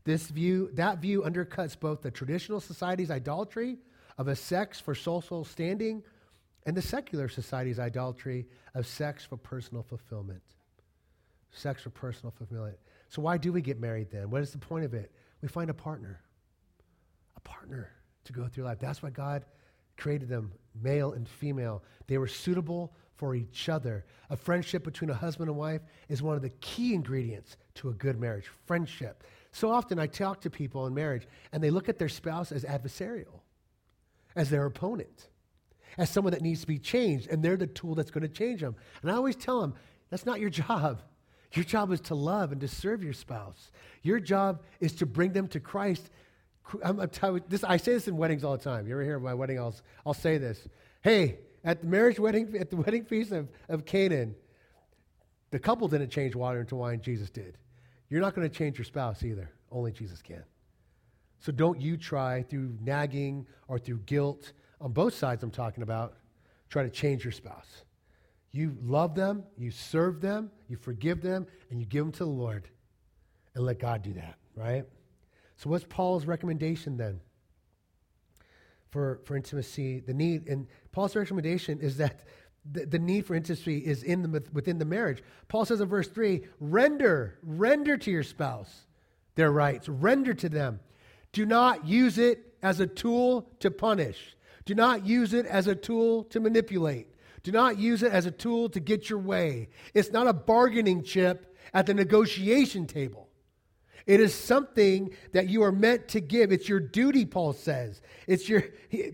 This 0.03 0.27
view, 0.27 0.69
that 0.73 0.99
view 0.99 1.21
undercuts 1.23 1.79
both 1.79 2.01
the 2.01 2.11
traditional 2.11 2.59
society's 2.59 3.11
idolatry 3.11 3.77
of 4.17 4.27
a 4.27 4.35
sex 4.35 4.79
for 4.79 4.95
social 4.95 5.43
standing 5.43 6.03
and 6.65 6.75
the 6.75 6.81
secular 6.81 7.29
society's 7.29 7.79
idolatry 7.79 8.45
of 8.73 8.85
sex 8.85 9.23
for 9.23 9.37
personal 9.37 9.83
fulfillment. 9.83 10.41
Sex 11.51 11.81
for 11.81 11.89
personal 11.89 12.31
fulfillment. 12.31 12.77
So, 13.09 13.21
why 13.21 13.37
do 13.37 13.53
we 13.53 13.61
get 13.61 13.79
married 13.79 14.11
then? 14.11 14.29
What 14.29 14.41
is 14.41 14.51
the 14.51 14.57
point 14.57 14.83
of 14.85 14.93
it? 14.93 15.11
We 15.41 15.47
find 15.47 15.69
a 15.69 15.73
partner, 15.73 16.21
a 17.35 17.39
partner 17.39 17.91
to 18.25 18.33
go 18.33 18.47
through 18.47 18.65
life. 18.65 18.79
That's 18.79 19.01
why 19.01 19.11
God 19.11 19.45
created 19.97 20.29
them 20.29 20.51
male 20.81 21.11
and 21.13 21.27
female. 21.27 21.83
They 22.07 22.17
were 22.17 22.27
suitable 22.27 22.93
for 23.15 23.35
each 23.35 23.67
other. 23.67 24.05
A 24.29 24.37
friendship 24.37 24.83
between 24.83 25.09
a 25.09 25.15
husband 25.15 25.49
and 25.49 25.57
wife 25.57 25.81
is 26.07 26.21
one 26.21 26.35
of 26.35 26.41
the 26.41 26.49
key 26.49 26.93
ingredients 26.93 27.57
to 27.75 27.89
a 27.89 27.93
good 27.93 28.19
marriage 28.19 28.49
friendship. 28.65 29.23
So 29.51 29.71
often 29.71 29.97
I 29.97 30.07
talk 30.07 30.41
to 30.41 30.49
people 30.49 30.85
in 30.85 30.93
marriage 30.93 31.27
and 31.51 31.63
they 31.63 31.71
look 31.71 31.89
at 31.89 31.97
their 31.97 32.09
spouse 32.09 32.51
as 32.51 32.63
adversarial, 32.63 33.41
as 34.35 34.49
their 34.49 34.65
opponent, 34.65 35.29
as 35.97 36.09
someone 36.09 36.33
that 36.33 36.43
needs 36.43 36.61
to 36.61 36.67
be 36.67 36.77
changed, 36.77 37.27
and 37.29 37.41
they're 37.43 37.57
the 37.57 37.65
tool 37.65 37.95
that's 37.95 38.11
going 38.11 38.21
to 38.21 38.27
change 38.27 38.61
them. 38.61 38.75
And 39.01 39.09
I 39.09 39.15
always 39.15 39.35
tell 39.35 39.61
them, 39.61 39.73
that's 40.09 40.25
not 40.25 40.39
your 40.39 40.49
job. 40.51 41.01
Your 41.53 41.65
job 41.65 41.91
is 41.91 42.01
to 42.01 42.15
love 42.15 42.51
and 42.51 42.61
to 42.61 42.67
serve 42.67 43.03
your 43.03 43.13
spouse. 43.13 43.71
Your 44.03 44.19
job 44.19 44.61
is 44.79 44.93
to 44.95 45.05
bring 45.05 45.31
them 45.31 45.47
to 45.47 45.59
Christ 45.59 46.09
I'm, 46.83 46.99
I'm 46.99 47.09
telling 47.09 47.43
this, 47.47 47.63
I 47.63 47.77
say 47.77 47.93
this 47.93 48.07
in 48.07 48.17
weddings 48.17 48.43
all 48.43 48.57
the 48.57 48.63
time. 48.63 48.87
You 48.87 48.93
ever 48.93 49.03
hear 49.03 49.17
of 49.17 49.23
my 49.23 49.33
wedding? 49.33 49.59
I'll, 49.59 49.75
I'll 50.05 50.13
say 50.13 50.37
this. 50.37 50.67
Hey, 51.01 51.39
at 51.63 51.81
the 51.81 51.87
marriage 51.87 52.19
wedding, 52.19 52.55
at 52.59 52.69
the 52.69 52.75
wedding 52.77 53.05
feast 53.05 53.31
of, 53.31 53.47
of 53.69 53.85
Canaan, 53.85 54.35
the 55.51 55.59
couple 55.59 55.87
didn't 55.87 56.09
change 56.09 56.35
water 56.35 56.59
into 56.59 56.75
wine, 56.75 57.01
Jesus 57.01 57.29
did. 57.29 57.57
You're 58.09 58.21
not 58.21 58.35
going 58.35 58.49
to 58.49 58.55
change 58.55 58.77
your 58.77 58.85
spouse 58.85 59.23
either. 59.23 59.51
Only 59.71 59.91
Jesus 59.91 60.21
can. 60.21 60.43
So 61.39 61.51
don't 61.51 61.79
you 61.79 61.97
try 61.97 62.43
through 62.43 62.75
nagging 62.81 63.45
or 63.67 63.79
through 63.79 63.99
guilt, 63.99 64.53
on 64.81 64.91
both 64.91 65.13
sides 65.13 65.43
I'm 65.43 65.51
talking 65.51 65.83
about, 65.83 66.15
try 66.69 66.83
to 66.83 66.89
change 66.89 67.23
your 67.23 67.31
spouse. 67.31 67.83
You 68.51 68.75
love 68.81 69.13
them, 69.13 69.43
you 69.57 69.71
serve 69.71 70.21
them, 70.21 70.51
you 70.67 70.77
forgive 70.77 71.21
them, 71.21 71.45
and 71.69 71.79
you 71.79 71.85
give 71.85 72.03
them 72.03 72.11
to 72.13 72.19
the 72.19 72.29
Lord. 72.29 72.69
And 73.55 73.65
let 73.65 73.79
God 73.79 74.03
do 74.03 74.13
that, 74.13 74.35
right? 74.55 74.85
So, 75.57 75.69
what's 75.69 75.85
Paul's 75.89 76.25
recommendation 76.25 76.97
then 76.97 77.19
for, 78.91 79.21
for 79.25 79.35
intimacy? 79.35 79.99
The 79.99 80.13
need, 80.13 80.47
and 80.47 80.67
Paul's 80.91 81.15
recommendation 81.15 81.79
is 81.79 81.97
that 81.97 82.21
the, 82.71 82.85
the 82.85 82.99
need 82.99 83.25
for 83.25 83.35
intimacy 83.35 83.79
is 83.79 84.03
in 84.03 84.21
the, 84.21 84.43
within 84.53 84.77
the 84.77 84.85
marriage. 84.85 85.23
Paul 85.47 85.65
says 85.65 85.81
in 85.81 85.87
verse 85.87 86.07
3 86.07 86.43
render, 86.59 87.39
render 87.41 87.97
to 87.97 88.11
your 88.11 88.23
spouse 88.23 88.85
their 89.35 89.51
rights. 89.51 89.87
Render 89.87 90.33
to 90.33 90.49
them. 90.49 90.79
Do 91.31 91.45
not 91.45 91.87
use 91.87 92.17
it 92.17 92.55
as 92.61 92.79
a 92.79 92.87
tool 92.87 93.49
to 93.59 93.71
punish. 93.71 94.35
Do 94.65 94.75
not 94.75 95.05
use 95.05 95.33
it 95.33 95.45
as 95.45 95.67
a 95.67 95.75
tool 95.75 96.25
to 96.25 96.39
manipulate. 96.39 97.07
Do 97.43 97.51
not 97.51 97.77
use 97.79 98.03
it 98.03 98.11
as 98.11 98.25
a 98.25 98.31
tool 98.31 98.67
to 98.69 98.79
get 98.79 99.09
your 99.09 99.19
way. 99.19 99.69
It's 99.93 100.11
not 100.11 100.27
a 100.27 100.33
bargaining 100.33 101.03
chip 101.03 101.55
at 101.73 101.85
the 101.85 101.93
negotiation 101.93 102.85
table. 102.85 103.26
It 104.07 104.21
is 104.21 104.33
something 104.33 105.13
that 105.33 105.49
you 105.49 105.63
are 105.63 105.71
meant 105.71 106.07
to 106.09 106.21
give. 106.21 106.51
It's 106.53 106.67
your 106.67 106.79
duty, 106.79 107.25
Paul 107.25 107.51
says. 107.53 108.01
It's 108.25 108.47
your, 108.47 108.63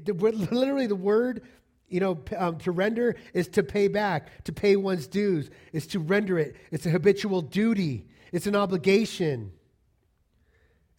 literally, 0.07 0.85
the 0.85 0.95
word, 0.95 1.41
you 1.89 1.99
know, 1.99 2.23
um, 2.37 2.59
to 2.59 2.71
render 2.71 3.15
is 3.33 3.47
to 3.49 3.63
pay 3.63 3.87
back, 3.87 4.43
to 4.45 4.53
pay 4.53 4.75
one's 4.75 5.07
dues. 5.07 5.49
It's 5.73 5.87
to 5.87 5.99
render 5.99 6.37
it. 6.37 6.55
It's 6.71 6.85
a 6.85 6.91
habitual 6.91 7.41
duty, 7.41 8.05
it's 8.31 8.47
an 8.47 8.55
obligation. 8.55 9.51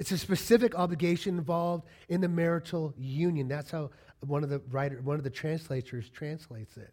It's 0.00 0.10
a 0.10 0.18
specific 0.18 0.74
obligation 0.74 1.38
involved 1.38 1.86
in 2.08 2.20
the 2.20 2.28
marital 2.28 2.92
union. 2.98 3.46
That's 3.46 3.70
how 3.70 3.90
one 4.20 4.42
of 4.42 4.50
the 4.50 4.60
writer, 4.70 5.00
one 5.00 5.18
of 5.18 5.24
the 5.24 5.30
translators 5.30 6.10
translates 6.10 6.76
it. 6.76 6.92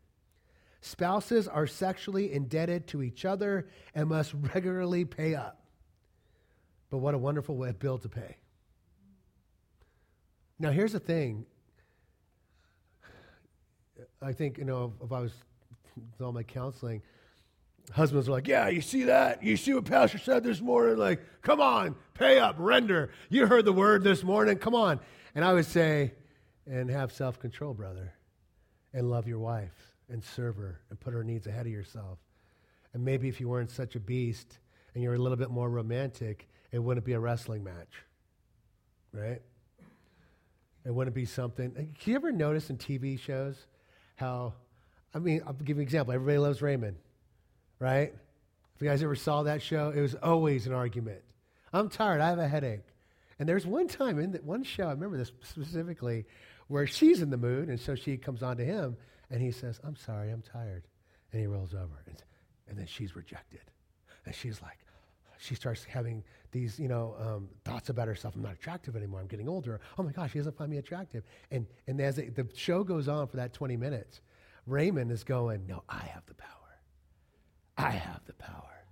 Spouses 0.81 1.47
are 1.47 1.65
sexually 1.65 2.31
indebted 2.31 2.87
to 2.87 3.01
each 3.01 3.25
other 3.25 3.67
and 3.95 4.07
must 4.07 4.33
regularly 4.53 5.03
pay 5.03 5.33
up. 5.33 5.60
But 6.91 6.97
what 6.97 7.15
a 7.15 7.17
wonderful 7.17 7.55
way, 7.55 7.71
bill 7.71 7.97
to 7.97 8.09
pay. 8.09 8.35
Now, 10.59 10.69
here's 10.69 10.91
the 10.91 10.99
thing. 10.99 11.45
I 14.21 14.33
think, 14.33 14.59
you 14.59 14.65
know, 14.65 14.93
if 15.03 15.11
I 15.11 15.21
was 15.21 15.31
with 15.95 16.21
all 16.21 16.33
my 16.33 16.43
counseling, 16.43 17.01
husbands 17.91 18.27
are 18.27 18.31
like, 18.33 18.47
Yeah, 18.47 18.67
you 18.67 18.81
see 18.81 19.05
that? 19.05 19.41
You 19.41 19.57
see 19.57 19.73
what 19.73 19.85
Pastor 19.85 20.17
said 20.17 20.43
this 20.43 20.61
morning? 20.61 20.97
Like, 20.97 21.21
come 21.41 21.61
on, 21.61 21.95
pay 22.13 22.37
up, 22.37 22.55
render. 22.59 23.09
You 23.29 23.47
heard 23.47 23.65
the 23.65 23.73
word 23.73 24.03
this 24.03 24.23
morning, 24.23 24.57
come 24.57 24.75
on. 24.75 24.99
And 25.33 25.43
I 25.45 25.53
would 25.53 25.65
say, 25.65 26.11
And 26.69 26.89
have 26.91 27.11
self 27.11 27.39
control, 27.39 27.73
brother, 27.73 28.13
and 28.93 29.09
love 29.09 29.27
your 29.27 29.39
wife, 29.39 29.93
and 30.09 30.21
serve 30.23 30.57
her, 30.57 30.81
and 30.89 30.99
put 30.99 31.13
her 31.13 31.23
needs 31.23 31.47
ahead 31.47 31.65
of 31.65 31.71
yourself. 31.71 32.19
And 32.93 33.03
maybe 33.03 33.29
if 33.29 33.39
you 33.39 33.47
weren't 33.47 33.71
such 33.71 33.95
a 33.95 33.99
beast 33.99 34.59
and 34.93 35.01
you're 35.01 35.15
a 35.15 35.17
little 35.17 35.37
bit 35.37 35.49
more 35.49 35.69
romantic, 35.69 36.49
it 36.71 36.79
wouldn't 36.79 37.05
be 37.05 37.13
a 37.13 37.19
wrestling 37.19 37.63
match, 37.63 38.03
right? 39.13 39.41
It 40.85 40.93
wouldn't 40.93 41.15
be 41.15 41.25
something. 41.25 41.71
Can 41.73 42.11
you 42.11 42.15
ever 42.15 42.31
notice 42.31 42.69
in 42.69 42.77
TV 42.77 43.19
shows 43.19 43.55
how, 44.15 44.53
I 45.13 45.19
mean, 45.19 45.41
I'll 45.45 45.53
give 45.53 45.77
you 45.77 45.81
an 45.81 45.81
example. 45.81 46.13
Everybody 46.13 46.37
loves 46.37 46.61
Raymond, 46.61 46.97
right? 47.79 48.13
If 48.75 48.81
you 48.81 48.87
guys 48.87 49.03
ever 49.03 49.15
saw 49.15 49.43
that 49.43 49.61
show, 49.61 49.91
it 49.95 50.01
was 50.01 50.15
always 50.15 50.65
an 50.65 50.73
argument. 50.73 51.21
I'm 51.73 51.89
tired. 51.89 52.21
I 52.21 52.29
have 52.29 52.39
a 52.39 52.47
headache. 52.47 52.81
And 53.37 53.47
there's 53.47 53.65
one 53.65 53.87
time 53.87 54.19
in 54.19 54.31
that 54.31 54.43
one 54.43 54.63
show, 54.63 54.87
I 54.87 54.91
remember 54.91 55.17
this 55.17 55.31
specifically, 55.43 56.25
where 56.67 56.87
she's 56.87 57.21
in 57.21 57.29
the 57.29 57.37
mood, 57.37 57.69
and 57.69 57.79
so 57.79 57.95
she 57.95 58.17
comes 58.17 58.43
on 58.43 58.57
to 58.57 58.65
him, 58.65 58.95
and 59.29 59.41
he 59.41 59.51
says, 59.51 59.79
I'm 59.83 59.95
sorry, 59.95 60.31
I'm 60.31 60.41
tired. 60.41 60.83
And 61.31 61.41
he 61.41 61.47
rolls 61.47 61.73
over, 61.73 62.03
and, 62.07 62.15
and 62.67 62.77
then 62.77 62.85
she's 62.85 63.15
rejected. 63.15 63.61
And 64.25 64.35
she's 64.35 64.61
like, 64.61 64.77
she 65.41 65.55
starts 65.55 65.83
having 65.85 66.23
these, 66.51 66.79
you 66.79 66.87
know, 66.87 67.15
um, 67.19 67.49
thoughts 67.65 67.89
about 67.89 68.07
herself. 68.07 68.35
I'm 68.35 68.43
not 68.43 68.53
attractive 68.53 68.95
anymore. 68.95 69.19
I'm 69.19 69.27
getting 69.27 69.49
older. 69.49 69.81
Oh 69.97 70.03
my 70.03 70.11
gosh, 70.11 70.33
she 70.33 70.37
doesn't 70.37 70.55
find 70.55 70.69
me 70.69 70.77
attractive. 70.77 71.23
And, 71.49 71.65
and 71.87 71.99
as 71.99 72.19
it, 72.19 72.35
the 72.35 72.47
show 72.53 72.83
goes 72.83 73.07
on 73.07 73.27
for 73.27 73.37
that 73.37 73.51
20 73.51 73.75
minutes, 73.75 74.21
Raymond 74.67 75.11
is 75.11 75.23
going, 75.23 75.65
no, 75.65 75.83
I 75.89 76.03
have 76.13 76.23
the 76.27 76.35
power. 76.35 76.49
I 77.75 77.89
have 77.89 78.23
the 78.27 78.33
power. 78.33 78.85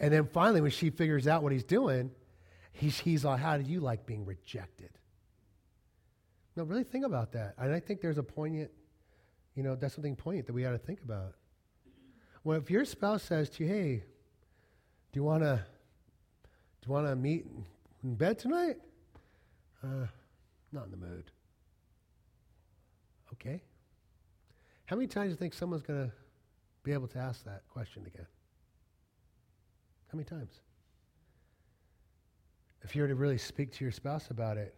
And 0.00 0.12
then 0.12 0.26
finally, 0.26 0.60
when 0.60 0.72
she 0.72 0.90
figures 0.90 1.28
out 1.28 1.44
what 1.44 1.52
he's 1.52 1.62
doing, 1.62 2.10
he's, 2.72 2.98
he's 2.98 3.24
like, 3.24 3.38
how 3.38 3.56
do 3.56 3.62
you 3.62 3.78
like 3.78 4.06
being 4.06 4.24
rejected? 4.24 4.90
No, 6.56 6.64
really 6.64 6.82
think 6.82 7.04
about 7.04 7.30
that. 7.32 7.54
And 7.58 7.72
I 7.72 7.78
think 7.78 8.00
there's 8.00 8.18
a 8.18 8.24
poignant, 8.24 8.72
you 9.54 9.62
know, 9.62 9.76
that's 9.76 9.94
something 9.94 10.16
poignant 10.16 10.48
that 10.48 10.52
we 10.52 10.62
got 10.62 10.72
to 10.72 10.78
think 10.78 11.00
about. 11.04 11.34
Well, 12.42 12.58
if 12.58 12.72
your 12.72 12.84
spouse 12.84 13.22
says 13.22 13.48
to 13.50 13.64
you, 13.64 13.70
hey, 13.70 14.04
do 15.14 15.20
you 15.20 15.24
want 15.24 15.44
to 15.44 15.64
do 16.82 16.88
you 16.88 16.92
want 16.92 17.06
to 17.06 17.14
meet 17.14 17.46
in 18.02 18.16
bed 18.16 18.36
tonight? 18.36 18.78
Uh, 19.80 20.08
not 20.72 20.86
in 20.86 20.90
the 20.90 20.96
mood. 20.96 21.30
Okay. 23.32 23.62
How 24.86 24.96
many 24.96 25.06
times 25.06 25.26
do 25.26 25.30
you 25.30 25.36
think 25.36 25.54
someone's 25.54 25.84
going 25.84 26.04
to 26.04 26.12
be 26.82 26.92
able 26.92 27.06
to 27.06 27.18
ask 27.18 27.44
that 27.44 27.62
question 27.68 28.02
again? 28.06 28.26
How 30.10 30.16
many 30.16 30.24
times? 30.24 30.60
If 32.82 32.96
you 32.96 33.02
were 33.02 33.08
to 33.08 33.14
really 33.14 33.38
speak 33.38 33.70
to 33.74 33.84
your 33.84 33.92
spouse 33.92 34.30
about 34.30 34.56
it 34.56 34.74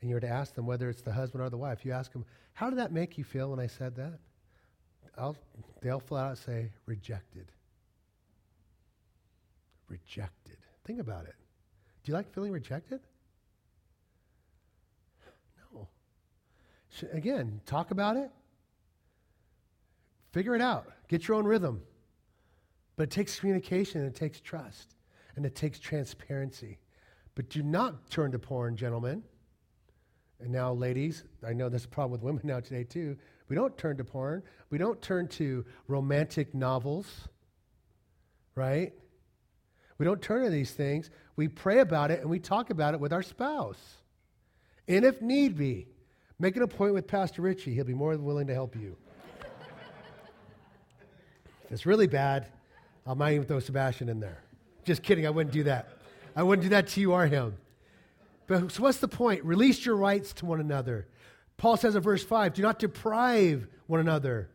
and 0.00 0.08
you 0.08 0.14
were 0.14 0.20
to 0.20 0.28
ask 0.28 0.54
them 0.54 0.66
whether 0.66 0.88
it's 0.88 1.02
the 1.02 1.12
husband 1.12 1.42
or 1.42 1.50
the 1.50 1.58
wife, 1.58 1.84
you 1.84 1.90
ask 1.90 2.12
them, 2.12 2.24
How 2.52 2.70
did 2.70 2.78
that 2.78 2.92
make 2.92 3.18
you 3.18 3.24
feel 3.24 3.50
when 3.50 3.58
I 3.58 3.66
said 3.66 3.96
that? 3.96 4.20
I'll, 5.18 5.36
they'll 5.82 5.98
flat 5.98 6.30
out 6.30 6.38
say, 6.38 6.70
Rejected. 6.86 7.50
Rejected. 9.90 10.56
Think 10.84 11.00
about 11.00 11.26
it. 11.26 11.34
Do 12.02 12.10
you 12.10 12.14
like 12.14 12.32
feeling 12.32 12.52
rejected? 12.52 13.00
No. 15.74 15.88
Again, 17.12 17.60
talk 17.66 17.90
about 17.90 18.16
it. 18.16 18.30
Figure 20.32 20.54
it 20.54 20.62
out. 20.62 20.86
Get 21.08 21.26
your 21.28 21.36
own 21.36 21.44
rhythm. 21.44 21.82
But 22.96 23.04
it 23.04 23.10
takes 23.10 23.38
communication, 23.38 24.04
it 24.04 24.14
takes 24.14 24.40
trust, 24.40 24.94
and 25.36 25.44
it 25.44 25.54
takes 25.54 25.78
transparency. 25.78 26.78
But 27.34 27.48
do 27.48 27.62
not 27.62 28.10
turn 28.10 28.32
to 28.32 28.38
porn, 28.38 28.76
gentlemen. 28.76 29.22
And 30.40 30.52
now, 30.52 30.72
ladies, 30.72 31.24
I 31.46 31.52
know 31.52 31.68
there's 31.68 31.84
a 31.84 31.88
problem 31.88 32.12
with 32.12 32.22
women 32.22 32.42
now 32.44 32.60
today, 32.60 32.84
too. 32.84 33.16
We 33.48 33.56
don't 33.56 33.76
turn 33.76 33.96
to 33.96 34.04
porn. 34.04 34.42
We 34.70 34.78
don't 34.78 35.02
turn 35.02 35.26
to 35.28 35.64
romantic 35.88 36.54
novels, 36.54 37.28
right? 38.54 38.92
We 40.00 40.06
don't 40.06 40.22
turn 40.22 40.44
to 40.44 40.50
these 40.50 40.70
things. 40.70 41.10
We 41.36 41.46
pray 41.46 41.80
about 41.80 42.10
it 42.10 42.22
and 42.22 42.30
we 42.30 42.38
talk 42.38 42.70
about 42.70 42.94
it 42.94 43.00
with 43.00 43.12
our 43.12 43.22
spouse. 43.22 43.76
And 44.88 45.04
if 45.04 45.20
need 45.20 45.58
be, 45.58 45.88
make 46.38 46.56
an 46.56 46.62
appointment 46.62 46.94
with 46.94 47.06
Pastor 47.06 47.42
Richie. 47.42 47.74
He'll 47.74 47.84
be 47.84 47.92
more 47.92 48.16
than 48.16 48.24
willing 48.24 48.46
to 48.46 48.54
help 48.54 48.74
you. 48.74 48.96
if 51.64 51.70
it's 51.70 51.84
really 51.84 52.06
bad, 52.06 52.46
I 53.06 53.12
might 53.12 53.34
even 53.34 53.46
throw 53.46 53.60
Sebastian 53.60 54.08
in 54.08 54.20
there. 54.20 54.42
Just 54.84 55.02
kidding, 55.02 55.26
I 55.26 55.30
wouldn't 55.30 55.52
do 55.52 55.64
that. 55.64 55.90
I 56.34 56.44
wouldn't 56.44 56.62
do 56.62 56.70
that 56.70 56.88
to 56.88 57.00
you 57.02 57.12
or 57.12 57.26
him. 57.26 57.58
But 58.46 58.72
so 58.72 58.82
what's 58.82 58.98
the 58.98 59.08
point? 59.08 59.44
Release 59.44 59.84
your 59.84 59.96
rights 59.96 60.32
to 60.34 60.46
one 60.46 60.60
another. 60.60 61.08
Paul 61.58 61.76
says 61.76 61.94
in 61.94 62.00
verse 62.00 62.24
5 62.24 62.54
do 62.54 62.62
not 62.62 62.78
deprive 62.78 63.66
one 63.86 64.00
another. 64.00 64.48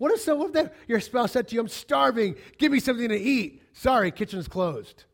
What 0.00 0.12
if, 0.12 0.20
so, 0.22 0.48
that, 0.54 0.72
your 0.88 0.98
spouse 0.98 1.32
said 1.32 1.48
to 1.48 1.54
you, 1.54 1.60
I'm 1.60 1.68
starving, 1.68 2.36
give 2.56 2.72
me 2.72 2.80
something 2.80 3.10
to 3.10 3.20
eat? 3.20 3.62
Sorry, 3.74 4.10
kitchen's 4.10 4.48
closed. 4.48 5.04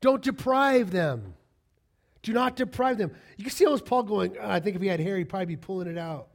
Don't 0.00 0.22
deprive 0.22 0.92
them. 0.92 1.34
Do 2.22 2.32
not 2.32 2.54
deprive 2.54 2.98
them. 2.98 3.10
You 3.36 3.42
can 3.42 3.52
see 3.52 3.64
almost 3.64 3.84
Paul 3.84 4.04
going, 4.04 4.36
oh, 4.40 4.48
I 4.48 4.60
think 4.60 4.76
if 4.76 4.82
he 4.82 4.86
had 4.86 5.00
hair, 5.00 5.18
he'd 5.18 5.28
probably 5.28 5.46
be 5.46 5.56
pulling 5.56 5.88
it 5.88 5.98
out. 5.98 6.28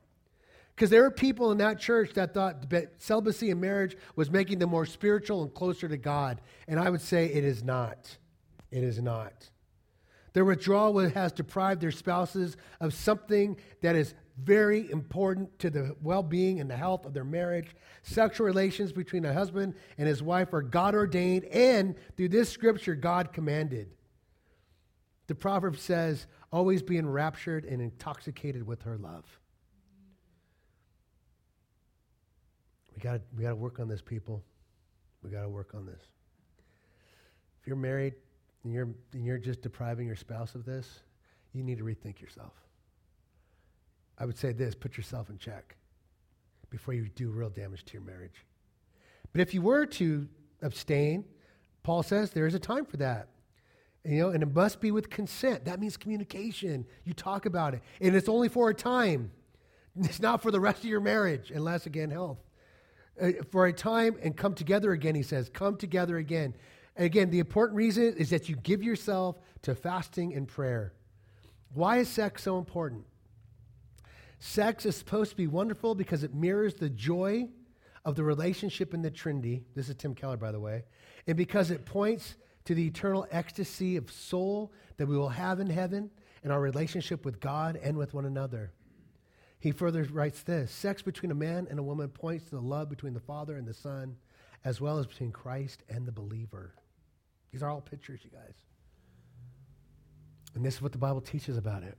Because 0.75 0.89
there 0.89 1.05
are 1.05 1.11
people 1.11 1.53
in 1.53 1.59
that 1.59 1.79
church 1.79 2.11
that 2.15 2.33
thought 2.33 2.69
that 2.71 3.01
celibacy 3.01 3.51
and 3.51 3.61
marriage 3.61 3.95
was 4.17 4.29
making 4.29 4.59
them 4.59 4.69
more 4.69 4.85
spiritual 4.85 5.43
and 5.43 5.53
closer 5.53 5.87
to 5.87 5.95
God. 5.95 6.41
And 6.67 6.77
I 6.77 6.89
would 6.89 6.99
say 6.99 7.27
it 7.27 7.45
is 7.45 7.63
not. 7.63 8.17
It 8.69 8.83
is 8.83 9.01
not. 9.01 9.49
Their 10.33 10.43
withdrawal 10.43 10.99
has 10.99 11.31
deprived 11.31 11.79
their 11.79 11.91
spouses 11.91 12.57
of 12.81 12.93
something 12.93 13.55
that 13.81 13.95
is 13.95 14.13
very 14.43 14.89
important 14.91 15.57
to 15.59 15.69
the 15.69 15.95
well 16.01 16.23
being 16.23 16.59
and 16.59 16.69
the 16.69 16.75
health 16.75 17.05
of 17.05 17.13
their 17.13 17.23
marriage. 17.23 17.75
Sexual 18.03 18.45
relations 18.45 18.91
between 18.91 19.25
a 19.25 19.33
husband 19.33 19.75
and 19.97 20.07
his 20.07 20.21
wife 20.21 20.53
are 20.53 20.61
God 20.61 20.93
ordained, 20.93 21.45
and 21.45 21.95
through 22.17 22.29
this 22.29 22.49
scripture, 22.49 22.95
God 22.95 23.31
commanded. 23.33 23.89
The 25.27 25.35
proverb 25.35 25.77
says, 25.77 26.27
always 26.51 26.83
be 26.83 26.97
enraptured 26.97 27.65
and 27.65 27.81
intoxicated 27.81 28.65
with 28.65 28.83
her 28.83 28.97
love. 28.97 29.25
We 32.95 33.01
got 33.01 33.21
we 33.37 33.43
to 33.43 33.55
work 33.55 33.79
on 33.79 33.87
this, 33.87 34.01
people. 34.01 34.43
We 35.23 35.31
got 35.31 35.41
to 35.41 35.49
work 35.49 35.73
on 35.73 35.85
this. 35.85 36.01
If 37.59 37.67
you're 37.67 37.75
married, 37.75 38.13
and 38.65 38.73
you're, 38.73 38.89
and 39.13 39.25
you're 39.25 39.37
just 39.37 39.61
depriving 39.61 40.07
your 40.07 40.15
spouse 40.15 40.55
of 40.55 40.65
this, 40.65 41.01
you 41.53 41.63
need 41.63 41.77
to 41.77 41.83
rethink 41.83 42.19
yourself. 42.19 42.53
I 44.17 44.25
would 44.25 44.37
say 44.37 44.53
this 44.53 44.75
put 44.75 44.97
yourself 44.97 45.29
in 45.29 45.37
check 45.37 45.75
before 46.69 46.93
you 46.93 47.09
do 47.15 47.29
real 47.29 47.49
damage 47.49 47.85
to 47.85 47.93
your 47.93 48.01
marriage. 48.01 48.45
But 49.31 49.41
if 49.41 49.53
you 49.53 49.61
were 49.61 49.85
to 49.85 50.27
abstain, 50.61 51.25
Paul 51.83 52.03
says 52.03 52.31
there 52.31 52.47
is 52.47 52.55
a 52.55 52.59
time 52.59 52.85
for 52.85 52.97
that. 52.97 53.27
You 54.03 54.19
know, 54.19 54.29
and 54.29 54.43
it 54.43 54.53
must 54.53 54.79
be 54.81 54.91
with 54.91 55.09
consent. 55.09 55.65
That 55.65 55.79
means 55.79 55.97
communication. 55.97 56.85
You 57.05 57.13
talk 57.13 57.45
about 57.45 57.73
it. 57.73 57.81
And 57.99 58.15
it's 58.15 58.29
only 58.29 58.49
for 58.49 58.69
a 58.69 58.73
time. 58.73 59.31
It's 59.97 60.19
not 60.19 60.41
for 60.41 60.51
the 60.51 60.59
rest 60.59 60.79
of 60.79 60.85
your 60.85 60.99
marriage, 60.99 61.51
unless, 61.51 61.85
again, 61.85 62.11
health. 62.11 62.37
Uh, 63.19 63.31
for 63.49 63.65
a 63.65 63.73
time 63.73 64.17
and 64.21 64.35
come 64.35 64.53
together 64.53 64.91
again, 64.91 65.15
he 65.15 65.23
says. 65.23 65.49
Come 65.49 65.77
together 65.77 66.17
again. 66.17 66.53
And 66.95 67.05
again, 67.05 67.29
the 67.29 67.39
important 67.39 67.77
reason 67.77 68.15
is 68.17 68.29
that 68.29 68.49
you 68.49 68.57
give 68.57 68.83
yourself 68.83 69.37
to 69.63 69.73
fasting 69.73 70.33
and 70.33 70.47
prayer. 70.47 70.93
Why 71.73 71.97
is 71.97 72.09
sex 72.09 72.43
so 72.43 72.57
important? 72.57 73.05
Sex 74.39 74.85
is 74.85 74.95
supposed 74.95 75.31
to 75.31 75.37
be 75.37 75.47
wonderful 75.47 75.95
because 75.95 76.23
it 76.23 76.33
mirrors 76.33 76.75
the 76.75 76.89
joy 76.89 77.47
of 78.03 78.15
the 78.15 78.23
relationship 78.23 78.93
in 78.93 79.01
the 79.01 79.09
Trinity. 79.09 79.63
This 79.75 79.89
is 79.89 79.95
Tim 79.95 80.13
Keller, 80.13 80.37
by 80.37 80.51
the 80.51 80.59
way. 80.59 80.83
And 81.27 81.35
because 81.35 81.71
it 81.71 81.85
points 81.85 82.35
to 82.65 82.75
the 82.75 82.85
eternal 82.87 83.27
ecstasy 83.31 83.95
of 83.95 84.11
soul 84.11 84.73
that 84.97 85.07
we 85.07 85.17
will 85.17 85.29
have 85.29 85.59
in 85.59 85.69
heaven 85.69 86.09
and 86.43 86.51
our 86.51 86.61
relationship 86.61 87.25
with 87.25 87.39
God 87.39 87.79
and 87.81 87.97
with 87.97 88.13
one 88.13 88.25
another. 88.25 88.71
He 89.59 89.71
further 89.71 90.03
writes 90.03 90.43
this 90.43 90.71
Sex 90.71 91.01
between 91.01 91.31
a 91.31 91.35
man 91.35 91.67
and 91.69 91.79
a 91.79 91.83
woman 91.83 92.09
points 92.09 92.45
to 92.45 92.51
the 92.51 92.61
love 92.61 92.89
between 92.89 93.13
the 93.13 93.19
Father 93.19 93.55
and 93.55 93.67
the 93.67 93.73
Son, 93.73 94.15
as 94.63 94.81
well 94.81 94.99
as 94.99 95.07
between 95.07 95.31
Christ 95.31 95.83
and 95.89 96.05
the 96.05 96.11
believer. 96.11 96.75
These 97.51 97.63
are 97.63 97.69
all 97.69 97.81
pictures, 97.81 98.21
you 98.23 98.29
guys. 98.29 98.55
And 100.53 100.65
this 100.65 100.75
is 100.75 100.81
what 100.81 100.91
the 100.91 100.97
Bible 100.97 101.21
teaches 101.21 101.57
about 101.57 101.83
it. 101.83 101.97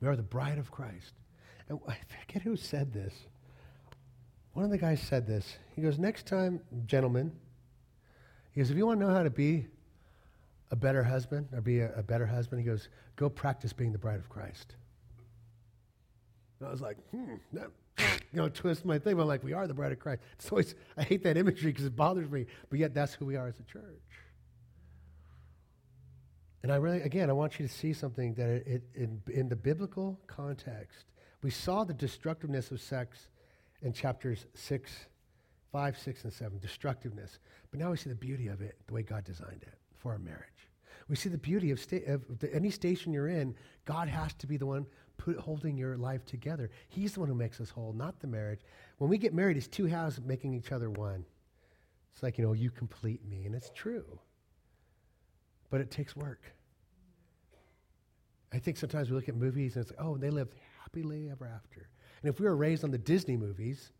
We 0.00 0.08
are 0.08 0.16
the 0.16 0.22
bride 0.22 0.58
of 0.58 0.70
Christ. 0.70 1.14
I 1.70 1.96
forget 2.26 2.42
who 2.42 2.56
said 2.56 2.92
this. 2.92 3.14
One 4.52 4.64
of 4.64 4.70
the 4.70 4.78
guys 4.78 5.00
said 5.00 5.26
this. 5.26 5.56
He 5.76 5.82
goes, 5.82 5.98
Next 5.98 6.26
time, 6.26 6.60
gentlemen, 6.86 7.32
he 8.52 8.60
goes, 8.60 8.70
if 8.70 8.76
you 8.76 8.86
want 8.86 9.00
to 9.00 9.06
know 9.06 9.12
how 9.12 9.22
to 9.22 9.30
be 9.30 9.66
a 10.70 10.76
better 10.76 11.02
husband 11.02 11.48
or 11.52 11.60
be 11.60 11.80
a, 11.80 11.94
a 11.94 12.02
better 12.02 12.26
husband, 12.26 12.60
he 12.60 12.66
goes, 12.66 12.88
go 13.16 13.28
practice 13.28 13.72
being 13.72 13.92
the 13.92 13.98
bride 13.98 14.18
of 14.18 14.28
Christ. 14.28 14.74
And 16.58 16.68
I 16.68 16.72
was 16.72 16.80
like, 16.80 16.96
hmm, 17.10 17.34
that, 17.52 17.68
you 17.98 18.40
know, 18.40 18.48
twist 18.48 18.84
my 18.84 18.98
thing. 18.98 19.16
But 19.16 19.22
I'm 19.22 19.28
like, 19.28 19.44
we 19.44 19.52
are 19.52 19.66
the 19.66 19.74
bride 19.74 19.92
of 19.92 20.00
Christ. 20.00 20.22
It's 20.38 20.50
always, 20.50 20.74
I 20.96 21.02
hate 21.02 21.22
that 21.24 21.36
imagery 21.36 21.70
because 21.70 21.84
it 21.84 21.94
bothers 21.94 22.28
me, 22.30 22.46
but 22.68 22.78
yet 22.78 22.94
that's 22.94 23.14
who 23.14 23.26
we 23.26 23.36
are 23.36 23.46
as 23.46 23.60
a 23.60 23.62
church. 23.64 23.84
And 26.62 26.72
I 26.72 26.76
really, 26.76 27.02
again, 27.02 27.30
I 27.30 27.34
want 27.34 27.60
you 27.60 27.66
to 27.68 27.72
see 27.72 27.92
something 27.92 28.34
that 28.34 28.48
it, 28.48 28.66
it, 28.66 28.82
in, 28.94 29.22
in 29.32 29.48
the 29.48 29.56
biblical 29.56 30.18
context, 30.26 31.04
we 31.42 31.50
saw 31.50 31.84
the 31.84 31.94
destructiveness 31.94 32.70
of 32.70 32.80
sex 32.80 33.28
in 33.82 33.92
chapters 33.92 34.46
6, 34.54 34.90
5, 35.70 35.98
6, 35.98 36.24
and 36.24 36.32
7, 36.32 36.58
destructiveness. 36.58 37.38
But 37.70 37.80
now 37.80 37.90
we 37.90 37.96
see 37.96 38.08
the 38.10 38.16
beauty 38.16 38.48
of 38.48 38.60
it, 38.60 38.76
the 38.86 38.94
way 38.94 39.02
God 39.02 39.24
designed 39.24 39.62
it 39.62 39.74
for 39.94 40.14
a 40.14 40.18
marriage. 40.18 40.42
We 41.08 41.16
see 41.16 41.28
the 41.28 41.38
beauty 41.38 41.70
of, 41.70 41.80
sta- 41.80 42.04
of 42.06 42.38
the, 42.40 42.54
any 42.54 42.70
station 42.70 43.12
you're 43.12 43.28
in, 43.28 43.54
God 43.84 44.08
has 44.08 44.34
to 44.34 44.46
be 44.46 44.56
the 44.56 44.66
one 44.66 44.86
put, 45.16 45.38
holding 45.38 45.76
your 45.78 45.96
life 45.96 46.24
together. 46.26 46.70
He's 46.88 47.14
the 47.14 47.20
one 47.20 47.28
who 47.28 47.34
makes 47.34 47.60
us 47.60 47.70
whole, 47.70 47.92
not 47.92 48.20
the 48.20 48.26
marriage. 48.26 48.60
When 48.98 49.08
we 49.08 49.16
get 49.16 49.32
married, 49.32 49.56
it's 49.56 49.68
two 49.68 49.86
halves 49.86 50.20
making 50.20 50.54
each 50.54 50.72
other 50.72 50.90
one. 50.90 51.24
It's 52.12 52.22
like, 52.22 52.36
you 52.36 52.44
know, 52.44 52.52
you 52.52 52.70
complete 52.70 53.24
me, 53.24 53.44
and 53.46 53.54
it's 53.54 53.70
true. 53.74 54.18
But 55.70 55.80
it 55.80 55.90
takes 55.90 56.16
work. 56.16 56.42
I 58.52 58.58
think 58.58 58.76
sometimes 58.76 59.10
we 59.10 59.16
look 59.16 59.28
at 59.28 59.36
movies 59.36 59.76
and 59.76 59.82
it's 59.82 59.92
like, 59.92 60.04
oh, 60.04 60.16
they 60.16 60.30
lived 60.30 60.54
happily 60.88 61.28
ever 61.30 61.46
after. 61.46 61.88
And 62.22 62.32
if 62.32 62.40
we 62.40 62.46
were 62.46 62.56
raised 62.56 62.84
on 62.84 62.90
the 62.90 62.98
Disney 62.98 63.36
movies, 63.36 63.92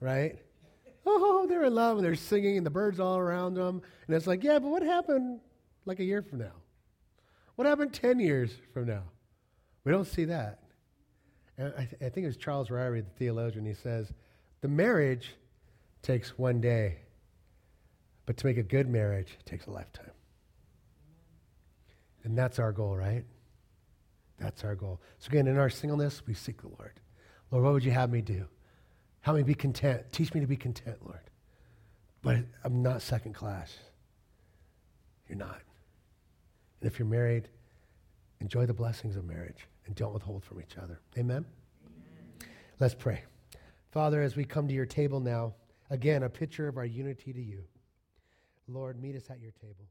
right? 0.00 0.38
Oh, 1.06 1.46
they're 1.48 1.64
in 1.64 1.74
love 1.74 1.98
and 1.98 2.04
they're 2.04 2.14
singing 2.14 2.56
and 2.56 2.66
the 2.66 2.70
birds 2.70 2.98
all 2.98 3.18
around 3.18 3.54
them. 3.54 3.82
And 4.06 4.16
it's 4.16 4.26
like, 4.26 4.42
yeah, 4.42 4.58
but 4.58 4.68
what 4.68 4.82
happened 4.82 5.40
like 5.84 6.00
a 6.00 6.04
year 6.04 6.22
from 6.22 6.38
now? 6.38 6.52
What 7.56 7.66
happened 7.66 7.92
10 7.92 8.20
years 8.20 8.50
from 8.72 8.86
now? 8.86 9.02
We 9.84 9.92
don't 9.92 10.06
see 10.06 10.24
that. 10.24 10.60
And 11.56 11.72
I, 11.76 11.84
th- 11.84 11.96
I 12.00 12.08
think 12.08 12.24
it 12.24 12.26
was 12.26 12.36
Charles 12.36 12.68
Ryrie, 12.68 13.04
the 13.04 13.10
theologian, 13.18 13.64
he 13.64 13.74
says, 13.74 14.12
the 14.60 14.68
marriage 14.68 15.34
takes 16.02 16.36
one 16.36 16.60
day, 16.60 16.96
but 18.26 18.36
to 18.38 18.46
make 18.46 18.56
a 18.56 18.62
good 18.62 18.88
marriage 18.88 19.38
takes 19.44 19.66
a 19.66 19.70
lifetime. 19.70 20.10
And 22.24 22.36
that's 22.36 22.58
our 22.58 22.72
goal, 22.72 22.96
right? 22.96 23.24
That's 24.38 24.64
our 24.64 24.74
goal. 24.74 25.00
So 25.18 25.28
again, 25.28 25.46
in 25.46 25.58
our 25.58 25.70
singleness, 25.70 26.22
we 26.26 26.34
seek 26.34 26.60
the 26.62 26.68
Lord. 26.68 27.00
Lord, 27.50 27.64
what 27.64 27.72
would 27.72 27.84
you 27.84 27.92
have 27.92 28.10
me 28.10 28.20
do? 28.20 28.46
Help 29.20 29.36
me 29.36 29.42
be 29.42 29.54
content. 29.54 30.02
Teach 30.12 30.34
me 30.34 30.40
to 30.40 30.46
be 30.46 30.56
content, 30.56 30.98
Lord. 31.04 31.20
But 32.22 32.38
I'm 32.64 32.82
not 32.82 33.02
second 33.02 33.34
class. 33.34 33.74
You're 35.28 35.38
not. 35.38 35.60
And 36.80 36.90
if 36.90 36.98
you're 36.98 37.08
married, 37.08 37.48
enjoy 38.40 38.66
the 38.66 38.74
blessings 38.74 39.16
of 39.16 39.24
marriage 39.24 39.66
and 39.86 39.94
don't 39.94 40.12
withhold 40.12 40.44
from 40.44 40.60
each 40.60 40.76
other. 40.76 41.00
Amen? 41.16 41.44
Amen? 41.86 42.50
Let's 42.80 42.94
pray. 42.94 43.22
Father, 43.90 44.22
as 44.22 44.36
we 44.36 44.44
come 44.44 44.66
to 44.68 44.74
your 44.74 44.86
table 44.86 45.20
now, 45.20 45.54
again, 45.90 46.24
a 46.24 46.28
picture 46.28 46.66
of 46.66 46.76
our 46.76 46.84
unity 46.84 47.32
to 47.32 47.40
you. 47.40 47.64
Lord, 48.66 49.00
meet 49.00 49.14
us 49.16 49.30
at 49.30 49.40
your 49.40 49.52
table. 49.52 49.86